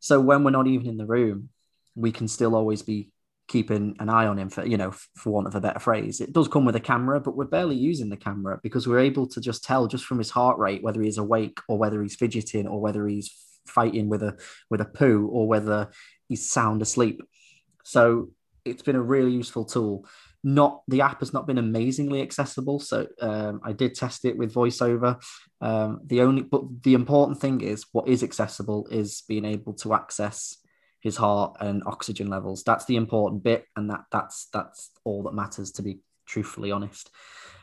So 0.00 0.18
when 0.18 0.42
we're 0.42 0.50
not 0.50 0.66
even 0.66 0.88
in 0.88 0.96
the 0.96 1.06
room 1.06 1.50
we 1.94 2.12
can 2.12 2.28
still 2.28 2.54
always 2.54 2.82
be 2.82 3.10
keeping 3.48 3.94
an 4.00 4.08
eye 4.08 4.26
on 4.26 4.38
him 4.38 4.48
for 4.48 4.64
you 4.64 4.78
know 4.78 4.90
for 4.90 5.30
want 5.30 5.46
of 5.46 5.54
a 5.54 5.60
better 5.60 5.78
phrase. 5.78 6.22
It 6.22 6.32
does 6.32 6.48
come 6.48 6.64
with 6.64 6.76
a 6.76 6.80
camera 6.80 7.20
but 7.20 7.36
we're 7.36 7.44
barely 7.44 7.76
using 7.76 8.08
the 8.08 8.16
camera 8.16 8.58
because 8.62 8.88
we're 8.88 9.00
able 9.10 9.26
to 9.28 9.40
just 9.40 9.64
tell 9.64 9.86
just 9.86 10.06
from 10.06 10.18
his 10.18 10.30
heart 10.30 10.58
rate 10.58 10.82
whether 10.82 11.02
he's 11.02 11.18
awake 11.18 11.58
or 11.68 11.76
whether 11.76 12.02
he's 12.02 12.16
fidgeting 12.16 12.66
or 12.66 12.80
whether 12.80 13.06
he's 13.06 13.30
fighting 13.66 14.08
with 14.08 14.22
a 14.22 14.38
with 14.70 14.80
a 14.80 14.86
poo 14.86 15.28
or 15.30 15.46
whether 15.46 15.90
he's 16.26 16.50
sound 16.50 16.80
asleep. 16.80 17.20
So 17.84 18.30
it's 18.66 18.82
been 18.82 18.96
a 18.96 19.02
really 19.02 19.32
useful 19.32 19.64
tool. 19.64 20.06
Not 20.42 20.82
the 20.88 21.00
app 21.00 21.20
has 21.20 21.32
not 21.32 21.46
been 21.46 21.58
amazingly 21.58 22.22
accessible, 22.22 22.78
so 22.78 23.06
um, 23.20 23.60
I 23.64 23.72
did 23.72 23.94
test 23.94 24.24
it 24.24 24.36
with 24.36 24.54
VoiceOver. 24.54 25.20
Um, 25.60 26.00
the 26.04 26.20
only, 26.20 26.42
but 26.42 26.82
the 26.82 26.94
important 26.94 27.40
thing 27.40 27.62
is 27.62 27.86
what 27.92 28.08
is 28.08 28.22
accessible 28.22 28.86
is 28.90 29.22
being 29.26 29.44
able 29.44 29.74
to 29.74 29.94
access 29.94 30.58
his 31.00 31.16
heart 31.16 31.56
and 31.60 31.82
oxygen 31.86 32.28
levels. 32.28 32.62
That's 32.62 32.84
the 32.84 32.96
important 32.96 33.42
bit, 33.42 33.64
and 33.76 33.90
that 33.90 34.04
that's 34.12 34.48
that's 34.52 34.90
all 35.04 35.22
that 35.24 35.34
matters. 35.34 35.72
To 35.72 35.82
be 35.82 36.00
truthfully 36.26 36.70
honest, 36.70 37.10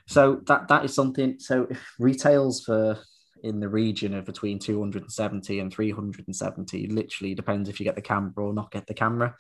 so 0.08 0.42
that 0.48 0.68
that 0.68 0.84
is 0.84 0.94
something. 0.94 1.40
So 1.40 1.70
retails 2.00 2.64
for 2.64 2.98
in 3.44 3.60
the 3.60 3.70
region 3.70 4.14
of 4.14 4.26
between 4.26 4.58
270 4.58 5.60
and 5.60 5.72
370 5.72 6.88
literally 6.88 7.36
depends 7.36 7.68
if 7.68 7.78
you 7.78 7.84
get 7.84 7.96
the 7.96 8.02
camera 8.02 8.32
or 8.38 8.54
not 8.54 8.72
get 8.72 8.88
the 8.88 8.94
camera 8.94 9.36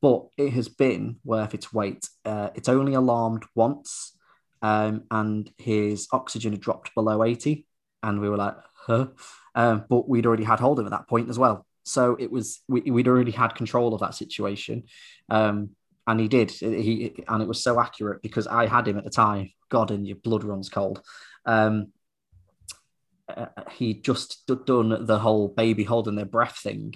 but 0.00 0.26
it 0.36 0.52
has 0.52 0.68
been 0.68 1.16
worth 1.24 1.54
its 1.54 1.72
weight. 1.72 2.08
Uh, 2.24 2.50
it's 2.54 2.68
only 2.68 2.94
alarmed 2.94 3.44
once, 3.54 4.16
um, 4.62 5.04
and 5.10 5.50
his 5.58 6.08
oxygen 6.12 6.52
had 6.52 6.60
dropped 6.60 6.94
below 6.94 7.22
80, 7.22 7.66
and 8.02 8.20
we 8.20 8.28
were 8.28 8.36
like, 8.36 8.56
huh? 8.74 9.08
Um, 9.54 9.84
but 9.88 10.08
we'd 10.08 10.26
already 10.26 10.44
had 10.44 10.60
hold 10.60 10.78
of 10.78 10.86
at 10.86 10.92
that 10.92 11.08
point 11.08 11.28
as 11.28 11.38
well. 11.38 11.66
So 11.84 12.16
it 12.18 12.30
was 12.30 12.60
we, 12.68 12.90
would 12.90 13.08
already 13.08 13.32
had 13.32 13.54
control 13.54 13.94
of 13.94 14.00
that 14.00 14.14
situation, 14.14 14.84
um, 15.28 15.70
and 16.06 16.20
he 16.20 16.28
did. 16.28 16.50
He 16.50 17.14
and 17.26 17.42
it 17.42 17.48
was 17.48 17.62
so 17.62 17.80
accurate 17.80 18.22
because 18.22 18.46
I 18.46 18.66
had 18.66 18.86
him 18.86 18.98
at 18.98 19.04
the 19.04 19.10
time. 19.10 19.50
God, 19.70 19.90
and 19.90 20.06
your 20.06 20.16
blood 20.16 20.44
runs 20.44 20.68
cold. 20.68 21.02
Um, 21.46 21.92
uh, 23.28 23.46
he 23.72 23.94
just 23.94 24.46
done 24.46 25.06
the 25.06 25.18
whole 25.18 25.48
baby 25.48 25.84
holding 25.84 26.16
their 26.16 26.24
breath 26.24 26.58
thing, 26.58 26.94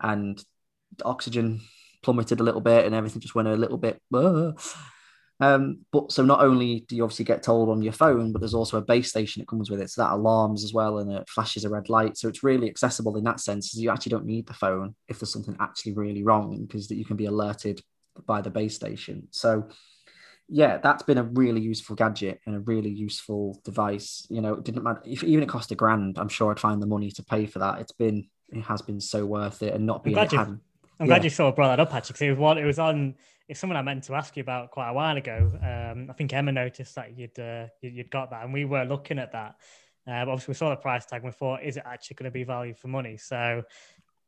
and 0.00 0.42
oxygen 1.04 1.60
plummeted 2.06 2.38
a 2.38 2.44
little 2.44 2.60
bit 2.60 2.86
and 2.86 2.94
everything 2.94 3.20
just 3.20 3.34
went 3.34 3.48
a 3.48 3.56
little 3.56 3.78
bit. 3.78 4.00
Uh. 4.14 4.52
Um, 5.40 5.80
but 5.92 6.12
so 6.12 6.24
not 6.24 6.40
only 6.40 6.86
do 6.88 6.94
you 6.94 7.02
obviously 7.02 7.24
get 7.24 7.42
told 7.42 7.68
on 7.68 7.82
your 7.82 7.92
phone, 7.92 8.32
but 8.32 8.38
there's 8.38 8.54
also 8.54 8.78
a 8.78 8.84
base 8.84 9.10
station 9.10 9.40
that 9.40 9.48
comes 9.48 9.68
with 9.68 9.80
it. 9.80 9.90
So 9.90 10.02
that 10.02 10.12
alarms 10.12 10.62
as 10.62 10.72
well 10.72 10.98
and 10.98 11.10
it 11.10 11.28
flashes 11.28 11.64
a 11.64 11.68
red 11.68 11.88
light. 11.88 12.16
So 12.16 12.28
it's 12.28 12.44
really 12.44 12.70
accessible 12.70 13.16
in 13.16 13.24
that 13.24 13.40
sense. 13.40 13.74
You 13.74 13.90
actually 13.90 14.10
don't 14.10 14.24
need 14.24 14.46
the 14.46 14.54
phone 14.54 14.94
if 15.08 15.18
there's 15.18 15.32
something 15.32 15.56
actually 15.58 15.94
really 15.94 16.22
wrong 16.22 16.64
because 16.64 16.86
that 16.88 16.94
you 16.94 17.04
can 17.04 17.16
be 17.16 17.26
alerted 17.26 17.80
by 18.24 18.40
the 18.40 18.50
base 18.50 18.76
station. 18.76 19.26
So 19.32 19.68
yeah, 20.48 20.78
that's 20.78 21.02
been 21.02 21.18
a 21.18 21.24
really 21.24 21.60
useful 21.60 21.96
gadget 21.96 22.40
and 22.46 22.54
a 22.54 22.60
really 22.60 22.90
useful 22.90 23.60
device. 23.64 24.26
You 24.30 24.40
know, 24.40 24.54
it 24.54 24.64
didn't 24.64 24.84
matter 24.84 25.02
if 25.04 25.24
even 25.24 25.42
it 25.42 25.48
cost 25.48 25.72
a 25.72 25.74
grand, 25.74 26.18
I'm 26.18 26.28
sure 26.28 26.52
I'd 26.52 26.60
find 26.60 26.80
the 26.80 26.86
money 26.86 27.10
to 27.10 27.24
pay 27.24 27.46
for 27.46 27.58
that. 27.58 27.80
It's 27.80 27.92
been 27.92 28.28
it 28.50 28.62
has 28.62 28.80
been 28.80 29.00
so 29.00 29.26
worth 29.26 29.62
it 29.62 29.74
and 29.74 29.84
not 29.84 30.04
being 30.04 30.16
I'm 30.98 31.06
glad 31.06 31.24
you 31.24 31.30
sort 31.30 31.50
of 31.50 31.56
brought 31.56 31.76
that 31.76 31.80
up, 31.80 31.94
actually, 31.94 32.14
because 32.14 32.22
it 32.22 32.30
was 32.30 32.38
one. 32.38 32.58
It 32.58 32.64
was 32.64 32.78
on. 32.78 33.14
It's 33.48 33.60
someone 33.60 33.76
I 33.76 33.82
meant 33.82 34.04
to 34.04 34.14
ask 34.14 34.36
you 34.36 34.40
about 34.40 34.70
quite 34.70 34.90
a 34.90 34.92
while 34.92 35.16
ago. 35.16 35.52
Um, 35.62 36.08
I 36.10 36.12
think 36.14 36.32
Emma 36.32 36.52
noticed 36.52 36.94
that 36.96 37.16
you'd 37.16 37.38
uh, 37.38 37.66
you'd 37.80 38.10
got 38.10 38.30
that, 38.30 38.44
and 38.44 38.52
we 38.52 38.64
were 38.64 38.84
looking 38.84 39.18
at 39.18 39.32
that. 39.32 39.56
Uh, 40.08 40.24
but 40.24 40.30
obviously, 40.30 40.52
we 40.52 40.56
saw 40.56 40.70
the 40.70 40.76
price 40.76 41.04
tag 41.04 41.22
and 41.22 41.26
we 41.26 41.32
thought, 41.32 41.62
is 41.62 41.76
it 41.76 41.82
actually 41.84 42.14
going 42.14 42.24
to 42.24 42.30
be 42.30 42.44
value 42.44 42.74
for 42.74 42.88
money? 42.88 43.16
So, 43.16 43.62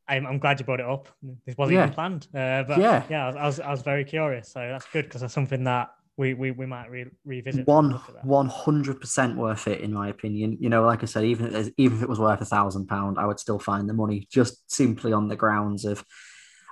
I'm, 0.07 0.25
I'm 0.25 0.39
glad 0.39 0.59
you 0.59 0.65
brought 0.65 0.79
it 0.79 0.85
up. 0.85 1.07
This 1.45 1.57
wasn't 1.57 1.75
yeah. 1.75 1.83
even 1.83 1.93
planned, 1.93 2.27
uh, 2.33 2.63
but 2.63 2.79
yeah, 2.79 3.03
yeah, 3.09 3.25
I 3.25 3.27
was, 3.27 3.35
I 3.35 3.45
was, 3.45 3.59
I 3.59 3.71
was 3.71 3.81
very 3.81 4.03
curious. 4.03 4.49
So 4.49 4.59
that's 4.59 4.85
good 4.91 5.05
because 5.05 5.21
that's 5.21 5.33
something 5.33 5.63
that 5.65 5.89
we 6.17 6.33
we, 6.33 6.51
we 6.51 6.65
might 6.65 6.89
re- 6.89 7.11
revisit. 7.25 7.67
One 7.67 7.91
one 8.23 8.47
hundred 8.47 8.99
percent 8.99 9.37
worth 9.37 9.67
it, 9.67 9.81
in 9.81 9.93
my 9.93 10.09
opinion. 10.09 10.57
You 10.59 10.69
know, 10.69 10.83
like 10.83 11.03
I 11.03 11.05
said, 11.05 11.25
even 11.25 11.55
if, 11.55 11.69
even 11.77 11.97
if 11.97 12.03
it 12.03 12.09
was 12.09 12.19
worth 12.19 12.41
a 12.41 12.45
thousand 12.45 12.87
pound, 12.87 13.17
I 13.19 13.25
would 13.25 13.39
still 13.39 13.59
find 13.59 13.87
the 13.87 13.93
money 13.93 14.27
just 14.31 14.71
simply 14.71 15.13
on 15.13 15.27
the 15.27 15.35
grounds 15.35 15.85
of 15.85 16.03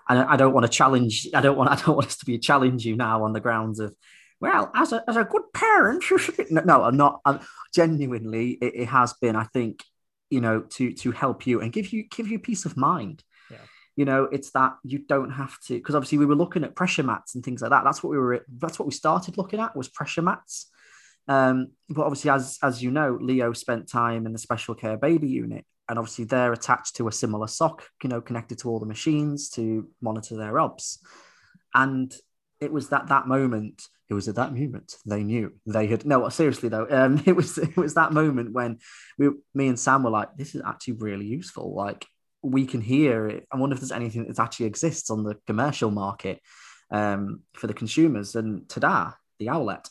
and 0.10 0.20
I 0.20 0.38
don't 0.38 0.54
want 0.54 0.65
to 0.65 0.72
challenge. 0.72 1.28
I 1.34 1.41
don't 1.41 1.58
want. 1.58 1.70
I 1.72 1.76
don't 1.76 1.96
want 1.96 2.08
us 2.08 2.17
to 2.17 2.26
be 2.26 2.38
challenge 2.38 2.86
you 2.86 2.96
now 2.96 3.24
on 3.24 3.34
the 3.34 3.39
grounds 3.39 3.80
of, 3.80 3.96
well, 4.39 4.72
as 4.76 4.93
a 4.93 5.04
as 5.08 5.17
a 5.17 5.24
good 5.24 5.54
parent, 5.54 6.10
you 6.10 6.17
should. 6.17 6.52
No, 6.52 6.84
I'm 6.84 6.98
not. 6.98 7.22
I'm, 7.26 7.39
genuinely, 7.74 8.52
it, 8.52 8.74
it, 8.76 8.86
has 8.88 9.13
been. 9.13 9.36
I 9.36 9.43
think 9.43 9.84
you 10.30 10.41
know 10.41 10.62
to 10.62 10.93
to 10.93 11.12
help 11.12 11.48
you 11.48 11.62
and 11.62 11.72
give 11.72 11.91
you 11.93 12.08
give 12.10 12.28
you 12.28 12.39
peace 12.39 12.65
of 12.65 12.78
mind. 12.78 13.24
Yeah. 13.52 13.58
You 13.96 14.06
know, 14.06 14.24
it's 14.26 14.52
that 14.52 14.78
you 14.84 15.00
don't 15.00 15.32
have 15.32 15.60
to 15.62 15.74
because 15.74 15.96
obviously 15.96 16.20
we 16.20 16.26
were 16.26 16.36
looking 16.36 16.63
at 16.63 16.76
pressure 16.76 17.04
mats 17.04 17.36
and 17.36 17.43
things 17.43 17.62
like 17.62 17.72
that. 17.72 17.84
That's 17.84 18.04
what 18.04 18.12
we 18.12 18.17
were. 18.17 18.46
That's 18.58 18.80
what 18.80 18.88
we 18.88 18.93
started 18.93 19.38
looking 19.38 19.60
at 19.60 19.76
was 19.76 19.89
pressure 19.89 20.22
mats. 20.22 20.70
Um, 21.28 21.72
but 21.89 22.04
obviously, 22.04 22.32
as 22.32 22.58
as 22.63 22.82
you 22.82 22.91
know, 22.91 23.17
Leo 23.20 23.54
spent 23.54 23.89
time 23.89 24.26
in 24.26 24.34
the 24.34 24.39
special 24.39 24.76
care 24.76 24.98
baby 24.98 25.28
unit, 25.28 25.65
and 25.89 25.97
obviously 25.97 26.26
they're 26.26 26.54
attached 26.54 26.95
to 26.97 27.08
a 27.08 27.12
similar 27.12 27.47
sock, 27.47 27.84
you 28.04 28.10
know, 28.10 28.21
connected 28.21 28.58
to 28.60 28.69
all 28.69 28.80
the 28.80 28.86
machines 28.86 29.50
to 29.52 29.88
monitor 30.02 30.36
their 30.36 30.60
obs. 30.60 31.00
And 31.73 32.13
it 32.60 32.71
was 32.71 32.89
that 32.89 33.08
that 33.08 33.28
moment. 33.28 33.84
It 34.10 34.13
was 34.13 34.30
at 34.30 34.36
that 34.36 34.54
moment 34.54 34.95
they 35.06 35.23
knew 35.23 35.54
they 35.65 35.88
had 35.88 36.06
no. 36.06 36.28
Seriously 36.30 36.69
though, 36.69 36.88
um, 36.89 37.21
it 37.26 37.36
was 37.36 37.58
it 37.58 37.76
was 37.78 37.93
that 37.95 38.13
moment 38.13 38.54
when 38.54 38.80
we, 39.17 39.30
me 39.54 39.67
and 39.67 39.80
Sam 39.80 40.04
were 40.04 40.10
like, 40.10 40.36
"This 40.38 40.56
is 40.56 40.62
actually 40.65 40.93
really 40.93 41.26
useful. 41.26 41.73
Like 41.73 42.06
we 42.41 42.65
can 42.65 42.82
hear 42.82 43.28
it. 43.28 43.45
I 43.52 43.58
wonder 43.58 43.73
if 43.73 43.82
there's 43.82 43.91
anything 43.91 44.28
that 44.28 44.39
actually 44.39 44.67
exists 44.67 45.10
on 45.10 45.23
the 45.23 45.36
commercial 45.45 45.91
market 45.91 46.41
um, 46.91 47.41
for 47.54 47.67
the 47.67 47.73
consumers." 47.73 48.36
And 48.36 48.63
tada, 48.67 49.15
the 49.39 49.50
Owlet. 49.50 49.88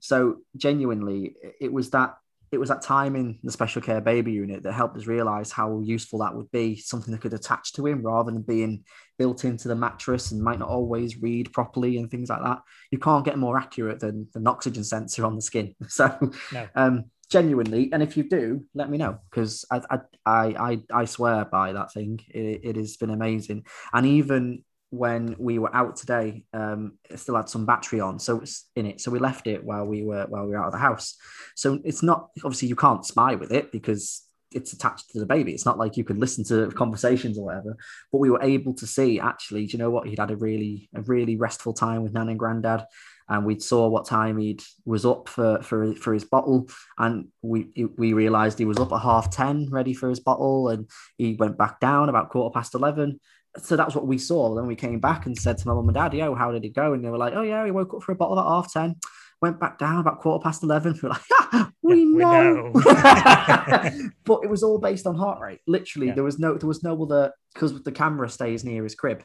So 0.00 0.38
genuinely, 0.56 1.34
it 1.60 1.72
was 1.72 1.90
that 1.90 2.16
it 2.50 2.58
was 2.58 2.68
that 2.68 2.82
time 2.82 3.16
in 3.16 3.38
the 3.42 3.52
special 3.52 3.82
care 3.82 4.00
baby 4.00 4.32
unit 4.32 4.62
that 4.62 4.72
helped 4.72 4.96
us 4.96 5.06
realize 5.06 5.52
how 5.52 5.80
useful 5.80 6.20
that 6.20 6.34
would 6.34 6.50
be 6.50 6.76
something 6.76 7.12
that 7.12 7.20
could 7.20 7.34
attach 7.34 7.72
to 7.74 7.86
him 7.86 8.02
rather 8.02 8.30
than 8.30 8.42
being 8.42 8.84
built 9.18 9.44
into 9.44 9.68
the 9.68 9.74
mattress 9.74 10.30
and 10.30 10.42
might 10.42 10.58
not 10.58 10.68
always 10.68 11.20
read 11.20 11.52
properly 11.52 11.98
and 11.98 12.10
things 12.10 12.28
like 12.28 12.42
that. 12.42 12.58
You 12.90 12.98
can't 12.98 13.24
get 13.24 13.38
more 13.38 13.58
accurate 13.58 14.00
than, 14.00 14.28
an 14.34 14.46
oxygen 14.46 14.84
sensor 14.84 15.26
on 15.26 15.36
the 15.36 15.42
skin. 15.42 15.74
So 15.88 16.32
no. 16.52 16.68
um, 16.74 17.04
genuinely 17.30 17.90
and 17.92 18.02
if 18.02 18.16
you 18.16 18.22
do 18.22 18.64
let 18.74 18.88
me 18.88 18.96
know 18.96 19.18
because 19.28 19.66
I, 19.70 19.82
I 20.24 20.54
i 20.56 20.78
i 20.90 21.04
swear 21.04 21.44
by 21.44 21.72
that 21.72 21.92
thing. 21.92 22.20
It, 22.28 22.60
it 22.64 22.76
has 22.76 22.96
been 22.96 23.10
amazing. 23.10 23.66
And 23.92 24.06
even 24.06 24.64
when 24.90 25.36
we 25.38 25.58
were 25.58 25.74
out 25.74 25.96
today, 25.96 26.44
um, 26.54 26.98
still 27.14 27.36
had 27.36 27.48
some 27.48 27.66
battery 27.66 28.00
on, 28.00 28.18
so 28.18 28.40
it's 28.40 28.68
in 28.74 28.86
it. 28.86 29.00
So 29.00 29.10
we 29.10 29.18
left 29.18 29.46
it 29.46 29.62
while 29.64 29.84
we 29.84 30.02
were 30.02 30.26
while 30.28 30.44
we 30.44 30.50
were 30.50 30.58
out 30.58 30.66
of 30.66 30.72
the 30.72 30.78
house. 30.78 31.16
So 31.56 31.80
it's 31.84 32.02
not 32.02 32.28
obviously 32.44 32.68
you 32.68 32.76
can't 32.76 33.04
spy 33.04 33.34
with 33.34 33.52
it 33.52 33.70
because 33.70 34.22
it's 34.52 34.72
attached 34.72 35.10
to 35.10 35.20
the 35.20 35.26
baby. 35.26 35.52
It's 35.52 35.66
not 35.66 35.78
like 35.78 35.96
you 35.96 36.04
can 36.04 36.18
listen 36.18 36.42
to 36.44 36.70
conversations 36.76 37.38
or 37.38 37.44
whatever. 37.44 37.76
But 38.10 38.18
we 38.18 38.30
were 38.30 38.42
able 38.42 38.74
to 38.74 38.86
see 38.86 39.20
actually, 39.20 39.66
do 39.66 39.72
you 39.72 39.78
know 39.78 39.90
what? 39.90 40.08
He'd 40.08 40.18
had 40.18 40.30
a 40.30 40.36
really 40.36 40.88
a 40.94 41.02
really 41.02 41.36
restful 41.36 41.74
time 41.74 42.02
with 42.02 42.14
Nan 42.14 42.30
and 42.30 42.38
Granddad, 42.38 42.86
and 43.28 43.44
we 43.44 43.60
saw 43.60 43.88
what 43.88 44.06
time 44.06 44.38
he'd 44.38 44.62
was 44.86 45.04
up 45.04 45.28
for 45.28 45.62
for 45.62 45.94
for 45.96 46.14
his 46.14 46.24
bottle, 46.24 46.68
and 46.96 47.28
we 47.42 47.70
we 47.98 48.14
realised 48.14 48.58
he 48.58 48.64
was 48.64 48.78
up 48.78 48.92
at 48.92 49.02
half 49.02 49.30
ten, 49.30 49.68
ready 49.70 49.92
for 49.92 50.08
his 50.08 50.20
bottle, 50.20 50.70
and 50.70 50.88
he 51.18 51.34
went 51.34 51.58
back 51.58 51.78
down 51.78 52.08
about 52.08 52.30
quarter 52.30 52.52
past 52.54 52.74
eleven 52.74 53.20
so 53.60 53.76
that's 53.76 53.94
what 53.94 54.06
we 54.06 54.18
saw. 54.18 54.54
Then 54.54 54.66
we 54.66 54.76
came 54.76 55.00
back 55.00 55.26
and 55.26 55.36
said 55.36 55.58
to 55.58 55.68
my 55.68 55.74
mum 55.74 55.88
and 55.88 55.94
dad, 55.94 56.14
"Yo, 56.14 56.34
how 56.34 56.52
did 56.52 56.64
it 56.64 56.74
go?" 56.74 56.92
And 56.92 57.04
they 57.04 57.10
were 57.10 57.18
like, 57.18 57.34
"Oh 57.34 57.42
yeah, 57.42 57.64
he 57.64 57.70
woke 57.70 57.94
up 57.94 58.02
for 58.02 58.12
a 58.12 58.16
bottle 58.16 58.38
at 58.38 58.46
half 58.46 58.72
ten, 58.72 58.96
went 59.40 59.60
back 59.60 59.78
down 59.78 60.00
about 60.00 60.20
quarter 60.20 60.42
past 60.42 60.62
eleven. 60.62 60.94
We 61.02 61.02
were 61.02 61.08
like, 61.10 61.22
ah, 61.32 61.70
"We 61.82 62.00
yeah, 62.00 62.52
know,", 62.52 62.72
we 62.74 62.82
know. 62.82 64.10
but 64.24 64.40
it 64.44 64.50
was 64.50 64.62
all 64.62 64.78
based 64.78 65.06
on 65.06 65.14
heart 65.16 65.40
rate. 65.40 65.60
Literally, 65.66 66.08
yeah. 66.08 66.14
there 66.14 66.24
was 66.24 66.38
no 66.38 66.56
there 66.56 66.68
was 66.68 66.82
no 66.82 67.00
other 67.02 67.32
because 67.54 67.82
the 67.82 67.92
camera 67.92 68.28
stays 68.28 68.64
near 68.64 68.82
his 68.82 68.94
crib. 68.94 69.22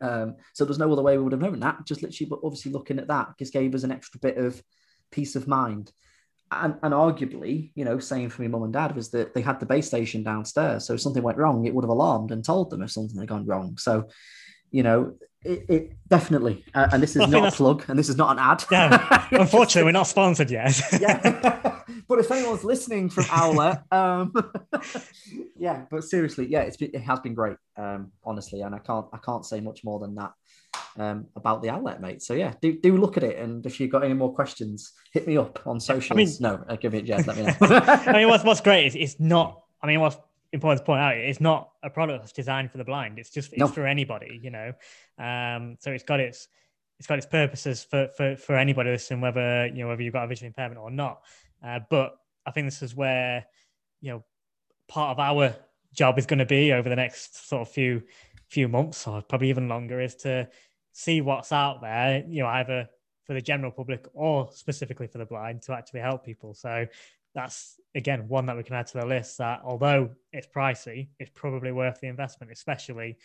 Um, 0.00 0.36
so 0.52 0.64
there's 0.64 0.78
no 0.78 0.92
other 0.92 1.02
way 1.02 1.16
we 1.16 1.22
would 1.22 1.32
have 1.32 1.40
known 1.40 1.60
that. 1.60 1.86
Just 1.86 2.02
literally, 2.02 2.28
but 2.28 2.40
obviously 2.44 2.72
looking 2.72 2.98
at 2.98 3.08
that 3.08 3.38
just 3.38 3.52
gave 3.52 3.74
us 3.74 3.84
an 3.84 3.92
extra 3.92 4.18
bit 4.20 4.36
of 4.36 4.62
peace 5.10 5.36
of 5.36 5.46
mind. 5.46 5.92
And, 6.60 6.74
and 6.82 6.92
arguably, 6.92 7.70
you 7.74 7.84
know, 7.84 7.98
saying 7.98 8.30
for 8.30 8.42
me 8.42 8.48
mum 8.48 8.62
and 8.62 8.72
dad 8.72 8.94
was 8.94 9.10
that 9.10 9.34
they 9.34 9.40
had 9.40 9.60
the 9.60 9.66
base 9.66 9.86
station 9.86 10.22
downstairs. 10.22 10.86
So 10.86 10.94
if 10.94 11.00
something 11.00 11.22
went 11.22 11.38
wrong, 11.38 11.64
it 11.64 11.74
would 11.74 11.84
have 11.84 11.90
alarmed 11.90 12.30
and 12.32 12.44
told 12.44 12.70
them 12.70 12.82
if 12.82 12.90
something 12.90 13.18
had 13.18 13.28
gone 13.28 13.46
wrong. 13.46 13.78
So, 13.78 14.08
you 14.70 14.82
know, 14.82 15.14
it, 15.44 15.64
it 15.68 15.92
definitely, 16.08 16.64
uh, 16.74 16.88
and 16.92 17.02
this 17.02 17.16
is 17.16 17.26
not 17.28 17.52
a 17.52 17.56
plug, 17.56 17.84
and 17.88 17.98
this 17.98 18.08
is 18.08 18.16
not 18.16 18.30
an 18.32 18.38
ad. 18.38 18.64
Yeah, 18.70 19.26
unfortunately, 19.32 19.84
we're 19.84 19.92
not 19.92 20.06
sponsored 20.06 20.50
yet. 20.50 20.80
yeah, 21.00 21.80
but 22.08 22.18
if 22.20 22.30
anyone's 22.30 22.62
listening 22.62 23.10
from 23.10 23.24
Owlet, 23.30 23.80
um, 23.90 24.32
yeah, 25.56 25.84
but 25.90 26.04
seriously, 26.04 26.46
yeah, 26.48 26.60
it's 26.60 26.76
been, 26.76 26.90
it 26.94 27.02
has 27.02 27.18
been 27.20 27.34
great, 27.34 27.56
um, 27.76 28.12
honestly, 28.24 28.60
and 28.60 28.72
I 28.72 28.78
can't 28.78 29.06
I 29.12 29.18
can't 29.18 29.44
say 29.44 29.60
much 29.60 29.82
more 29.82 29.98
than 29.98 30.14
that 30.14 30.30
um, 30.98 31.26
about 31.36 31.62
the 31.62 31.70
Owlet, 31.70 32.00
mate. 32.00 32.22
So 32.22 32.34
yeah, 32.34 32.54
do 32.60 32.78
do 32.78 32.96
look 32.96 33.16
at 33.16 33.22
it, 33.22 33.38
and 33.38 33.64
if 33.64 33.80
you've 33.80 33.90
got 33.90 34.04
any 34.04 34.14
more 34.14 34.32
questions, 34.32 34.92
hit 35.12 35.26
me 35.26 35.36
up 35.36 35.66
on 35.66 35.80
socials. 35.80 36.10
I 36.10 36.14
mean, 36.14 36.30
no, 36.40 36.64
uh, 36.68 36.76
give 36.76 36.92
me 36.92 36.98
a 36.98 37.02
Jed, 37.02 37.26
let 37.26 37.36
me 37.36 37.44
know. 37.44 37.54
I 37.60 38.12
mean, 38.12 38.28
what's 38.28 38.44
what's 38.48 38.60
great 38.60 38.86
is 38.86 38.94
it's 38.94 39.20
not. 39.20 39.62
I 39.82 39.86
mean, 39.86 40.00
what's 40.00 40.16
important 40.52 40.80
to 40.80 40.84
point 40.84 41.00
out 41.00 41.16
it's 41.16 41.40
not 41.40 41.70
a 41.82 41.90
product 41.90 42.22
that's 42.22 42.32
designed 42.32 42.70
for 42.70 42.78
the 42.78 42.84
blind 42.84 43.18
it's 43.18 43.30
just 43.30 43.52
it's 43.52 43.60
no. 43.60 43.66
for 43.66 43.86
anybody 43.86 44.38
you 44.42 44.50
know 44.50 44.72
um 45.18 45.76
so 45.80 45.90
it's 45.90 46.04
got 46.04 46.20
its 46.20 46.46
it's 46.98 47.06
got 47.06 47.16
its 47.16 47.26
purposes 47.26 47.82
for 47.82 48.08
for, 48.16 48.36
for 48.36 48.56
anybody 48.56 48.90
listening 48.90 49.20
whether 49.20 49.66
you 49.68 49.82
know 49.82 49.88
whether 49.88 50.02
you've 50.02 50.12
got 50.12 50.24
a 50.24 50.28
visual 50.28 50.46
impairment 50.46 50.78
or 50.78 50.90
not 50.90 51.22
uh, 51.66 51.80
but 51.90 52.16
i 52.46 52.50
think 52.50 52.66
this 52.66 52.82
is 52.82 52.94
where 52.94 53.46
you 54.00 54.12
know 54.12 54.24
part 54.88 55.10
of 55.10 55.18
our 55.18 55.54
job 55.94 56.18
is 56.18 56.26
going 56.26 56.38
to 56.38 56.46
be 56.46 56.72
over 56.72 56.88
the 56.88 56.96
next 56.96 57.48
sort 57.48 57.62
of 57.62 57.68
few 57.68 58.02
few 58.48 58.68
months 58.68 59.06
or 59.06 59.22
probably 59.22 59.48
even 59.48 59.68
longer 59.68 60.00
is 60.00 60.14
to 60.14 60.46
see 60.92 61.20
what's 61.20 61.52
out 61.52 61.80
there 61.80 62.24
you 62.28 62.42
know 62.42 62.48
either 62.48 62.88
for 63.24 63.34
the 63.34 63.40
general 63.40 63.70
public 63.70 64.06
or 64.14 64.48
specifically 64.52 65.06
for 65.06 65.18
the 65.18 65.24
blind 65.24 65.62
to 65.62 65.72
actually 65.72 66.00
help 66.00 66.24
people. 66.24 66.54
So 66.54 66.86
that's 67.34 67.80
again 67.94 68.28
one 68.28 68.46
that 68.46 68.56
we 68.56 68.62
can 68.62 68.76
add 68.76 68.86
to 68.88 68.98
the 68.98 69.06
list 69.06 69.38
that 69.38 69.60
although 69.64 70.10
it's 70.32 70.46
pricey 70.46 71.08
it's 71.18 71.30
probably 71.34 71.72
worth 71.72 71.98
the 72.00 72.06
investment 72.06 72.52
especially 72.52 73.16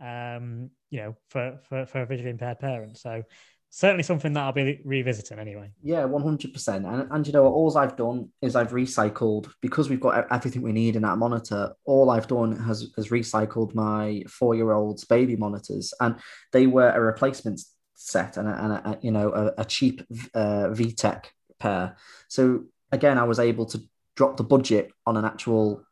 um, 0.00 0.70
you 0.90 1.00
know 1.00 1.16
for, 1.30 1.58
for 1.68 1.84
for 1.86 2.02
a 2.02 2.06
visually 2.06 2.30
impaired 2.30 2.60
parent. 2.60 2.98
So 2.98 3.22
certainly 3.70 4.02
something 4.02 4.32
that 4.32 4.42
i'll 4.44 4.52
be 4.52 4.80
revisiting 4.84 5.38
anyway. 5.38 5.70
Yeah 5.82 6.02
100% 6.02 6.68
and, 6.68 7.10
and 7.10 7.26
you 7.26 7.32
know 7.32 7.44
all 7.44 7.76
i've 7.76 7.96
done 7.96 8.30
is 8.40 8.56
i've 8.56 8.70
recycled 8.70 9.50
because 9.60 9.90
we've 9.90 10.00
got 10.00 10.26
everything 10.30 10.62
we 10.62 10.72
need 10.72 10.96
in 10.96 11.02
that 11.02 11.18
monitor 11.18 11.72
all 11.84 12.10
i've 12.10 12.28
done 12.28 12.56
has 12.56 12.88
has 12.96 13.08
recycled 13.08 13.74
my 13.74 14.22
four 14.28 14.54
year 14.54 14.72
old's 14.72 15.04
baby 15.04 15.36
monitors. 15.36 15.92
And 16.00 16.16
they 16.52 16.66
were 16.66 16.90
a 16.90 17.00
replacement 17.00 17.60
set 17.94 18.36
and 18.36 18.48
a, 18.48 18.64
and 18.64 18.72
a 18.72 18.98
you 19.02 19.10
know 19.10 19.32
a, 19.32 19.62
a 19.62 19.64
cheap 19.64 20.02
uh, 20.34 20.68
vtech 20.68 21.26
pair. 21.58 21.96
So 22.28 22.64
again, 22.92 23.18
I 23.18 23.24
was 23.24 23.38
able 23.38 23.66
to 23.66 23.80
drop 24.14 24.36
the 24.36 24.44
budget 24.44 24.90
on 25.06 25.16
an 25.16 25.24
actual 25.24 25.82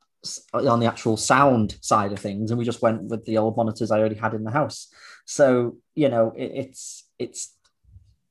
on 0.55 0.81
the 0.81 0.87
actual 0.87 1.17
sound 1.17 1.77
side 1.81 2.13
of 2.13 2.19
things, 2.19 2.51
and 2.51 2.59
we 2.59 2.65
just 2.65 2.83
went 2.83 3.05
with 3.05 3.25
the 3.25 3.39
old 3.39 3.57
monitors 3.57 3.91
I 3.91 3.99
already 3.99 4.17
had 4.17 4.35
in 4.35 4.45
the 4.45 4.51
house. 4.51 4.89
So 5.27 5.79
you 5.95 6.09
know, 6.09 6.33
it, 6.37 6.53
it's 6.55 7.05
it's 7.19 7.57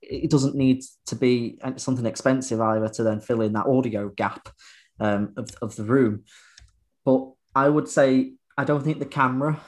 it 0.09 0.29
doesn't 0.29 0.55
need 0.55 0.83
to 1.07 1.15
be 1.15 1.57
something 1.77 2.05
expensive 2.05 2.61
either 2.61 2.89
to 2.89 3.03
then 3.03 3.19
fill 3.19 3.41
in 3.41 3.53
that 3.53 3.67
audio 3.67 4.09
gap 4.09 4.49
um, 4.99 5.33
of, 5.37 5.49
of 5.61 5.75
the 5.75 5.83
room. 5.83 6.23
But 7.05 7.31
I 7.55 7.69
would 7.69 7.87
say 7.87 8.33
I 8.57 8.63
don't 8.63 8.83
think 8.83 8.99
the 8.99 9.05
camera 9.05 9.59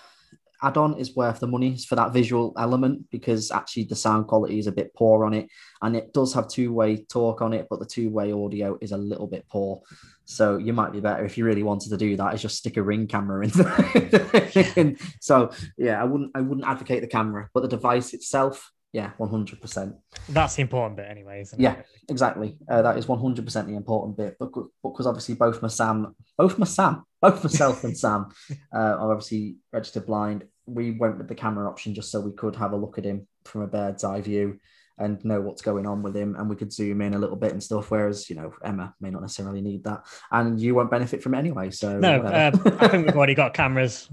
add-on 0.63 0.97
is 0.97 1.15
worth 1.15 1.39
the 1.39 1.47
money 1.47 1.77
for 1.77 1.95
that 1.95 2.13
visual 2.13 2.53
element 2.57 3.05
because 3.11 3.51
actually 3.51 3.83
the 3.83 3.95
sound 3.95 4.25
quality 4.25 4.57
is 4.57 4.67
a 4.67 4.71
bit 4.71 4.93
poor 4.95 5.25
on 5.25 5.33
it. 5.33 5.47
And 5.81 5.95
it 5.95 6.13
does 6.13 6.33
have 6.33 6.47
two-way 6.47 7.05
talk 7.05 7.41
on 7.41 7.53
it 7.53 7.67
but 7.69 7.79
the 7.79 7.85
two-way 7.85 8.31
audio 8.31 8.77
is 8.81 8.91
a 8.91 8.97
little 8.97 9.27
bit 9.27 9.45
poor. 9.49 9.81
So 10.25 10.57
you 10.57 10.73
might 10.73 10.91
be 10.91 11.01
better 11.01 11.23
if 11.23 11.37
you 11.37 11.45
really 11.45 11.61
wanted 11.61 11.89
to 11.89 11.97
do 11.97 12.17
that. 12.17 12.33
Is 12.33 12.41
just 12.41 12.57
stick 12.57 12.77
a 12.77 12.83
ring 12.83 13.05
camera 13.07 13.45
in 13.45 14.97
so 15.21 15.51
yeah 15.77 16.01
i 16.01 16.03
wouldn't 16.03 16.31
i 16.35 16.41
wouldn't 16.41 16.67
advocate 16.67 17.01
the 17.01 17.07
camera 17.07 17.47
but 17.53 17.61
the 17.61 17.67
device 17.67 18.13
itself 18.13 18.71
yeah 18.95 19.11
100% 19.19 19.93
that's 20.29 20.55
the 20.55 20.61
important 20.61 20.95
bit 20.95 21.05
anyway 21.09 21.43
yeah 21.57 21.73
it? 21.73 21.85
exactly. 22.07 22.57
Uh, 22.71 22.81
that 22.81 22.97
is 22.97 23.07
100% 23.07 23.65
the 23.67 23.75
important 23.75 24.15
bit 24.15 24.37
but 24.39 24.49
because 24.81 25.05
obviously 25.05 25.35
both 25.35 25.61
my 25.61 25.67
sam 25.67 26.15
both 26.37 26.57
my 26.57 26.65
sam 26.65 27.03
both 27.21 27.43
myself 27.43 27.83
and 27.83 27.97
sam 27.97 28.29
uh, 28.73 28.77
are 28.77 29.11
obviously 29.11 29.57
registered 29.73 30.05
blind. 30.05 30.45
We 30.65 30.91
went 30.91 31.17
with 31.17 31.27
the 31.27 31.35
camera 31.35 31.69
option 31.69 31.93
just 31.93 32.09
so 32.09 32.21
we 32.21 32.31
could 32.31 32.55
have 32.55 32.71
a 32.71 32.77
look 32.77 32.97
at 32.97 33.03
him 33.03 33.27
from 33.43 33.63
a 33.63 33.67
bird's 33.67 34.05
eye 34.05 34.21
view 34.21 34.59
and 34.97 35.23
know 35.25 35.41
what's 35.41 35.61
going 35.61 35.85
on 35.85 36.01
with 36.01 36.15
him 36.15 36.37
and 36.37 36.49
we 36.49 36.55
could 36.55 36.71
zoom 36.71 37.01
in 37.01 37.15
a 37.15 37.19
little 37.19 37.35
bit 37.35 37.51
and 37.51 37.61
stuff 37.61 37.91
whereas 37.91 38.29
you 38.29 38.35
know 38.37 38.53
emma 38.63 38.95
may 39.01 39.09
not 39.09 39.21
necessarily 39.21 39.61
need 39.61 39.83
that. 39.83 40.05
And 40.31 40.57
you 40.57 40.73
won't 40.73 40.89
benefit 40.89 41.21
from 41.21 41.33
it 41.33 41.39
anyway 41.39 41.69
so 41.69 41.99
no 41.99 42.21
uh, 42.21 42.51
i 42.79 42.87
think 42.87 43.07
we've 43.07 43.17
already 43.17 43.35
got 43.35 43.53
cameras 43.53 44.09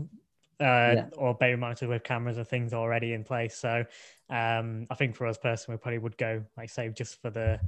uh, 0.62 0.94
yeah. 0.94 1.06
or 1.16 1.34
baby 1.34 1.56
monitors 1.56 1.88
with 1.88 2.04
cameras 2.04 2.38
and 2.38 2.46
things 2.46 2.72
already 2.72 3.12
in 3.12 3.24
place 3.24 3.56
so 3.56 3.84
um, 4.32 4.86
I 4.90 4.94
think 4.94 5.14
for 5.14 5.26
us 5.26 5.36
personally, 5.36 5.76
we 5.76 5.82
probably 5.82 5.98
would 5.98 6.16
go, 6.16 6.42
like 6.56 6.70
say, 6.70 6.88
just 6.88 7.20
for 7.20 7.30
the 7.30 7.60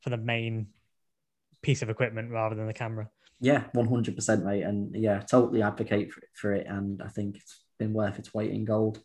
for 0.00 0.10
the 0.10 0.16
main 0.16 0.66
piece 1.62 1.82
of 1.82 1.90
equipment 1.90 2.32
rather 2.32 2.56
than 2.56 2.66
the 2.66 2.74
camera. 2.74 3.08
Yeah, 3.40 3.64
one 3.72 3.86
hundred 3.86 4.16
percent, 4.16 4.44
mate, 4.44 4.62
and 4.62 4.94
yeah, 4.94 5.20
totally 5.20 5.62
advocate 5.62 6.12
for 6.12 6.20
it, 6.20 6.28
for 6.34 6.52
it, 6.52 6.66
and 6.66 7.00
I 7.00 7.08
think 7.08 7.36
it's 7.36 7.62
been 7.78 7.92
worth 7.92 8.18
its 8.18 8.34
weight 8.34 8.50
in 8.50 8.64
gold, 8.64 9.00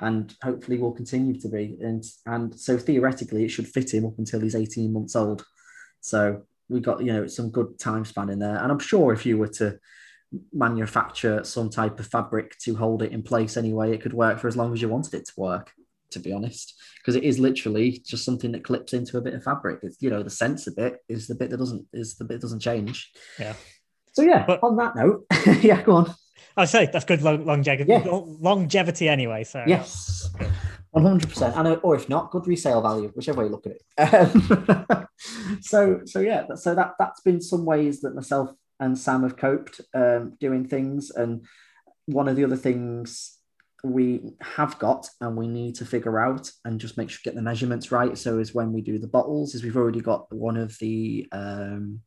and 0.00 0.34
hopefully 0.42 0.78
will 0.78 0.92
continue 0.92 1.38
to 1.40 1.48
be. 1.48 1.78
And 1.80 2.04
and 2.26 2.58
so 2.58 2.76
theoretically, 2.76 3.44
it 3.44 3.50
should 3.50 3.68
fit 3.68 3.94
him 3.94 4.04
up 4.04 4.18
until 4.18 4.40
he's 4.40 4.56
eighteen 4.56 4.92
months 4.92 5.14
old. 5.14 5.44
So 6.00 6.42
we 6.68 6.80
got 6.80 7.04
you 7.04 7.12
know 7.12 7.28
some 7.28 7.50
good 7.50 7.78
time 7.78 8.04
span 8.04 8.30
in 8.30 8.40
there, 8.40 8.56
and 8.56 8.72
I'm 8.72 8.80
sure 8.80 9.12
if 9.12 9.24
you 9.24 9.38
were 9.38 9.48
to 9.48 9.78
manufacture 10.52 11.42
some 11.44 11.70
type 11.70 11.98
of 11.98 12.06
fabric 12.06 12.58
to 12.58 12.74
hold 12.74 13.02
it 13.02 13.12
in 13.12 13.22
place 13.22 13.56
anyway, 13.56 13.92
it 13.92 14.02
could 14.02 14.12
work 14.12 14.38
for 14.38 14.48
as 14.48 14.56
long 14.56 14.72
as 14.72 14.82
you 14.82 14.88
wanted 14.88 15.14
it 15.14 15.26
to 15.26 15.32
work 15.36 15.72
to 16.10 16.18
be 16.20 16.32
honest, 16.32 16.74
because 16.98 17.16
it 17.16 17.24
is 17.24 17.38
literally 17.38 18.02
just 18.04 18.24
something 18.24 18.52
that 18.52 18.64
clips 18.64 18.92
into 18.92 19.18
a 19.18 19.20
bit 19.20 19.34
of 19.34 19.42
fabric. 19.42 19.80
It's 19.82 20.00
you 20.00 20.10
know 20.10 20.22
the 20.22 20.30
sensor 20.30 20.72
bit 20.76 20.98
is 21.08 21.26
the 21.26 21.34
bit 21.34 21.50
that 21.50 21.58
doesn't 21.58 21.86
is 21.92 22.16
the 22.16 22.24
bit 22.24 22.34
that 22.34 22.42
doesn't 22.42 22.60
change. 22.60 23.10
Yeah. 23.38 23.54
So 24.12 24.22
yeah, 24.22 24.44
but, 24.46 24.60
on 24.62 24.76
that 24.76 24.96
note, 24.96 25.26
yeah, 25.62 25.82
go 25.82 25.96
on. 25.96 26.14
I 26.56 26.64
say 26.64 26.88
that's 26.92 27.04
good 27.04 27.22
longevity. 27.22 27.90
Yeah. 27.90 28.04
Longevity 28.08 29.08
anyway. 29.08 29.44
So 29.44 29.62
yes, 29.66 30.30
one 30.90 31.04
hundred 31.04 31.28
percent. 31.28 31.56
And 31.56 31.78
or 31.82 31.94
if 31.94 32.08
not, 32.08 32.30
good 32.30 32.46
resale 32.46 32.82
value, 32.82 33.12
whichever 33.14 33.40
way 33.40 33.46
you 33.46 33.52
look 33.52 33.66
at 33.66 33.72
it. 33.72 33.82
Um, 34.88 35.06
so 35.60 36.00
so 36.04 36.20
yeah, 36.20 36.46
so 36.54 36.74
that 36.74 36.94
that's 36.98 37.20
been 37.20 37.40
some 37.40 37.64
ways 37.64 38.00
that 38.00 38.14
myself 38.14 38.50
and 38.80 38.98
Sam 38.98 39.22
have 39.22 39.36
coped 39.36 39.80
um, 39.94 40.36
doing 40.40 40.66
things, 40.66 41.10
and 41.10 41.44
one 42.06 42.28
of 42.28 42.36
the 42.36 42.44
other 42.44 42.56
things 42.56 43.38
we 43.84 44.20
have 44.40 44.78
got 44.78 45.08
and 45.20 45.36
we 45.36 45.46
need 45.46 45.76
to 45.76 45.84
figure 45.84 46.18
out 46.18 46.50
and 46.64 46.80
just 46.80 46.96
make 46.96 47.10
sure 47.10 47.20
get 47.22 47.36
the 47.36 47.42
measurements 47.42 47.92
right. 47.92 48.18
So 48.18 48.38
is 48.38 48.54
when 48.54 48.72
we 48.72 48.80
do 48.80 48.98
the 48.98 49.06
bottles, 49.06 49.54
is 49.54 49.62
we've 49.62 49.76
already 49.76 50.00
got 50.00 50.32
one 50.34 50.56
of 50.56 50.76
the 50.78 51.28
um, 51.30 52.00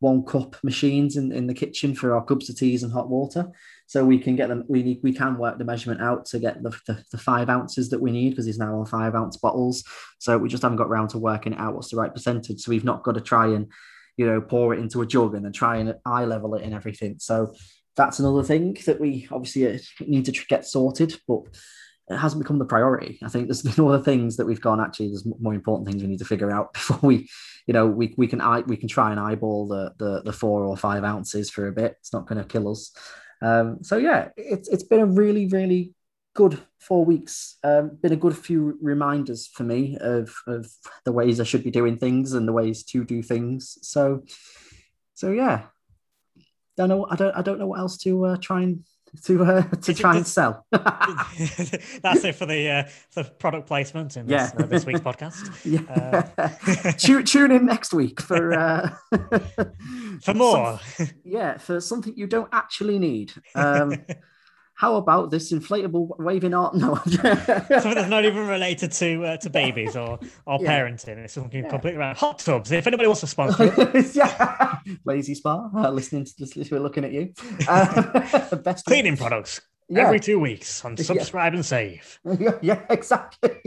one 0.00 0.24
cup 0.24 0.56
machines 0.64 1.16
in, 1.16 1.30
in 1.30 1.46
the 1.46 1.54
kitchen 1.54 1.94
for 1.94 2.14
our 2.14 2.24
cups 2.24 2.48
of 2.48 2.56
teas 2.56 2.82
and 2.82 2.92
hot 2.92 3.08
water. 3.08 3.48
So 3.86 4.04
we 4.04 4.18
can 4.18 4.34
get 4.34 4.48
them, 4.48 4.64
we 4.66 4.82
need, 4.82 5.00
we 5.04 5.12
can 5.12 5.38
work 5.38 5.58
the 5.58 5.64
measurement 5.64 6.02
out 6.02 6.26
to 6.26 6.40
get 6.40 6.60
the, 6.62 6.70
the, 6.88 7.04
the 7.12 7.18
five 7.18 7.48
ounces 7.48 7.88
that 7.90 8.00
we 8.00 8.10
need 8.10 8.30
because 8.30 8.46
he's 8.46 8.58
now 8.58 8.76
on 8.76 8.86
five 8.86 9.14
ounce 9.14 9.36
bottles. 9.36 9.84
So 10.18 10.36
we 10.36 10.48
just 10.48 10.64
haven't 10.64 10.78
got 10.78 10.88
around 10.88 11.08
to 11.08 11.18
working 11.18 11.54
out 11.54 11.74
what's 11.74 11.90
the 11.90 11.98
right 11.98 12.12
percentage. 12.12 12.60
So 12.60 12.70
we've 12.70 12.84
not 12.84 13.04
got 13.04 13.14
to 13.14 13.20
try 13.20 13.46
and, 13.46 13.70
you 14.16 14.26
know, 14.26 14.40
pour 14.40 14.74
it 14.74 14.80
into 14.80 15.02
a 15.02 15.06
jug 15.06 15.34
and 15.34 15.44
then 15.44 15.52
try 15.52 15.76
and 15.76 15.94
eye 16.04 16.24
level 16.24 16.54
it 16.54 16.62
and 16.62 16.74
everything. 16.74 17.16
So 17.18 17.54
that's 17.96 18.18
another 18.18 18.42
thing 18.42 18.76
that 18.86 19.00
we 19.00 19.28
obviously 19.30 19.66
uh, 19.66 19.78
need 20.06 20.24
to 20.26 20.32
get 20.48 20.66
sorted, 20.66 21.18
but 21.26 21.42
it 22.08 22.16
hasn't 22.16 22.42
become 22.42 22.58
the 22.58 22.64
priority. 22.64 23.18
I 23.22 23.28
think 23.28 23.46
there's 23.46 23.62
been 23.76 23.84
other 23.84 24.02
things 24.02 24.36
that 24.36 24.46
we've 24.46 24.60
gone. 24.60 24.80
Actually, 24.80 25.08
there's 25.08 25.26
more 25.40 25.54
important 25.54 25.88
things 25.88 26.02
we 26.02 26.08
need 26.08 26.18
to 26.18 26.24
figure 26.24 26.50
out 26.50 26.72
before 26.74 26.98
we, 27.02 27.28
you 27.66 27.74
know, 27.74 27.86
we, 27.86 28.14
we 28.16 28.26
can 28.26 28.40
we 28.66 28.76
can 28.76 28.88
try 28.88 29.10
and 29.10 29.20
eyeball 29.20 29.68
the, 29.68 29.92
the 29.98 30.22
the 30.22 30.32
four 30.32 30.64
or 30.64 30.76
five 30.76 31.04
ounces 31.04 31.50
for 31.50 31.66
a 31.66 31.72
bit. 31.72 31.96
It's 32.00 32.12
not 32.12 32.26
going 32.26 32.38
to 32.38 32.48
kill 32.48 32.70
us. 32.70 32.92
Um, 33.40 33.82
so 33.82 33.96
yeah, 33.96 34.28
it's 34.36 34.68
it's 34.68 34.84
been 34.84 35.00
a 35.00 35.06
really 35.06 35.46
really 35.46 35.92
good 36.34 36.58
four 36.78 37.04
weeks. 37.04 37.56
Um, 37.62 37.98
been 38.02 38.12
a 38.12 38.16
good 38.16 38.36
few 38.36 38.78
reminders 38.80 39.46
for 39.46 39.64
me 39.64 39.96
of 40.00 40.34
of 40.46 40.70
the 41.04 41.12
ways 41.12 41.40
I 41.40 41.44
should 41.44 41.64
be 41.64 41.70
doing 41.70 41.98
things 41.98 42.32
and 42.32 42.46
the 42.46 42.52
ways 42.52 42.82
to 42.84 43.04
do 43.04 43.22
things. 43.22 43.78
So 43.82 44.24
so 45.14 45.30
yeah, 45.30 45.66
don't 46.76 46.88
know. 46.88 47.06
I 47.08 47.16
don't. 47.16 47.36
I 47.36 47.42
don't 47.42 47.58
know 47.58 47.68
what 47.68 47.80
else 47.80 47.96
to 47.98 48.26
uh, 48.26 48.36
try 48.40 48.62
and 48.62 48.84
to 49.24 49.44
uh, 49.44 49.62
to 49.62 49.94
try 49.94 50.16
and 50.16 50.26
sell. 50.26 50.66
That's 50.70 52.24
it 52.24 52.34
for 52.34 52.46
the 52.46 52.68
uh, 52.70 52.88
for 53.10 53.24
product 53.24 53.66
placement 53.66 54.16
in 54.16 54.26
this, 54.26 54.52
yeah. 54.54 54.62
uh, 54.64 54.66
this 54.66 54.86
week's 54.86 55.00
podcast. 55.00 55.50
Yeah. 55.64 56.28
Uh, 56.36 56.92
tune, 56.92 57.24
tune 57.24 57.52
in 57.52 57.66
next 57.66 57.92
week 57.92 58.20
for 58.20 58.52
uh, 58.52 58.90
for 60.22 60.34
more. 60.34 60.80
Some, 60.96 61.08
yeah, 61.24 61.58
for 61.58 61.80
something 61.80 62.14
you 62.16 62.26
don't 62.26 62.48
actually 62.52 62.98
need. 62.98 63.32
Um, 63.54 63.92
how 64.82 64.96
about 64.96 65.30
this 65.30 65.52
inflatable 65.52 66.18
waving 66.18 66.54
art? 66.54 66.74
No, 66.82 66.96
something 66.96 67.94
that's 67.94 68.10
not 68.10 68.24
even 68.24 68.48
related 68.48 68.90
to 68.92 69.24
uh, 69.24 69.36
to 69.36 69.48
babies 69.48 69.94
or 69.94 70.18
or 70.44 70.58
yeah. 70.60 70.80
parenting. 70.80 71.18
It's 71.18 71.34
something 71.34 71.62
yeah. 71.62 71.70
completely 71.70 72.00
around 72.00 72.16
hot 72.16 72.40
tubs. 72.40 72.72
If 72.72 72.88
anybody 72.88 73.06
wants 73.06 73.20
to 73.20 73.28
sponsor, 73.28 73.66
yeah, 74.14 74.78
Lay-Z-Spa, 75.04 75.70
uh, 75.76 75.90
listening 75.90 76.24
to 76.24 76.32
this, 76.36 76.70
we're 76.72 76.80
looking 76.80 77.04
at 77.04 77.12
you. 77.12 77.32
Uh, 77.68 78.56
best 78.64 78.84
cleaning 78.86 79.16
products 79.16 79.60
yeah. 79.88 80.04
every 80.04 80.18
two 80.18 80.40
weeks 80.40 80.84
on 80.84 80.96
subscribe 80.96 81.54
and 81.54 81.64
save. 81.64 82.18
Yeah, 82.24 82.58
yeah 82.60 82.80
exactly. 82.90 83.60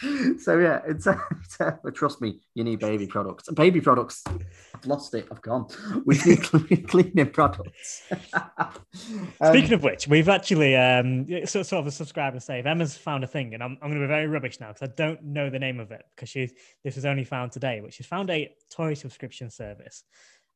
so 0.38 0.58
yeah, 0.58 0.80
it's, 0.86 1.06
it's 1.42 1.60
uh, 1.60 1.72
trust 1.92 2.20
me, 2.20 2.40
you 2.54 2.64
need 2.64 2.78
baby 2.78 3.06
products. 3.06 3.50
Baby 3.50 3.80
products, 3.80 4.22
I've 4.26 4.86
lost 4.86 5.14
it. 5.14 5.28
I've 5.30 5.42
gone. 5.42 5.66
We 6.06 6.18
need 6.24 6.88
cleaning 6.88 7.30
products. 7.30 8.10
um, 8.36 9.24
Speaking 9.44 9.74
of 9.74 9.82
which, 9.82 10.08
we've 10.08 10.28
actually 10.28 10.76
um, 10.76 11.26
sort, 11.46 11.66
sort 11.66 11.80
of 11.80 11.86
a 11.86 11.90
subscribe 11.90 12.32
and 12.32 12.42
save. 12.42 12.66
Emma's 12.66 12.96
found 12.96 13.24
a 13.24 13.26
thing, 13.26 13.54
and 13.54 13.62
I'm, 13.62 13.76
I'm 13.82 13.90
going 13.90 14.00
to 14.00 14.06
be 14.06 14.08
very 14.08 14.26
rubbish 14.26 14.58
now 14.60 14.68
because 14.68 14.88
I 14.88 14.92
don't 14.96 15.22
know 15.22 15.50
the 15.50 15.58
name 15.58 15.80
of 15.80 15.90
it 15.92 16.04
because 16.14 16.28
she's 16.28 16.52
this 16.82 16.96
was 16.96 17.04
only 17.04 17.24
found 17.24 17.52
today, 17.52 17.80
but 17.82 17.92
she's 17.92 18.06
found 18.06 18.30
a 18.30 18.50
toy 18.70 18.94
subscription 18.94 19.50
service. 19.50 20.04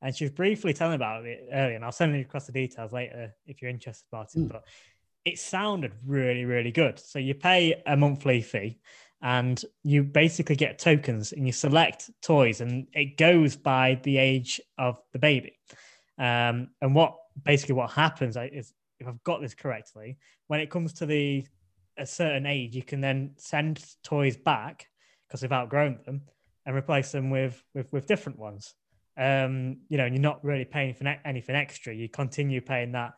And 0.03 0.15
she 0.15 0.25
was 0.25 0.33
briefly 0.33 0.75
telling 0.75 0.97
about 0.97 1.25
it 1.25 1.49
earlier, 1.53 1.77
and 1.77 1.85
I'll 1.85 1.93
send 1.93 2.15
you 2.15 2.23
across 2.23 2.47
the 2.47 2.53
details 2.53 2.93
later 2.93 3.35
if 3.47 3.63
you're 3.63 3.71
interested 3.71 4.07
about 4.11 4.29
it. 4.35 4.41
Mm. 4.41 4.49
But 4.49 4.65
it 5.25 5.39
sounded 5.39 5.93
really, 6.07 6.45
really 6.45 6.71
good. 6.71 6.99
So 6.99 7.19
you 7.19 7.35
pay 7.35 7.83
a 7.87 7.97
monthly 7.97 8.43
fee 8.43 8.79
and 9.25 9.65
you 9.83 10.03
basically 10.05 10.55
get 10.55 10.79
tokens 10.79 11.33
and 11.33 11.47
you 11.47 11.53
select 11.53 12.11
toys 12.23 12.61
and 12.61 12.87
it 12.93 13.17
goes 13.17 13.57
by 13.57 13.99
the 14.03 14.19
age 14.19 14.61
of 14.77 15.01
the 15.15 15.19
baby. 15.19 15.59
Um, 16.19 16.69
and 16.83 16.95
what 16.95 17.17
basically 17.43 17.75
what 17.75 17.91
happens 17.91 18.37
is 18.37 18.75
if 19.01 19.09
I've 19.09 19.25
got 19.25 19.41
this 19.41 19.55
correctly, 19.55 20.19
when 20.49 20.61
it 20.61 20.71
comes 20.71 20.93
to 20.95 21.07
the 21.07 21.47
a 21.97 22.05
certain 22.05 22.45
age, 22.45 22.77
you 22.77 22.83
can 22.83 23.01
then 23.01 23.33
send 23.39 23.83
toys 24.03 24.37
back 24.37 24.89
because 25.27 25.41
they've 25.41 25.51
outgrown 25.51 26.01
them 26.05 26.21
and 26.67 26.77
replace 26.77 27.11
them 27.11 27.31
with 27.31 27.65
with, 27.75 27.91
with 27.93 28.07
different 28.07 28.39
ones. 28.39 28.75
Um, 29.17 29.79
you 29.89 29.97
know, 29.97 30.05
and 30.05 30.15
you're 30.15 30.21
not 30.21 30.45
really 30.45 30.67
paying 30.67 30.93
for 30.93 31.07
anything 31.25 31.57
extra. 31.57 31.95
You 31.95 32.11
continue 32.11 32.61
paying 32.61 32.93
that 32.93 33.15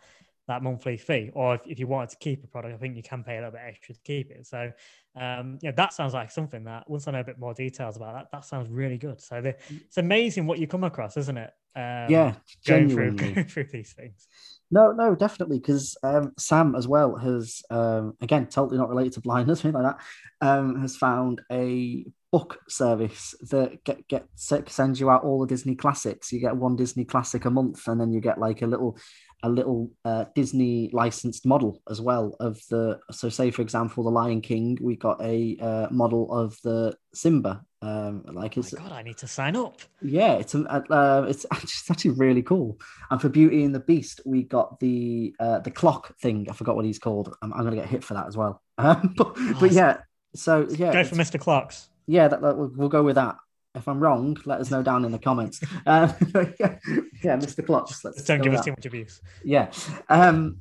that 0.46 0.62
monthly 0.62 0.96
fee. 0.96 1.30
Or 1.34 1.56
if, 1.56 1.62
if 1.66 1.78
you 1.78 1.86
wanted 1.86 2.10
to 2.10 2.16
keep 2.18 2.44
a 2.44 2.46
product, 2.46 2.74
I 2.74 2.78
think 2.78 2.96
you 2.96 3.02
can 3.02 3.24
pay 3.24 3.34
a 3.36 3.40
little 3.40 3.52
bit 3.52 3.62
extra 3.66 3.94
to 3.94 4.00
keep 4.02 4.30
it. 4.30 4.46
So 4.46 4.70
um, 5.16 5.58
yeah, 5.62 5.70
that 5.72 5.92
sounds 5.92 6.12
like 6.12 6.30
something 6.30 6.64
that 6.64 6.88
once 6.88 7.08
I 7.08 7.12
know 7.12 7.20
a 7.20 7.24
bit 7.24 7.38
more 7.38 7.54
details 7.54 7.96
about 7.96 8.14
that, 8.14 8.26
that 8.32 8.44
sounds 8.44 8.68
really 8.68 8.98
good. 8.98 9.20
So 9.20 9.40
the, 9.40 9.56
it's 9.70 9.96
amazing 9.96 10.46
what 10.46 10.58
you 10.58 10.66
come 10.66 10.84
across, 10.84 11.16
isn't 11.16 11.38
it? 11.38 11.50
Um, 11.74 12.06
yeah, 12.10 12.34
going 12.66 12.88
through, 12.88 13.12
going 13.16 13.44
through 13.44 13.68
these 13.72 13.92
things. 13.92 14.26
No, 14.70 14.92
no, 14.92 15.14
definitely, 15.14 15.58
because 15.58 15.96
um, 16.02 16.32
Sam 16.38 16.74
as 16.74 16.88
well 16.88 17.16
has 17.16 17.62
um, 17.70 18.14
again 18.20 18.46
totally 18.46 18.78
not 18.78 18.88
related 18.88 19.14
to 19.14 19.20
blindness, 19.20 19.64
anything 19.64 19.82
like 19.82 19.96
that. 19.96 20.46
Um, 20.46 20.80
has 20.80 20.96
found 20.96 21.40
a 21.50 22.04
book 22.32 22.58
service 22.68 23.34
that 23.50 23.84
get 23.84 24.06
get 24.08 24.26
sends 24.34 25.00
you 25.00 25.08
out 25.10 25.24
all 25.24 25.40
the 25.40 25.46
Disney 25.46 25.76
classics. 25.76 26.32
You 26.32 26.40
get 26.40 26.56
one 26.56 26.76
Disney 26.76 27.04
classic 27.04 27.44
a 27.44 27.50
month, 27.50 27.86
and 27.88 28.00
then 28.00 28.12
you 28.12 28.20
get 28.20 28.38
like 28.38 28.62
a 28.62 28.66
little 28.66 28.98
a 29.42 29.48
little 29.48 29.90
uh, 30.04 30.24
Disney 30.34 30.90
licensed 30.92 31.46
model 31.46 31.82
as 31.90 32.00
well 32.00 32.36
of 32.40 32.60
the. 32.70 32.98
So, 33.10 33.28
say 33.28 33.50
for 33.50 33.62
example, 33.62 34.04
the 34.04 34.10
Lion 34.10 34.40
King, 34.40 34.78
we 34.80 34.96
got 34.96 35.22
a 35.22 35.56
uh, 35.60 35.88
model 35.90 36.32
of 36.32 36.56
the 36.62 36.96
Simba. 37.14 37.62
Um, 37.82 38.24
like 38.32 38.56
oh 38.56 38.60
it's 38.60 38.74
God, 38.74 38.90
I 38.90 39.02
need 39.02 39.18
to 39.18 39.28
sign 39.28 39.54
up. 39.54 39.80
Yeah, 40.02 40.34
it's 40.34 40.54
uh, 40.54 41.26
it's 41.28 41.46
actually 41.90 42.12
really 42.12 42.42
cool. 42.42 42.78
And 43.10 43.20
for 43.20 43.28
Beauty 43.28 43.64
and 43.64 43.74
the 43.74 43.80
Beast, 43.80 44.20
we 44.24 44.42
got 44.42 44.80
the 44.80 45.34
uh, 45.38 45.60
the 45.60 45.70
clock 45.70 46.16
thing. 46.18 46.46
I 46.50 46.54
forgot 46.54 46.76
what 46.76 46.84
he's 46.84 46.98
called. 46.98 47.34
I'm, 47.42 47.52
I'm 47.52 47.64
gonna 47.64 47.76
get 47.76 47.86
hit 47.86 48.04
for 48.04 48.14
that 48.14 48.26
as 48.26 48.36
well. 48.36 48.62
Um, 48.78 49.14
but, 49.16 49.34
oh, 49.36 49.56
but 49.60 49.72
yeah, 49.72 49.98
so 50.34 50.66
yeah, 50.70 50.92
go 50.92 51.04
for 51.04 51.16
Mr. 51.16 51.38
Clocks. 51.38 51.88
Yeah, 52.06 52.28
that, 52.28 52.40
that 52.40 52.56
we'll, 52.56 52.72
we'll 52.74 52.88
go 52.88 53.02
with 53.02 53.16
that. 53.16 53.36
If 53.76 53.86
I'm 53.88 54.00
wrong, 54.00 54.36
let 54.44 54.60
us 54.60 54.70
know 54.70 54.82
down 54.82 55.04
in 55.04 55.12
the 55.12 55.18
comments. 55.18 55.60
Um, 55.86 56.12
yeah, 56.58 56.78
yeah, 57.22 57.36
Mr. 57.36 57.64
Clutch. 57.64 57.92
Let's 58.02 58.24
don't 58.24 58.42
give 58.42 58.54
us 58.54 58.64
too 58.64 58.72
much 58.72 58.86
abuse. 58.86 59.20
Yeah. 59.44 59.70
Um, 60.08 60.58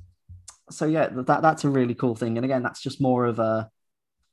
so 0.70 0.86
yeah, 0.86 1.08
that 1.12 1.42
that's 1.42 1.64
a 1.64 1.70
really 1.70 1.96
cool 1.96 2.16
thing. 2.16 2.38
And 2.38 2.46
again, 2.46 2.62
that's 2.62 2.82
just 2.82 3.02
more 3.02 3.26
of 3.26 3.40
a 3.40 3.70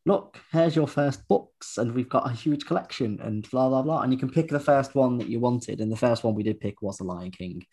look. 0.05 0.39
Here's 0.51 0.77
your 0.77 0.89
first 0.89 1.27
books, 1.29 1.79
and 1.79 1.95
we've 1.95 2.09
got 2.09 2.31
a 2.31 2.35
huge 2.35 2.67
collection, 2.67 3.21
and 3.23 3.49
blah 3.51 3.69
blah 3.69 3.83
blah. 3.83 4.03
And 4.03 4.13
you 4.13 4.19
can 4.19 4.31
pick 4.31 4.49
the 4.49 4.61
first 4.61 4.95
one 4.95 5.19
that 5.19 5.29
you 5.29 5.41
wanted, 5.41 5.81
and 5.81 5.91
the 5.91 5.97
first 5.97 6.25
one 6.25 6.35
we 6.35 6.43
did 6.43 6.61
pick 6.61 6.83
was 6.83 6.99
the 6.99 7.05
Lion 7.05 7.31
King. 7.31 7.65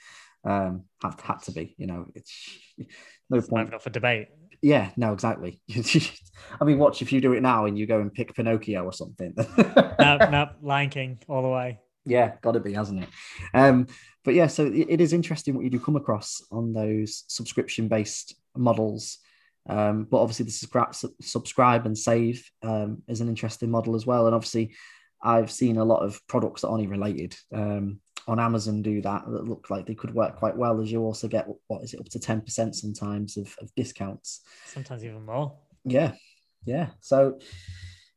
Um, 0.46 0.86
had 1.02 1.20
had 1.22 1.42
to 1.44 1.52
be, 1.52 1.76
you 1.78 1.88
know, 1.88 2.06
it's 2.16 2.60
no 3.30 3.38
it's 3.38 3.48
point. 3.48 3.72
Not 3.72 3.84
for 3.84 3.90
debate. 3.90 4.30
Yeah, 4.62 4.90
no, 4.98 5.14
exactly. 5.14 5.62
I 6.62 6.66
mean, 6.66 6.80
watch 6.80 7.02
if 7.02 7.12
you 7.12 7.22
do 7.22 7.34
it 7.34 7.42
now 7.42 7.66
and 7.66 7.78
you 7.78 7.86
go 7.86 8.00
and 8.00 8.14
pick 8.14 8.34
Pinocchio 8.34 8.84
or 8.84 8.94
something. 8.94 9.34
no, 9.58 10.18
no, 10.18 10.50
Lion 10.62 10.90
King 10.90 11.20
all 11.28 11.42
the 11.42 11.50
way. 11.50 11.80
Yeah, 12.06 12.34
got 12.42 12.54
to 12.54 12.60
be, 12.60 12.74
hasn't 12.74 13.04
it? 13.04 13.10
Um, 13.54 13.88
but 14.24 14.34
yeah, 14.34 14.48
so 14.48 14.66
it, 14.66 14.88
it 14.90 15.02
is 15.02 15.14
interesting 15.14 15.56
what 15.56 15.64
you 15.64 15.70
do 15.70 15.80
come 15.80 15.96
across 15.96 16.42
on 16.52 16.74
those 16.74 17.24
subscription 17.28 17.88
based 17.88 18.36
models. 18.56 19.20
Um, 19.68 20.06
but 20.10 20.22
obviously, 20.22 20.46
the 20.46 20.52
subscribe, 20.52 20.96
subscribe 21.22 21.86
and 21.86 21.98
save 21.98 22.50
um, 22.64 23.04
is 23.08 23.22
an 23.22 23.30
interesting 23.30 23.70
model 23.70 23.96
as 23.96 24.06
well. 24.06 24.26
And 24.26 24.36
obviously, 24.36 24.76
I've 25.22 25.52
seen 25.52 25.78
a 25.78 25.86
lot 25.86 26.04
of 26.04 26.20
products 26.28 26.62
that 26.62 26.70
aren't 26.70 26.90
related. 26.90 27.36
Um, 27.54 28.00
on 28.30 28.40
Amazon 28.40 28.82
do 28.82 29.02
that 29.02 29.24
that 29.26 29.48
look 29.48 29.70
like 29.70 29.86
they 29.86 29.96
could 29.96 30.14
work 30.14 30.38
quite 30.38 30.56
well 30.56 30.82
as 30.82 30.92
you 30.92 31.02
also 31.02 31.28
get 31.28 31.48
what 31.68 31.84
is 31.84 31.94
it 31.94 32.00
up 32.00 32.10
to 32.10 32.20
10% 32.20 32.76
sometimes 32.76 33.38
of, 33.38 33.56
of 33.60 33.74
discounts. 33.76 34.42
Sometimes 34.66 35.04
even 35.04 35.26
more. 35.26 35.58
Yeah 35.84 36.14
yeah. 36.66 36.90
So 37.02 37.40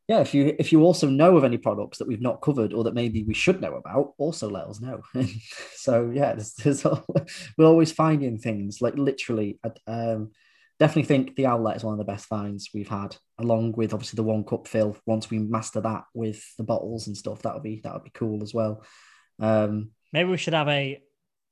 yeah 0.09 0.21
if 0.21 0.35
you 0.35 0.55
if 0.59 0.73
you 0.73 0.83
also 0.83 1.09
know 1.09 1.37
of 1.37 1.45
any 1.45 1.57
products 1.57 1.99
that 1.99 2.09
we've 2.09 2.21
not 2.21 2.43
covered 2.43 2.73
or 2.73 2.85
that 2.85 2.95
maybe 2.95 3.23
we 3.23 3.35
should 3.35 3.61
know 3.61 3.75
about 3.75 4.15
also 4.19 4.51
let 4.51 4.67
us 4.67 4.81
know. 4.81 5.03
So 5.77 6.11
yeah 6.15 6.35
there's, 6.35 6.55
there's 6.55 6.85
we're 7.59 7.67
always 7.67 7.93
finding 7.93 8.39
things 8.39 8.81
like 8.81 8.97
literally 8.97 9.59
um 9.87 10.31
definitely 10.79 11.05
think 11.05 11.37
the 11.37 11.47
Owlet 11.47 11.77
is 11.77 11.85
one 11.85 11.95
of 11.95 11.99
the 11.99 12.13
best 12.13 12.27
finds 12.27 12.71
we've 12.75 12.89
had 12.89 13.17
along 13.39 13.73
with 13.73 13.93
obviously 13.93 14.17
the 14.17 14.23
one 14.23 14.45
cup 14.45 14.67
fill. 14.67 14.97
Once 15.07 15.31
we 15.31 15.39
master 15.39 15.81
that 15.81 16.05
with 16.15 16.45
the 16.57 16.65
bottles 16.65 17.07
and 17.07 17.17
stuff 17.17 17.43
that 17.43 17.55
would 17.55 17.63
be 17.63 17.81
that 17.85 17.93
would 17.93 18.05
be 18.05 18.11
cool 18.15 18.43
as 18.43 18.53
well. 18.53 18.85
Um 19.39 19.91
Maybe 20.13 20.31
we 20.31 20.37
should 20.37 20.55
have 20.55 20.69
a 20.69 21.03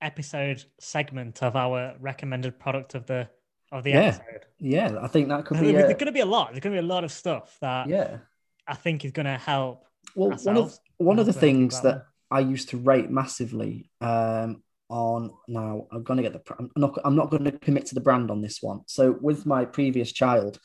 episode 0.03 0.65
segment 0.79 1.43
of 1.43 1.57
our 1.57 1.95
recommended 2.01 2.59
product 2.59 2.95
of 2.95 3.07
the 3.07 3.29
of 3.73 3.85
the 3.85 3.91
yeah. 3.91 4.01
episode. 4.01 4.47
Yeah, 4.59 4.99
I 5.01 5.07
think 5.07 5.29
that 5.29 5.45
could 5.45 5.61
be. 5.61 5.73
There's 5.73 5.93
going 5.95 6.07
to 6.07 6.13
be 6.13 6.21
a 6.21 6.27
lot. 6.27 6.49
There's 6.49 6.61
going 6.61 6.75
to 6.75 6.83
be 6.83 6.87
a 6.87 6.89
lot 6.89 7.05
of 7.05 7.13
stuff 7.13 7.57
that 7.61 7.89
yeah 7.89 8.19
I 8.67 8.75
think 8.75 9.05
is 9.05 9.13
going 9.13 9.27
to 9.27 9.39
help. 9.39 9.85
Well, 10.15 10.37
one 10.43 10.57
of 10.57 10.79
one 10.99 11.19
of 11.19 11.27
the 11.27 11.33
things 11.33 11.81
that 11.83 12.07
I 12.31 12.41
used 12.41 12.71
to 12.71 12.77
rate 12.77 13.11
massively 13.11 13.91
um, 14.01 14.63
on 14.89 15.33
now 15.49 15.87
I'm 15.91 16.03
going 16.03 16.19
to 16.19 16.23
get 16.23 16.33
the 16.33 16.55
I'm 16.59 16.71
not 16.77 16.99
I'm 17.05 17.17
not 17.17 17.31
going 17.31 17.45
to 17.45 17.53
commit 17.53 17.87
to 17.87 17.95
the 17.95 18.01
brand 18.01 18.31
on 18.31 18.41
this 18.41 18.59
one. 18.61 18.81
So 18.87 19.17
with 19.21 19.47
my 19.47 19.65
previous 19.65 20.13
child, 20.13 20.59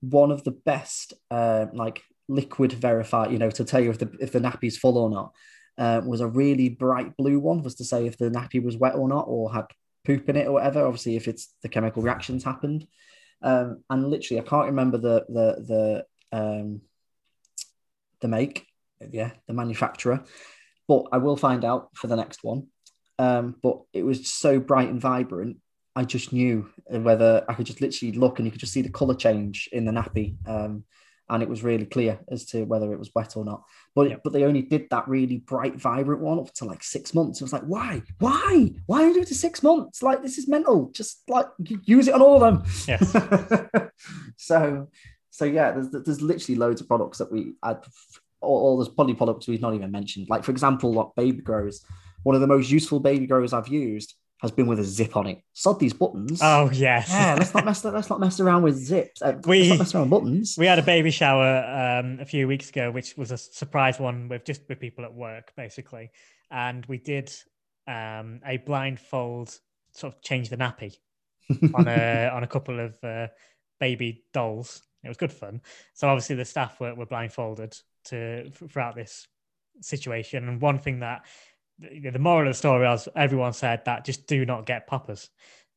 one 0.00 0.30
of 0.30 0.44
the 0.44 0.52
best 0.52 1.14
uh, 1.30 1.66
like 1.72 2.02
liquid 2.28 2.72
verify, 2.72 3.28
you 3.28 3.38
know, 3.38 3.50
to 3.50 3.64
tell 3.64 3.80
you 3.80 3.90
if 3.90 3.98
the 3.98 4.10
if 4.20 4.32
the 4.32 4.40
nappy's 4.40 4.76
full 4.76 4.98
or 4.98 5.10
not 5.10 5.34
uh, 5.80 6.02
was 6.04 6.20
a 6.20 6.28
really 6.28 6.68
bright 6.68 7.16
blue 7.16 7.40
one, 7.40 7.62
was 7.62 7.74
to 7.76 7.84
say 7.84 8.06
if 8.06 8.18
the 8.18 8.30
nappy 8.30 8.62
was 8.62 8.76
wet 8.76 8.94
or 8.94 9.08
not, 9.08 9.24
or 9.26 9.52
had 9.52 9.64
poop 10.04 10.28
in 10.28 10.36
it 10.36 10.46
or 10.46 10.52
whatever. 10.52 10.84
Obviously, 10.84 11.16
if 11.16 11.26
it's 11.26 11.54
the 11.62 11.68
chemical 11.68 12.02
reactions 12.02 12.44
happened. 12.44 12.86
Um, 13.42 13.82
and 13.88 14.08
literally, 14.08 14.40
I 14.40 14.44
can't 14.44 14.66
remember 14.66 14.98
the 14.98 15.24
the 15.28 16.04
the 16.30 16.38
um, 16.38 16.82
the 18.20 18.28
make, 18.28 18.66
yeah, 19.10 19.30
the 19.48 19.54
manufacturer, 19.54 20.22
but 20.86 21.04
I 21.12 21.16
will 21.16 21.36
find 21.36 21.64
out 21.64 21.88
for 21.94 22.06
the 22.06 22.16
next 22.16 22.44
one. 22.44 22.66
Um, 23.18 23.56
but 23.62 23.80
it 23.94 24.02
was 24.02 24.30
so 24.30 24.60
bright 24.60 24.90
and 24.90 25.00
vibrant. 25.00 25.56
I 25.96 26.04
just 26.04 26.32
knew 26.32 26.68
whether 26.86 27.44
I 27.48 27.54
could 27.54 27.66
just 27.66 27.80
literally 27.80 28.12
look 28.12 28.38
and 28.38 28.46
you 28.46 28.52
could 28.52 28.60
just 28.60 28.72
see 28.72 28.82
the 28.82 28.90
color 28.90 29.14
change 29.14 29.68
in 29.72 29.84
the 29.86 29.92
nappy. 29.92 30.36
Um, 30.46 30.84
and 31.30 31.42
it 31.42 31.48
was 31.48 31.62
really 31.62 31.86
clear 31.86 32.18
as 32.30 32.44
to 32.44 32.64
whether 32.64 32.92
it 32.92 32.98
was 32.98 33.10
wet 33.14 33.36
or 33.36 33.44
not. 33.44 33.62
But 33.94 34.10
yep. 34.10 34.20
but 34.24 34.32
they 34.32 34.44
only 34.44 34.62
did 34.62 34.88
that 34.90 35.08
really 35.08 35.38
bright, 35.38 35.76
vibrant 35.76 36.20
one 36.20 36.40
up 36.40 36.52
to 36.54 36.64
like 36.64 36.82
six 36.82 37.14
months. 37.14 37.40
It 37.40 37.44
was 37.44 37.52
like, 37.52 37.62
why, 37.62 38.02
why, 38.18 38.72
why 38.86 39.12
do 39.12 39.20
it 39.20 39.28
to 39.28 39.34
six 39.34 39.62
months? 39.62 40.02
Like 40.02 40.22
this 40.22 40.38
is 40.38 40.48
mental. 40.48 40.90
Just 40.92 41.22
like 41.28 41.46
use 41.84 42.08
it 42.08 42.14
on 42.14 42.20
all 42.20 42.42
of 42.42 42.54
them. 42.54 42.64
Yes. 42.88 43.90
so 44.36 44.88
so 45.30 45.44
yeah, 45.44 45.70
there's 45.70 45.90
there's 45.90 46.20
literally 46.20 46.58
loads 46.58 46.80
of 46.80 46.88
products 46.88 47.18
that 47.18 47.32
we 47.32 47.54
add. 47.64 47.84
All, 48.42 48.60
all 48.62 48.78
there's 48.78 48.88
probably 48.88 49.14
products 49.14 49.46
we've 49.46 49.60
not 49.60 49.74
even 49.74 49.90
mentioned. 49.90 50.28
Like 50.28 50.44
for 50.44 50.50
example, 50.50 50.92
like 50.92 51.08
baby 51.16 51.42
grows. 51.42 51.84
One 52.24 52.34
of 52.34 52.40
the 52.40 52.46
most 52.46 52.70
useful 52.70 53.00
baby 53.00 53.26
grows 53.26 53.52
I've 53.52 53.68
used 53.68 54.14
has 54.40 54.50
been 54.50 54.66
with 54.66 54.80
a 54.80 54.84
zip 54.84 55.16
on 55.16 55.26
it. 55.26 55.42
Sod 55.52 55.78
these 55.78 55.92
buttons. 55.92 56.40
Oh 56.42 56.70
yes. 56.72 57.08
Yeah, 57.10 57.36
let's 57.38 57.52
not 57.52 57.64
mess. 57.64 57.84
let's 57.84 58.08
not 58.08 58.20
mess 58.20 58.40
around 58.40 58.62
with 58.62 58.76
zips. 58.76 59.20
Uh, 59.20 59.34
we 59.46 59.60
let's 59.60 59.70
not 59.70 59.78
mess 59.78 59.94
around 59.94 60.10
buttons. 60.10 60.56
We 60.58 60.66
had 60.66 60.78
a 60.78 60.82
baby 60.82 61.10
shower 61.10 62.00
um, 62.00 62.18
a 62.20 62.24
few 62.24 62.48
weeks 62.48 62.70
ago, 62.70 62.90
which 62.90 63.16
was 63.16 63.30
a 63.30 63.38
surprise 63.38 63.98
one 63.98 64.28
with 64.28 64.44
just 64.44 64.62
with 64.68 64.80
people 64.80 65.04
at 65.04 65.12
work, 65.12 65.52
basically, 65.56 66.10
and 66.50 66.86
we 66.86 66.98
did 66.98 67.30
um, 67.86 68.40
a 68.46 68.56
blindfold 68.58 69.58
sort 69.92 70.14
of 70.14 70.22
change 70.22 70.48
the 70.48 70.56
nappy 70.56 70.96
on 71.74 71.86
a 71.86 72.30
on 72.32 72.42
a 72.42 72.46
couple 72.46 72.80
of 72.80 72.96
uh, 73.04 73.26
baby 73.78 74.24
dolls. 74.32 74.82
It 75.04 75.08
was 75.08 75.16
good 75.16 75.32
fun. 75.32 75.60
So 75.94 76.08
obviously 76.08 76.36
the 76.36 76.44
staff 76.44 76.78
were, 76.80 76.94
were 76.94 77.06
blindfolded 77.06 77.76
to 78.06 78.50
throughout 78.50 78.94
this 78.94 79.26
situation. 79.80 80.48
And 80.48 80.60
one 80.60 80.78
thing 80.78 81.00
that 81.00 81.24
the, 81.80 82.10
the 82.10 82.18
moral 82.18 82.48
of 82.48 82.54
the 82.54 82.58
story 82.58 82.86
was 82.86 83.08
everyone 83.16 83.52
said 83.52 83.84
that 83.84 84.04
just 84.04 84.26
do 84.26 84.44
not 84.44 84.66
get 84.66 84.86
poppers. 84.86 85.30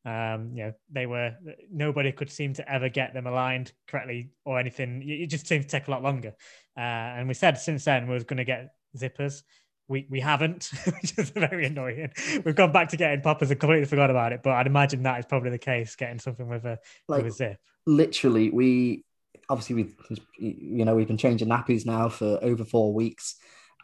Um, 0.05 0.51
you 0.53 0.65
know, 0.65 0.73
they 0.91 1.05
were 1.05 1.31
nobody 1.71 2.11
could 2.11 2.29
seem 2.29 2.53
to 2.55 2.71
ever 2.71 2.89
get 2.89 3.13
them 3.13 3.25
aligned 3.25 3.71
correctly 3.87 4.31
or 4.45 4.59
anything. 4.59 5.01
It 5.05 5.27
just 5.27 5.47
seemed 5.47 5.63
to 5.63 5.69
take 5.69 5.87
a 5.87 5.91
lot 5.91 6.03
longer. 6.03 6.33
Uh, 6.75 6.81
and 6.81 7.27
we 7.27 7.33
said 7.33 7.57
since 7.57 7.85
then 7.85 8.07
we 8.07 8.15
are 8.15 8.23
going 8.23 8.37
to 8.37 8.43
get 8.43 8.73
zippers. 8.97 9.43
We 9.87 10.07
we 10.09 10.19
haven't, 10.19 10.71
which 10.85 11.17
is 11.17 11.29
very 11.29 11.67
annoying. 11.67 12.11
We've 12.43 12.55
gone 12.55 12.73
back 12.73 12.89
to 12.89 12.97
getting 12.97 13.21
poppers 13.21 13.51
and 13.51 13.59
completely 13.59 13.85
forgot 13.85 14.09
about 14.09 14.33
it. 14.33 14.41
But 14.43 14.53
I'd 14.53 14.67
imagine 14.67 15.03
that 15.03 15.19
is 15.19 15.25
probably 15.25 15.51
the 15.51 15.57
case, 15.57 15.95
getting 15.95 16.19
something 16.19 16.47
with 16.47 16.65
a 16.65 16.79
like, 17.07 17.23
with 17.23 17.33
a 17.33 17.35
zip. 17.35 17.57
Literally, 17.85 18.49
we 18.49 19.05
obviously 19.49 19.75
we 19.75 19.93
you 20.37 20.83
know 20.83 20.95
we've 20.95 21.07
been 21.07 21.17
changing 21.17 21.47
nappies 21.47 21.85
now 21.85 22.09
for 22.09 22.39
over 22.41 22.65
four 22.65 22.93
weeks, 22.93 23.35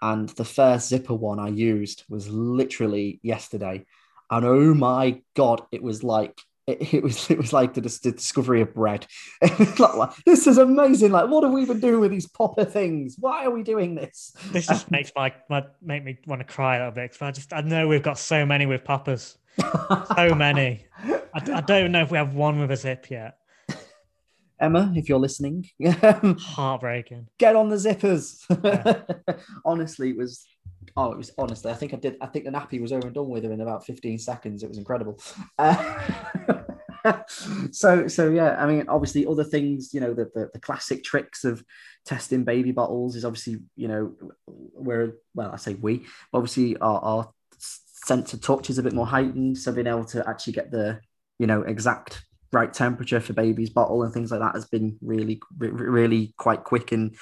and 0.02 0.30
the 0.30 0.45
first 0.45 0.89
zipper 0.89 1.14
one 1.14 1.39
I 1.39 1.50
used 1.50 2.04
was 2.10 2.30
literally 2.30 3.20
yesterday 3.24 3.86
and 4.32 4.45
oh 4.45 4.74
my 4.74 5.22
god, 5.36 5.64
it 5.72 5.82
was 5.82 6.04
like 6.04 6.39
it, 6.68 6.93
it 6.93 7.04
was 7.04 7.30
it 7.30 7.38
was 7.38 7.52
like 7.54 7.74
the, 7.74 7.82
the 7.82 8.12
discovery 8.12 8.62
of 8.62 8.74
bread. 8.74 9.08
like, 9.80 10.16
this 10.26 10.47
is 10.47 10.58
amazing. 10.58 11.12
Like, 11.12 11.30
what 11.30 11.43
have 11.43 11.54
we 11.54 11.66
been 11.66 11.80
doing 11.80 12.00
with 12.00 12.12
these 12.12 12.28
popper 12.28 12.66
things? 12.66 13.16
Why 13.20 13.45
are 13.45 13.52
we 13.52 13.64
doing 13.64 13.95
this? 13.95 14.34
This 14.52 14.68
just 14.68 14.86
um, 14.86 14.89
makes 14.91 15.12
my, 15.16 15.34
my 15.50 15.66
make 15.82 16.04
me 16.04 16.18
want 16.28 16.41
to 16.41 16.45
cry 16.45 16.76
a 16.76 16.80
little 16.80 16.93
bit. 16.93 17.12
Because 17.12 17.22
I 17.22 17.32
just 17.32 17.54
I 17.54 17.62
know 17.62 17.88
we've 17.88 18.04
got 18.04 18.18
so 18.18 18.45
many 18.45 18.66
with 18.66 18.84
poppers, 18.84 19.38
so 20.16 20.36
many. 20.36 20.86
I, 21.04 21.22
I 21.34 21.62
don't 21.62 21.80
even 21.80 21.91
know 21.91 22.02
if 22.02 22.12
we 22.12 22.18
have 22.18 22.36
one 22.36 22.60
with 22.60 22.72
a 22.72 22.78
zip 22.78 23.10
yet. 23.10 23.39
Emma, 24.60 24.91
if 24.95 25.07
you're 25.07 25.20
listening, 25.20 25.66
heartbreaking. 25.84 27.28
Get 27.38 27.55
on 27.55 27.70
the 27.70 27.78
zippers. 27.78 28.43
Yeah. 28.64 29.36
Honestly, 29.66 30.10
it 30.10 30.18
was 30.18 30.45
oh, 30.97 31.12
it 31.12 31.18
was 31.18 31.32
honestly, 31.38 31.72
I 31.72 31.76
think 31.76 31.93
I 31.93 31.97
did. 31.97 32.18
I 32.22 32.28
think 32.28 32.45
the 32.45 32.51
nappy 32.51 32.82
was 32.82 32.91
over 32.91 33.07
and 33.07 33.16
done 33.16 33.30
with 33.30 33.43
her 33.43 33.51
in 33.51 33.62
about 33.62 33.86
15 33.86 34.18
seconds. 34.20 34.64
It 34.64 34.70
was 34.70 34.78
incredible. 34.78 35.20
Uh, 35.57 36.01
so, 37.72 38.07
so 38.07 38.30
yeah, 38.30 38.62
I 38.62 38.68
mean, 38.68 38.86
obviously, 38.88 39.26
other 39.26 39.43
things, 39.43 39.93
you 39.93 40.01
know, 40.01 40.14
the, 40.14 40.30
the, 40.34 40.49
the 40.53 40.60
classic 40.60 41.03
tricks 41.03 41.43
of 41.43 41.64
testing 42.05 42.43
baby 42.43 42.72
bottles 42.72 43.16
is 43.16 43.26
obviously, 43.26 43.60
you 43.76 43.88
know, 43.88 44.14
where 44.45 45.14
well, 45.34 45.51
I 45.51 45.57
say 45.57 45.76
we 45.76 46.05
obviously 46.34 46.78
our, 46.78 46.99
our 46.99 47.32
sense 47.57 48.34
of 48.34 48.41
touch 48.41 48.70
is 48.70 48.78
a 48.78 48.84
bit 48.84 48.93
more 48.93 49.07
heightened, 49.07 49.57
so 49.57 49.72
being 49.72 49.88
able 49.88 50.05
to 50.05 50.28
actually 50.28 50.53
get 50.53 50.72
the, 50.72 50.99
you 51.38 51.47
know, 51.47 51.62
exact 51.62 52.24
right 52.52 52.74
temperature 52.74 53.20
for 53.20 53.34
baby's 53.34 53.70
bottle 53.70 54.04
and 54.04 54.14
things 54.14 54.32
like 54.32 54.39
that 54.39 54.56
has 54.56 54.66
been 54.66 54.97
really, 55.02 55.41
really 55.58 56.34
quite 56.38 56.64
quick 56.64 56.91
and 56.91 57.16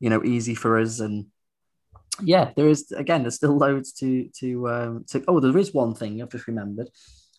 you 0.00 0.10
know 0.10 0.24
easy 0.24 0.54
for 0.54 0.78
us 0.78 1.00
and 1.00 1.26
yeah, 2.22 2.52
there 2.56 2.68
is 2.68 2.92
again. 2.92 3.22
There's 3.22 3.34
still 3.34 3.56
loads 3.56 3.92
to 3.94 4.28
to 4.38 4.68
um, 4.68 5.04
to. 5.08 5.24
Oh, 5.26 5.40
there 5.40 5.56
is 5.58 5.74
one 5.74 5.94
thing 5.94 6.22
I've 6.22 6.30
just 6.30 6.46
remembered. 6.46 6.88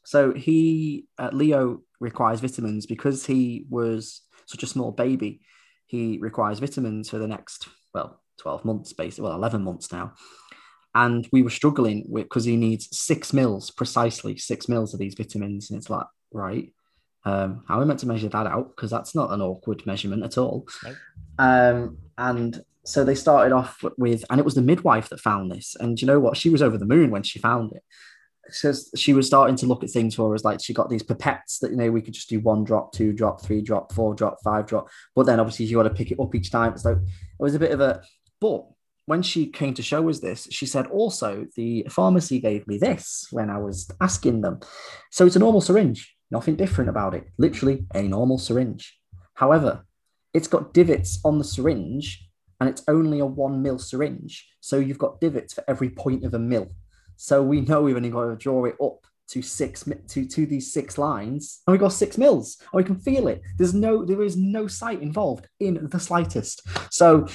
So 0.04 0.34
he 0.34 1.06
uh, 1.18 1.30
Leo 1.32 1.82
requires 2.00 2.42
vitamins 2.42 2.86
because 2.86 3.26
he 3.26 3.66
was 3.70 4.22
such 4.46 4.64
a 4.64 4.68
small 4.68 4.92
baby. 4.92 5.42
He 5.86 6.18
requires 6.20 6.60
vitamins 6.60 7.10
for 7.10 7.18
the 7.18 7.28
next 7.28 7.68
well 7.94 8.22
twelve 8.38 8.66
months, 8.66 8.94
basically 8.94 9.24
well 9.24 9.36
eleven 9.36 9.64
months 9.64 9.92
now. 9.92 10.14
And 10.94 11.28
we 11.32 11.42
were 11.42 11.50
struggling 11.50 12.06
with 12.08 12.26
because 12.26 12.46
he 12.46 12.56
needs 12.56 12.88
six 12.98 13.34
mils 13.34 13.70
precisely 13.72 14.38
six 14.38 14.68
mils 14.68 14.94
of 14.94 15.00
these 15.00 15.16
vitamins, 15.16 15.70
and 15.70 15.78
it's 15.78 15.90
like 15.90 16.08
right. 16.34 16.74
Um, 17.26 17.64
how 17.68 17.80
we 17.80 17.86
meant 17.86 18.00
to 18.02 18.08
measure 18.08 18.30
that 18.30 18.48
out? 18.48 18.76
Because 18.76 18.92
that's 18.92 19.16
not 19.16 19.32
an 19.32 19.42
awkward 19.42 19.86
measurement 19.86 20.24
at 20.24 20.38
all. 20.38 20.68
Nope. 20.84 20.96
Um, 21.40 21.98
and 22.18 22.64
so 22.86 23.04
they 23.04 23.16
started 23.16 23.52
off 23.52 23.84
with, 23.98 24.24
and 24.30 24.40
it 24.40 24.46
was 24.46 24.56
the 24.56 24.62
midwife 24.62 25.10
that 25.10 25.20
found 25.20 25.52
this. 25.52 25.76
And 25.80 26.00
you 26.00 26.06
know 26.06 26.20
what? 26.20 26.38
She 26.38 26.50
was 26.50 26.62
over 26.62 26.78
the 26.78 26.86
moon 26.86 27.10
when 27.10 27.24
she 27.24 27.40
found 27.40 27.72
it. 27.74 27.84
Says 28.50 28.92
she 28.96 29.14
was 29.14 29.26
starting 29.26 29.56
to 29.56 29.66
look 29.66 29.84
at 29.84 29.90
things 29.90 30.14
for 30.14 30.36
us, 30.36 30.46
like 30.46 30.60
she 30.62 30.72
got 30.72 30.88
these 30.88 31.02
pipettes 31.02 31.60
that 31.62 31.72
you 31.72 31.78
know 31.78 31.90
we 31.90 32.02
could 32.02 32.14
just 32.14 32.30
do 32.30 32.40
one 32.40 32.64
drop, 32.64 32.94
two 32.94 33.12
drop, 33.12 33.42
three 33.42 33.60
drop, 33.60 33.92
four 33.92 34.14
drop, 34.14 34.38
five 34.44 34.68
drop. 34.68 34.88
But 35.16 35.26
then 35.26 35.40
obviously 35.40 35.66
you 35.66 35.78
got 35.78 35.84
to 35.84 35.90
pick 35.90 36.12
it 36.12 36.20
up 36.20 36.36
each 36.36 36.52
time. 36.52 36.74
It's 36.74 36.86
like 36.86 36.98
it 36.98 37.04
was 37.40 37.56
a 37.56 37.60
bit 37.60 37.72
of 37.72 37.82
a. 37.82 38.04
But 38.40 38.66
when 39.08 39.24
she 39.24 39.48
came 39.48 39.74
to 39.74 39.82
show 39.82 40.08
us 40.10 40.20
this, 40.20 40.48
she 40.52 40.68
said 40.68 40.86
also 40.88 41.48
the 41.56 41.88
pharmacy 41.90 42.40
gave 42.40 42.68
me 42.68 42.78
this 42.78 43.28
when 43.32 43.50
I 43.50 43.58
was 43.58 43.90
asking 44.00 44.42
them. 44.42 44.60
So 45.12 45.26
it's 45.26 45.36
a 45.36 45.40
normal 45.40 45.62
syringe, 45.62 46.14
nothing 46.32 46.56
different 46.56 46.90
about 46.90 47.14
it. 47.14 47.28
Literally 47.38 47.86
a 47.94 48.04
normal 48.04 48.38
syringe. 48.38 49.00
However, 49.36 49.86
it's 50.34 50.48
got 50.48 50.74
divots 50.74 51.20
on 51.24 51.38
the 51.38 51.44
syringe 51.44 52.28
and 52.60 52.70
it's 52.70 52.84
only 52.88 53.20
a 53.20 53.26
one 53.26 53.62
mil 53.62 53.80
syringe. 53.80 54.48
So 54.60 54.78
you've 54.78 54.98
got 54.98 55.22
divots 55.22 55.54
for 55.54 55.64
every 55.68 55.90
point 55.90 56.24
of 56.26 56.34
a 56.34 56.40
mil. 56.40 56.70
So 57.18 57.44
we 57.44 57.62
know 57.62 57.82
we've 57.82 57.96
only 57.96 58.10
got 58.10 58.26
to 58.26 58.36
draw 58.36 58.66
it 58.66 58.76
up 58.82 59.06
to 59.28 59.42
six 59.42 59.84
to 60.10 60.26
to 60.26 60.46
these 60.46 60.72
six 60.72 60.98
lines, 60.98 61.62
and 61.66 61.72
we've 61.72 61.82
got 61.82 61.94
six 61.94 62.18
mils, 62.18 62.58
and 62.60 62.78
we 62.78 62.84
can 62.84 62.96
feel 62.96 63.28
it. 63.28 63.42
There's 63.58 63.74
no 63.74 64.06
there 64.06 64.22
is 64.22 64.38
no 64.38 64.68
sight 64.68 65.02
involved 65.02 65.48
in 65.60 65.88
the 65.90 66.00
slightest. 66.00 66.62
So. 66.92 67.28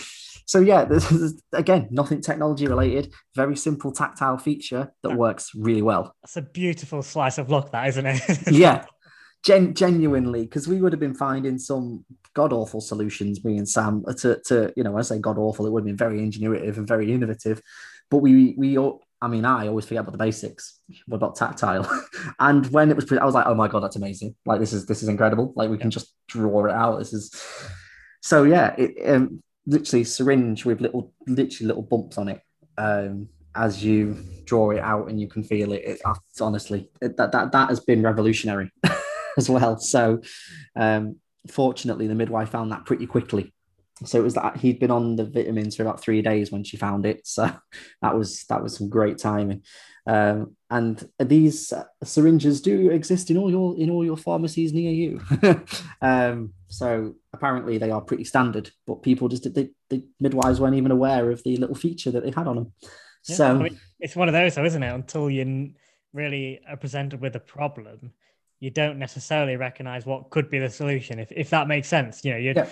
So 0.51 0.59
yeah, 0.59 0.85
this 0.95 1.13
is 1.13 1.41
again 1.53 1.87
nothing 1.93 2.21
technology 2.21 2.67
related. 2.67 3.13
Very 3.37 3.57
simple 3.57 3.93
tactile 3.93 4.37
feature 4.37 4.93
that 5.05 5.17
works 5.17 5.53
really 5.55 5.83
well. 5.83 6.13
That's 6.23 6.37
a 6.39 6.43
beautiful 6.43 7.03
slice 7.03 7.39
of 7.39 7.51
luck, 7.51 7.71
that 7.71 7.87
isn't 7.87 8.07
it? 8.07 8.21
yeah, 8.51 8.85
Gen- 9.45 9.75
genuinely, 9.75 10.43
because 10.43 10.67
we 10.67 10.83
would 10.83 10.93
have 10.93 10.99
been 10.99 11.15
finding 11.15 11.57
some 11.57 12.05
god 12.35 12.53
awful 12.53 12.81
solutions, 12.81 13.45
me 13.45 13.59
and 13.59 13.69
Sam, 13.69 14.05
to, 14.19 14.41
to 14.47 14.73
you 14.77 14.83
know, 14.83 14.91
when 14.91 14.99
I 14.99 15.03
say 15.03 15.21
god 15.21 15.39
awful, 15.39 15.67
it 15.67 15.71
would 15.71 15.83
have 15.83 15.87
been 15.87 15.97
very 15.97 16.19
ingenuitive 16.19 16.77
and 16.79 16.89
very 16.89 17.13
innovative. 17.13 17.63
But 18.11 18.19
we, 18.19 18.57
we, 18.59 18.77
I 19.23 19.29
mean, 19.29 19.45
I 19.45 19.69
always 19.69 19.85
forget 19.85 20.01
about 20.01 20.13
the 20.13 20.19
basics. 20.19 20.81
What 21.07 21.19
about 21.19 21.37
tactile? 21.37 21.89
and 22.41 22.67
when 22.73 22.91
it 22.91 22.97
was, 22.97 23.11
I 23.13 23.25
was 23.25 23.35
like, 23.35 23.47
oh 23.47 23.55
my 23.55 23.69
god, 23.69 23.85
that's 23.85 23.95
amazing! 23.95 24.35
Like 24.45 24.59
this 24.59 24.73
is 24.73 24.87
this 24.87 25.01
is 25.05 25.09
incredible. 25.09 25.53
Like 25.55 25.71
we 25.71 25.77
yeah. 25.77 25.83
can 25.83 25.91
just 25.93 26.13
draw 26.27 26.67
it 26.67 26.73
out. 26.73 26.99
This 26.99 27.13
is 27.13 27.41
so 28.21 28.43
yeah. 28.43 28.75
It 28.77 29.09
um, 29.09 29.45
literally 29.71 30.05
syringe 30.05 30.65
with 30.65 30.81
little, 30.81 31.13
literally 31.27 31.69
little 31.69 31.83
bumps 31.83 32.19
on 32.19 32.29
it. 32.29 32.41
Um, 32.77 33.29
as 33.55 33.83
you 33.85 34.17
draw 34.45 34.71
it 34.71 34.79
out 34.79 35.09
and 35.09 35.21
you 35.21 35.29
can 35.29 35.43
feel 35.43 35.73
it. 35.73 35.83
it 35.85 36.01
honestly, 36.41 36.89
it, 37.03 37.17
that 37.17 37.33
that 37.33 37.51
that 37.51 37.69
has 37.69 37.81
been 37.81 38.01
revolutionary. 38.01 38.71
as 39.37 39.49
well. 39.49 39.79
So, 39.79 40.21
um, 40.77 41.17
fortunately, 41.49 42.07
the 42.07 42.15
midwife 42.15 42.51
found 42.51 42.73
that 42.73 42.87
pretty 42.87 43.07
quickly. 43.07 43.53
So 44.05 44.19
it 44.19 44.23
was 44.23 44.35
that 44.35 44.57
he'd 44.57 44.81
been 44.81 44.91
on 44.91 45.17
the 45.17 45.27
vitamins 45.27 45.77
for 45.77 45.83
about 45.83 46.01
three 46.01 46.23
days 46.23 46.51
when 46.51 46.65
she 46.65 46.77
found 46.77 47.05
it. 47.05 47.27
So 47.27 47.51
that 48.03 48.17
was 48.17 48.45
that 48.49 48.63
was 48.63 48.77
some 48.77 48.89
great 48.89 49.19
timing. 49.19 49.63
Um, 50.07 50.57
and 50.71 51.09
these 51.19 51.73
syringes 52.03 52.61
do 52.61 52.91
exist 52.91 53.31
in 53.31 53.37
all 53.37 53.51
your 53.51 53.77
in 53.77 53.91
all 53.91 54.05
your 54.05 54.17
pharmacies 54.17 54.73
near 54.73 54.93
you. 54.93 55.21
um, 56.03 56.53
so 56.69 57.15
apparently 57.33 57.79
they 57.79 57.91
are 57.91 58.01
pretty 58.01 58.25
standard, 58.25 58.71
but 58.87 59.03
people 59.03 59.29
just 59.29 59.45
the, 59.45 59.71
the 59.89 60.05
midwives 60.21 60.61
weren't 60.61 60.77
even 60.77 60.93
aware 60.93 61.31
of 61.31 61.43
the 61.43 61.57
little 61.57 61.75
feature 61.75 62.11
that 62.11 62.23
they 62.23 62.31
had 62.31 62.47
on 62.47 62.57
them. 62.57 62.73
Yeah, 63.29 63.37
so 63.37 63.47
I 63.51 63.63
mean, 63.63 63.81
it's 63.99 64.17
one 64.17 64.29
of 64.29 64.33
those, 64.33 64.55
though, 64.55 64.65
isn't 64.65 64.83
it? 64.83 64.95
Until 64.95 65.29
you 65.29 65.73
really 66.13 66.61
are 66.69 66.77
presented 66.77 67.21
with 67.21 67.37
a 67.37 67.41
problem, 67.41 68.13
you 68.61 68.71
don't 68.71 68.99
necessarily 68.99 69.57
recognize 69.57 70.07
what 70.07 70.31
could 70.31 70.51
be 70.51 70.59
the 70.59 70.71
solution 70.71 71.19
if, 71.19 71.33
if 71.33 71.51
that 71.51 71.67
makes 71.67 71.89
sense 71.89 72.25
you 72.25 72.33
know 72.33 72.39
you, 72.39 72.53
yeah. 72.55 72.69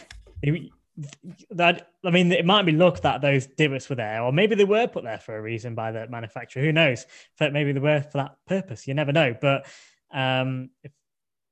You 0.98 1.34
that 1.50 1.90
I 2.04 2.10
mean, 2.10 2.32
it 2.32 2.44
might 2.44 2.66
be 2.66 2.72
luck 2.72 3.00
that 3.02 3.20
those 3.20 3.46
divots 3.46 3.88
were 3.88 3.96
there, 3.96 4.22
or 4.22 4.32
maybe 4.32 4.54
they 4.54 4.64
were 4.64 4.86
put 4.86 5.04
there 5.04 5.18
for 5.18 5.36
a 5.36 5.42
reason 5.42 5.74
by 5.74 5.92
the 5.92 6.08
manufacturer. 6.08 6.62
Who 6.62 6.72
knows? 6.72 7.06
But 7.38 7.52
maybe 7.52 7.72
they 7.72 7.80
were 7.80 8.02
for 8.02 8.18
that 8.18 8.36
purpose. 8.46 8.86
You 8.86 8.94
never 8.94 9.12
know. 9.12 9.34
But 9.40 9.66
um, 10.12 10.70
if 10.82 10.92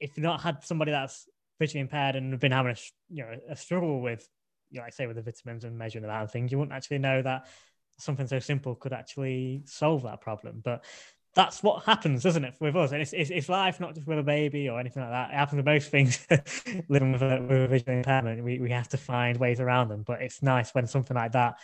if 0.01 0.17
you've 0.17 0.25
not 0.25 0.41
had 0.41 0.65
somebody 0.65 0.91
that's 0.91 1.29
visually 1.59 1.81
impaired 1.81 2.17
and 2.17 2.39
been 2.39 2.53
having 2.53 2.73
a 2.73 2.77
you 3.09 3.23
know 3.23 3.37
a 3.49 3.57
struggle 3.57 4.01
with, 4.01 4.29
you 4.71 4.79
know, 4.79 4.85
like 4.85 4.93
say 4.93 5.07
with 5.07 5.17
the 5.17 5.23
vitamins 5.23 5.65
and 5.65 5.79
measuring 5.79 6.05
amount 6.05 6.25
of 6.25 6.33
things, 6.33 6.51
you 6.51 6.59
wouldn't 6.59 6.77
actually 6.77 6.99
know 6.99 7.23
that 7.23 7.47
something 7.99 8.27
so 8.27 8.39
simple 8.39 8.75
could 8.75 8.93
actually 8.93 9.63
solve 9.65 10.03
that 10.03 10.21
problem. 10.21 10.61
But 10.63 10.85
that's 11.37 11.63
what 11.63 11.85
happens, 11.85 12.23
doesn't 12.23 12.45
it, 12.45 12.55
with 12.61 12.75
us? 12.75 12.93
And 12.93 13.03
it's, 13.03 13.13
it's, 13.13 13.31
it's, 13.31 13.49
life, 13.51 13.79
not 13.79 13.95
just 13.95 14.07
with 14.07 14.19
a 14.19 14.23
baby 14.23 14.71
or 14.71 14.81
anything 14.81 15.03
like 15.03 15.13
that. 15.13 15.31
It 15.31 15.35
happens 15.35 15.59
with 15.59 15.67
most 15.67 15.91
things 15.91 16.27
living 16.89 17.13
with 17.13 17.23
a, 17.23 17.41
with 17.43 17.63
a 17.63 17.69
visual 17.69 17.93
impairment. 17.93 18.43
We, 18.43 18.59
we 18.59 18.71
have 18.71 18.89
to 18.89 18.97
find 18.97 19.37
ways 19.37 19.61
around 19.61 19.89
them. 19.89 20.03
But 20.03 20.23
it's 20.23 20.43
nice 20.43 20.75
when 20.75 20.87
something 20.87 21.15
like 21.15 21.33
that, 21.33 21.59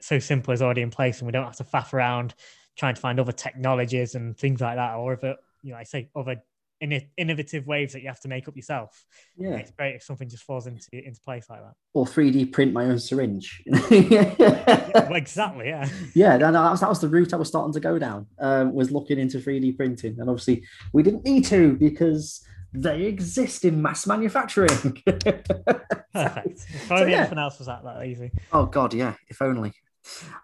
so 0.00 0.20
simple, 0.20 0.54
is 0.54 0.62
already 0.62 0.82
in 0.82 0.90
place 0.90 1.18
and 1.18 1.26
we 1.26 1.32
don't 1.32 1.44
have 1.44 1.56
to 1.56 1.64
faff 1.64 1.92
around 1.92 2.34
trying 2.76 2.94
to 2.94 3.00
find 3.00 3.18
other 3.18 3.32
technologies 3.32 4.14
and 4.14 4.38
things 4.38 4.60
like 4.60 4.76
that, 4.76 4.94
or 4.94 5.14
other, 5.14 5.36
you 5.62 5.72
know, 5.72 5.76
I 5.76 5.82
say 5.82 6.08
other 6.14 6.36
innovative 6.80 7.66
waves 7.66 7.92
that 7.92 8.02
you 8.02 8.08
have 8.08 8.20
to 8.20 8.28
make 8.28 8.48
up 8.48 8.56
yourself. 8.56 9.04
Yeah, 9.36 9.56
it's 9.56 9.70
great 9.70 9.96
if 9.96 10.02
something 10.02 10.28
just 10.28 10.44
falls 10.44 10.66
into 10.66 10.86
into 10.92 11.20
place 11.20 11.48
like 11.50 11.60
that. 11.60 11.74
Or 11.92 12.06
3D 12.06 12.52
print 12.52 12.72
my 12.72 12.84
own 12.84 12.98
syringe. 12.98 13.62
well, 13.66 15.14
exactly. 15.14 15.68
Yeah. 15.68 15.88
Yeah, 16.14 16.38
that, 16.38 16.52
that, 16.52 16.70
was, 16.70 16.80
that 16.80 16.88
was 16.88 17.00
the 17.00 17.08
route 17.08 17.34
I 17.34 17.36
was 17.36 17.48
starting 17.48 17.72
to 17.74 17.80
go 17.80 17.98
down. 17.98 18.26
Um, 18.38 18.72
was 18.74 18.90
looking 18.90 19.18
into 19.18 19.38
3D 19.38 19.76
printing, 19.76 20.18
and 20.18 20.30
obviously 20.30 20.64
we 20.92 21.02
didn't 21.02 21.24
need 21.24 21.44
to 21.46 21.74
because 21.74 22.44
they 22.72 23.02
exist 23.02 23.64
in 23.64 23.82
mass 23.82 24.06
manufacturing. 24.06 24.68
Perfect. 25.04 26.66
If 26.72 26.92
only 26.92 27.12
yeah. 27.12 27.18
anything 27.20 27.38
else 27.38 27.58
was 27.58 27.66
that 27.66 27.84
that 27.84 28.06
easy. 28.06 28.30
Oh 28.52 28.66
God, 28.66 28.94
yeah, 28.94 29.14
if 29.28 29.42
only. 29.42 29.72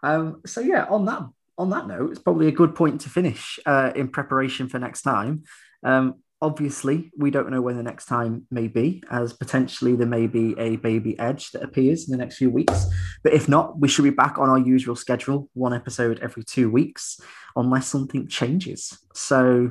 Um, 0.03 0.43
so 0.45 0.61
yeah, 0.61 0.85
on 0.87 1.05
that 1.07 1.23
on 1.59 1.71
that 1.71 1.87
note, 1.87 2.11
it's 2.11 2.21
probably 2.21 2.49
a 2.49 2.53
good 2.53 2.75
point 2.75 3.01
to 3.03 3.09
finish 3.09 3.59
uh, 3.67 3.93
in 3.95 4.09
preparation 4.09 4.69
for 4.69 4.79
next 4.79 5.03
time. 5.03 5.45
Um, 5.83 6.17
obviously, 6.43 7.11
we 7.17 7.31
don't 7.31 7.51
know 7.51 7.63
when 7.63 7.77
the 7.77 7.83
next 7.83 8.07
time 8.07 8.47
may 8.51 8.69
be, 8.69 9.03
as 9.11 9.33
potentially 9.33 9.97
there 9.97 10.07
may 10.07 10.27
be 10.27 10.55
a 10.59 10.77
baby 10.77 11.19
edge 11.19 11.51
that 11.53 11.63
appears 11.63 12.07
in 12.07 12.13
the 12.13 12.19
next 12.23 12.37
few 12.37 12.51
weeks. 12.51 12.87
But 13.23 13.33
if 13.33 13.49
not, 13.49 13.79
we 13.79 13.89
should 13.89 14.05
be 14.05 14.11
back 14.11 14.39
on 14.39 14.49
our 14.49 14.59
usual 14.59 14.97
schedule, 14.97 15.49
one 15.55 15.75
episode 15.75 16.21
every 16.21 16.45
two 16.45 16.71
weeks, 16.71 17.21
unless 17.55 17.87
something 17.89 18.29
changes. 18.29 18.99
So 19.15 19.71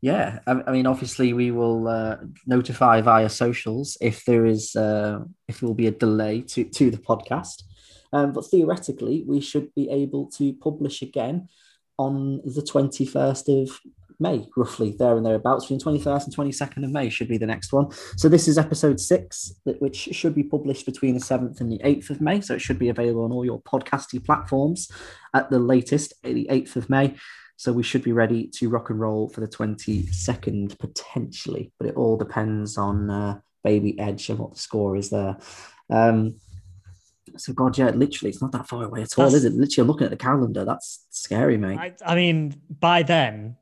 yeah, 0.00 0.40
I, 0.46 0.62
I 0.66 0.72
mean, 0.72 0.86
obviously, 0.86 1.32
we 1.32 1.50
will 1.50 1.88
uh, 1.88 2.16
notify 2.46 3.00
via 3.00 3.30
socials 3.30 3.96
if 4.00 4.24
there 4.26 4.44
is 4.44 4.76
uh, 4.76 5.20
if 5.48 5.60
there 5.60 5.66
will 5.66 5.74
be 5.74 5.86
a 5.86 5.92
delay 5.92 6.42
to 6.42 6.64
to 6.64 6.90
the 6.90 6.98
podcast. 6.98 7.62
Um, 8.12 8.32
but 8.32 8.44
theoretically, 8.50 9.24
we 9.26 9.40
should 9.40 9.74
be 9.74 9.88
able 9.88 10.26
to 10.32 10.52
publish 10.52 11.00
again 11.00 11.48
on 11.98 12.42
the 12.44 12.60
twenty 12.60 13.06
first 13.06 13.48
of 13.48 13.70
May, 14.20 14.46
roughly 14.56 14.94
there 14.98 15.16
and 15.16 15.24
thereabouts. 15.24 15.64
Between 15.64 15.80
twenty 15.80 16.00
first 16.00 16.26
and 16.26 16.34
twenty 16.34 16.52
second 16.52 16.84
of 16.84 16.90
May 16.90 17.08
should 17.08 17.28
be 17.28 17.38
the 17.38 17.46
next 17.46 17.72
one. 17.72 17.90
So 18.16 18.28
this 18.28 18.48
is 18.48 18.58
episode 18.58 19.00
six, 19.00 19.54
which 19.64 19.96
should 19.96 20.34
be 20.34 20.42
published 20.42 20.86
between 20.86 21.14
the 21.14 21.20
seventh 21.20 21.60
and 21.60 21.70
the 21.70 21.80
eighth 21.84 22.10
of 22.10 22.20
May. 22.20 22.40
So 22.40 22.54
it 22.54 22.60
should 22.60 22.78
be 22.78 22.88
available 22.88 23.24
on 23.24 23.32
all 23.32 23.44
your 23.44 23.60
podcasty 23.62 24.24
platforms 24.24 24.90
at 25.34 25.50
the 25.50 25.58
latest, 25.58 26.14
the 26.22 26.46
eighth 26.50 26.76
of 26.76 26.88
May. 26.90 27.14
So 27.56 27.72
we 27.72 27.82
should 27.84 28.02
be 28.02 28.12
ready 28.12 28.48
to 28.48 28.68
rock 28.68 28.90
and 28.90 28.98
roll 29.00 29.28
for 29.28 29.40
the 29.40 29.46
22nd 29.48 30.76
potentially, 30.78 31.72
but 31.78 31.88
it 31.88 31.94
all 31.94 32.16
depends 32.16 32.76
on 32.76 33.08
uh, 33.10 33.38
Baby 33.62 33.98
Edge 33.98 34.28
and 34.28 34.40
what 34.40 34.54
the 34.54 34.58
score 34.58 34.96
is 34.96 35.10
there. 35.10 35.36
Um, 35.88 36.34
so 37.36 37.52
God, 37.52 37.78
yeah, 37.78 37.90
literally, 37.90 38.30
it's 38.30 38.42
not 38.42 38.52
that 38.52 38.68
far 38.68 38.84
away 38.84 39.02
at 39.02 39.18
all, 39.18 39.24
That's- 39.26 39.34
is 39.34 39.44
it? 39.44 39.54
Literally, 39.54 39.82
I'm 39.82 39.88
looking 39.88 40.04
at 40.04 40.10
the 40.10 40.16
calendar. 40.16 40.64
That's 40.64 41.06
scary, 41.10 41.56
mate. 41.56 41.78
I, 41.78 41.94
I 42.04 42.14
mean, 42.14 42.60
by 42.80 43.02
then, 43.02 43.56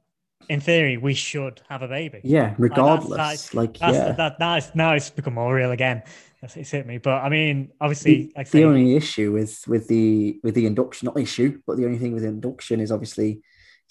in 0.49 0.61
theory, 0.61 0.97
we 0.97 1.15
should 1.15 1.61
have 1.69 1.83
a 1.83 1.89
baby. 1.89 2.21
yeah, 2.25 2.55
regardless, 2.59 3.17
that's- 3.17 3.55
like 3.55 3.79
That's 3.79 3.97
yeah. 3.97 4.13
that 4.13 4.39
now 4.41 4.57
it's 4.57 4.75
now 4.75 4.95
it's 4.95 5.11
become 5.11 5.35
more 5.35 5.55
real 5.55 5.71
again. 5.73 6.03
That's 6.41 6.57
it's 6.57 6.71
hit 6.71 6.87
me. 6.87 6.99
But 6.99 7.23
I 7.23 7.29
mean, 7.29 7.71
obviously, 7.81 8.15
the, 8.15 8.33
like 8.37 8.47
the 8.51 8.59
say, 8.61 8.65
only 8.65 8.97
issue 8.97 9.33
with 9.33 9.63
with 9.69 9.87
the 9.89 10.41
with 10.43 10.55
the 10.55 10.67
induction, 10.67 11.07
not 11.07 11.19
issue, 11.19 11.61
but 11.67 11.77
the 11.77 11.85
only 11.85 11.99
thing 11.99 12.13
with 12.15 12.25
induction 12.25 12.81
is 12.81 12.91
obviously 12.91 13.43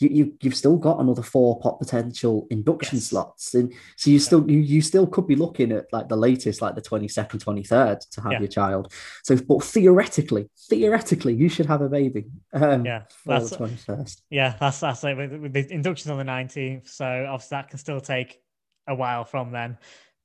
you, 0.02 0.10
you 0.10 0.34
you've 0.42 0.56
still 0.56 0.78
got 0.78 1.00
another 1.00 1.22
four 1.22 1.60
pot 1.60 1.80
potential 1.80 2.48
induction 2.50 2.98
Yes. 2.98 3.06
slots, 3.08 3.54
and 3.54 3.74
so 3.96 4.10
you 4.10 4.20
still 4.20 4.50
you, 4.50 4.60
you 4.60 4.82
still 4.82 5.06
could 5.08 5.28
be 5.28 5.36
looking 5.36 5.72
at 5.72 5.86
like 5.92 6.10
the 6.10 6.16
latest, 6.16 6.62
like 6.62 6.76
the 6.76 6.82
twenty 6.82 7.08
second, 7.08 7.40
twenty 7.40 7.64
third 7.64 8.02
to 8.12 8.22
have 8.22 8.34
Yeah. 8.34 8.40
your 8.40 8.48
child. 8.48 8.92
So, 9.24 9.36
but 9.36 9.64
theoretically, 9.64 10.50
theoretically, 10.70 11.34
you 11.36 11.50
should 11.50 11.66
have 11.68 11.82
a 11.82 11.90
baby. 11.90 12.26
Um, 12.54 12.86
Yeah, 12.86 13.04
that's- 13.26 13.52
twenty 13.52 13.76
first. 13.76 14.24
yeah, 14.30 14.56
that's 14.60 14.80
that's 14.80 15.04
it. 15.04 15.16
With, 15.18 15.34
with 15.42 15.54
the 15.54 15.72
inductions 15.72 16.10
on 16.12 16.18
the 16.18 16.24
nineteenth, 16.24 16.88
so 16.90 17.06
obviously 17.30 17.56
that 17.56 17.70
can 17.70 17.80
still 17.80 18.02
take 18.02 18.42
a 18.88 18.96
while 18.96 19.26
from 19.26 19.52
then. 19.52 19.78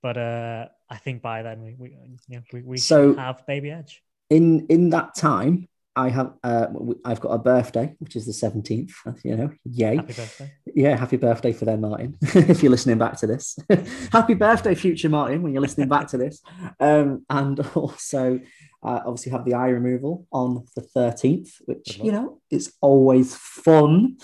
But 0.03 0.16
uh, 0.16 0.66
I 0.89 0.97
think 0.97 1.22
by 1.22 1.43
then 1.43 1.62
we 1.62 1.74
we 1.79 1.91
you 2.29 2.37
know, 2.37 2.43
we, 2.53 2.62
we 2.62 2.77
So- 2.79 3.14
have 3.14 3.47
baby 3.47 3.70
edge. 3.70 4.03
In 4.31 4.66
in 4.66 4.91
that 4.91 5.14
time, 5.14 5.68
I 5.97 6.11
have 6.11 6.35
uh, 6.45 6.67
I've 7.07 7.21
got 7.21 7.31
a 7.31 7.39
birthday, 7.39 7.95
which 7.99 8.17
is 8.17 8.27
the 8.27 8.33
seventeenth. 8.33 8.93
You 9.25 9.37
know, 9.37 9.51
yay! 9.65 9.97
Happy 9.97 10.13
birthday. 10.13 10.53
Yeah, 10.75 10.97
happy 10.97 11.17
birthday 11.17 11.53
for 11.53 11.65
them, 11.65 11.81
Martin, 11.81 12.17
if 12.23 12.63
you're 12.63 12.71
listening 12.71 12.99
back 12.99 13.17
to 13.21 13.27
this. 13.27 13.59
happy 14.13 14.35
birthday, 14.35 14.75
future 14.75 15.09
Martin, 15.09 15.43
when 15.43 15.53
you're 15.53 15.63
listening 15.63 15.89
back 15.89 16.09
to 16.09 16.19
this. 16.19 16.43
Um, 16.79 17.25
and 17.31 17.61
also, 17.75 18.41
uh, 18.83 19.01
obviously, 19.07 19.33
have 19.33 19.47
the 19.47 19.55
eye 19.55 19.69
removal 19.69 20.27
on 20.31 20.67
the 20.77 20.83
13th, 20.83 21.51
which, 21.65 21.99
you 21.99 22.13
know, 22.13 22.41
is 22.51 22.75
always 22.81 23.35
fun. 23.35 24.19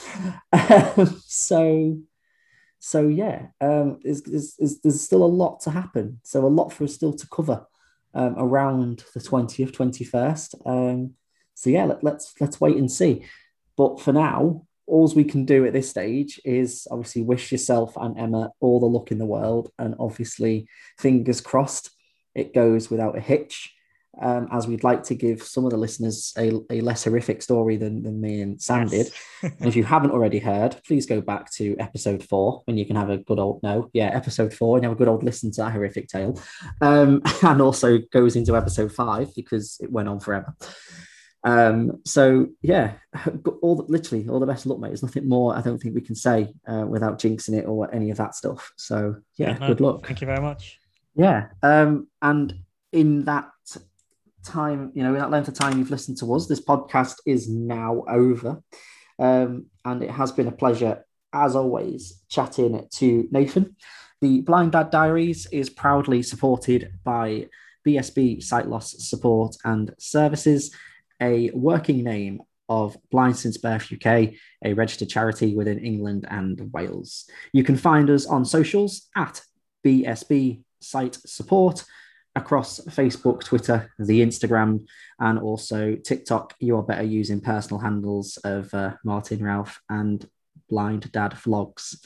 Um, 0.53 1.20
so, 1.27 1.99
so 2.79 3.09
yeah, 3.09 3.47
um, 3.61 3.99
there's, 4.03 4.23
there's, 4.23 5.01
still 5.01 5.25
a 5.25 5.27
lot 5.27 5.61
to 5.62 5.70
happen. 5.70 6.20
So, 6.23 6.45
a 6.45 6.49
lot 6.49 6.73
for 6.73 6.85
us 6.85 6.95
still 6.95 7.14
to 7.14 7.27
cover 7.29 7.66
um, 8.14 8.35
around 8.37 9.05
the 9.14 9.20
20th, 9.20 9.73
21st. 9.73 10.66
Um, 10.66 11.14
so, 11.62 11.70
yeah, 11.70 11.84
let, 11.84 12.02
let's 12.02 12.34
let's 12.40 12.60
wait 12.60 12.76
and 12.76 12.90
see. 12.90 13.24
But 13.76 14.00
for 14.00 14.12
now, 14.12 14.66
all 14.88 15.06
we 15.14 15.22
can 15.22 15.44
do 15.44 15.64
at 15.64 15.72
this 15.72 15.88
stage 15.88 16.40
is 16.44 16.88
obviously 16.90 17.22
wish 17.22 17.52
yourself 17.52 17.96
and 17.96 18.18
Emma 18.18 18.50
all 18.58 18.80
the 18.80 18.86
luck 18.86 19.12
in 19.12 19.18
the 19.18 19.26
world. 19.26 19.70
And 19.78 19.94
obviously, 20.00 20.66
fingers 20.98 21.40
crossed, 21.40 21.90
it 22.34 22.52
goes 22.52 22.90
without 22.90 23.16
a 23.16 23.20
hitch. 23.20 23.72
Um, 24.20 24.48
as 24.52 24.66
we'd 24.66 24.84
like 24.84 25.04
to 25.04 25.14
give 25.14 25.42
some 25.42 25.64
of 25.64 25.70
the 25.70 25.78
listeners 25.78 26.34
a, 26.36 26.52
a 26.68 26.82
less 26.82 27.04
horrific 27.04 27.40
story 27.42 27.78
than, 27.78 28.02
than 28.02 28.20
me 28.20 28.42
and 28.42 28.60
Sam 28.60 28.88
did. 28.88 29.10
And 29.42 29.66
if 29.66 29.76
you 29.76 29.84
haven't 29.84 30.10
already 30.10 30.40
heard, 30.40 30.76
please 30.86 31.06
go 31.06 31.20
back 31.20 31.50
to 31.52 31.76
episode 31.78 32.22
four 32.22 32.62
when 32.66 32.76
you 32.76 32.84
can 32.84 32.96
have 32.96 33.08
a 33.08 33.18
good 33.18 33.38
old 33.38 33.62
no, 33.62 33.88
yeah, 33.92 34.08
episode 34.08 34.52
four 34.52 34.76
and 34.76 34.84
have 34.84 34.92
a 34.92 34.96
good 34.96 35.08
old 35.08 35.22
listen 35.22 35.50
to 35.52 35.62
that 35.62 35.72
horrific 35.72 36.08
tale. 36.08 36.38
Um, 36.80 37.22
and 37.42 37.62
also 37.62 37.98
goes 38.12 38.36
into 38.36 38.56
episode 38.56 38.92
five 38.92 39.34
because 39.34 39.78
it 39.80 39.90
went 39.90 40.08
on 40.08 40.20
forever. 40.20 40.54
Um, 41.45 42.01
so 42.05 42.49
yeah, 42.62 42.95
all 43.62 43.76
the, 43.76 43.84
literally 43.84 44.28
all 44.28 44.40
the 44.40 44.47
best 44.47 44.66
luck, 44.66 44.78
mate. 44.78 44.88
There's 44.88 45.03
nothing 45.03 45.28
more 45.28 45.57
I 45.57 45.61
don't 45.61 45.78
think 45.78 45.95
we 45.95 46.01
can 46.01 46.14
say 46.14 46.53
uh, 46.66 46.86
without 46.88 47.18
jinxing 47.18 47.59
it 47.59 47.66
or 47.66 47.93
any 47.95 48.11
of 48.11 48.16
that 48.18 48.34
stuff. 48.34 48.72
So 48.76 49.16
yeah, 49.36 49.59
no, 49.59 49.68
good 49.68 49.80
luck. 49.80 50.07
Thank 50.07 50.20
you 50.20 50.26
very 50.26 50.40
much. 50.40 50.78
Yeah. 51.14 51.49
Um, 51.62 52.09
and 52.20 52.55
in 52.93 53.24
that 53.24 53.51
time, 54.45 54.93
you 54.95 55.03
know, 55.03 55.14
in 55.14 55.20
that 55.20 55.30
length 55.30 55.49
of 55.49 55.55
time 55.55 55.78
you've 55.78 55.90
listened 55.90 56.18
to 56.18 56.34
us, 56.34 56.47
this 56.47 56.64
podcast 56.64 57.16
is 57.26 57.49
now 57.49 58.05
over. 58.09 58.62
Um, 59.18 59.66
and 59.84 60.03
it 60.03 60.11
has 60.11 60.32
been 60.32 60.49
a 60.49 60.53
pleasure, 60.53 61.05
as 61.32 61.55
always, 61.55 62.22
chatting 62.28 62.86
to 62.90 63.28
Nathan. 63.30 63.76
The 64.20 64.40
Blind 64.40 64.72
Dad 64.72 64.90
Diaries 64.90 65.47
is 65.53 65.68
proudly 65.68 66.22
supported 66.22 66.93
by 67.05 67.49
BSB 67.86 68.43
Sight 68.43 68.68
Loss 68.68 69.09
Support 69.09 69.57
and 69.64 69.93
Services, 69.99 70.74
a 71.23 71.51
working 71.55 72.03
name 72.05 72.43
of 72.68 72.97
Blind 73.11 73.37
Since 73.37 73.59
Birth 73.59 73.93
UK, 73.93 74.33
a 74.64 74.75
registered 74.75 75.09
charity 75.09 75.55
within 75.55 75.79
England 75.79 76.27
and 76.29 76.73
Wales. 76.73 77.29
You 77.53 77.64
can 77.64 77.77
find 77.77 78.11
us 78.11 78.27
on 78.27 78.45
socials 78.45 79.09
at 79.16 79.41
BSB 79.87 80.62
Site 80.81 81.14
Support 81.14 81.85
across 82.35 82.81
Facebook, 82.81 83.45
Twitter, 83.45 83.93
the 83.99 84.20
Instagram, 84.23 84.87
and 85.20 85.39
also 85.39 85.97
TikTok. 85.97 86.55
You 86.61 86.77
are 86.79 86.83
better 86.83 87.03
using 87.03 87.41
personal 87.41 87.81
handles 87.81 88.39
of 88.39 88.73
uh, 88.75 88.95
Martin 89.05 89.45
Ralph 89.45 89.81
and 89.89 90.27
Blind 90.68 91.12
Dad 91.12 91.33
Vlogs. 91.33 91.97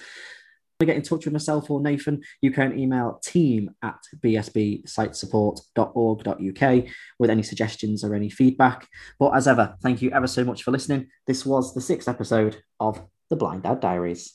To 0.79 0.87
get 0.87 0.97
in 0.97 1.03
touch 1.03 1.25
with 1.25 1.33
myself 1.33 1.71
or 1.71 1.81
Nathan, 1.81 2.21
you 2.43 2.51
can 2.51 2.79
email 2.79 3.19
team 3.25 3.71
at 3.83 3.97
bsbsitesupport.org.uk 4.23 6.85
with 7.19 7.31
any 7.31 7.43
suggestions 7.43 8.05
or 8.05 8.15
any 8.15 8.29
feedback. 8.29 8.87
But 9.19 9.31
as 9.31 9.49
ever, 9.49 9.75
thank 9.83 10.03
you 10.03 10.11
ever 10.11 10.27
so 10.27 10.45
much 10.45 10.63
for 10.63 10.73
listening. 10.73 11.07
This 11.27 11.47
was 11.47 11.73
the 11.73 11.81
sixth 11.81 12.09
episode 12.09 12.61
of 12.79 13.03
The 13.31 13.37
Blind 13.37 13.63
Dad 13.63 13.81
Diaries. 13.81 14.35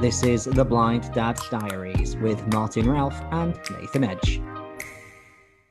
This 0.00 0.22
is 0.22 0.44
The 0.44 0.64
Blind 0.64 1.10
Dad 1.14 1.40
Diaries 1.50 2.14
with 2.16 2.46
Martin 2.52 2.90
Ralph 2.90 3.18
and 3.30 3.58
Nathan 3.70 4.04
Edge. 4.04 4.42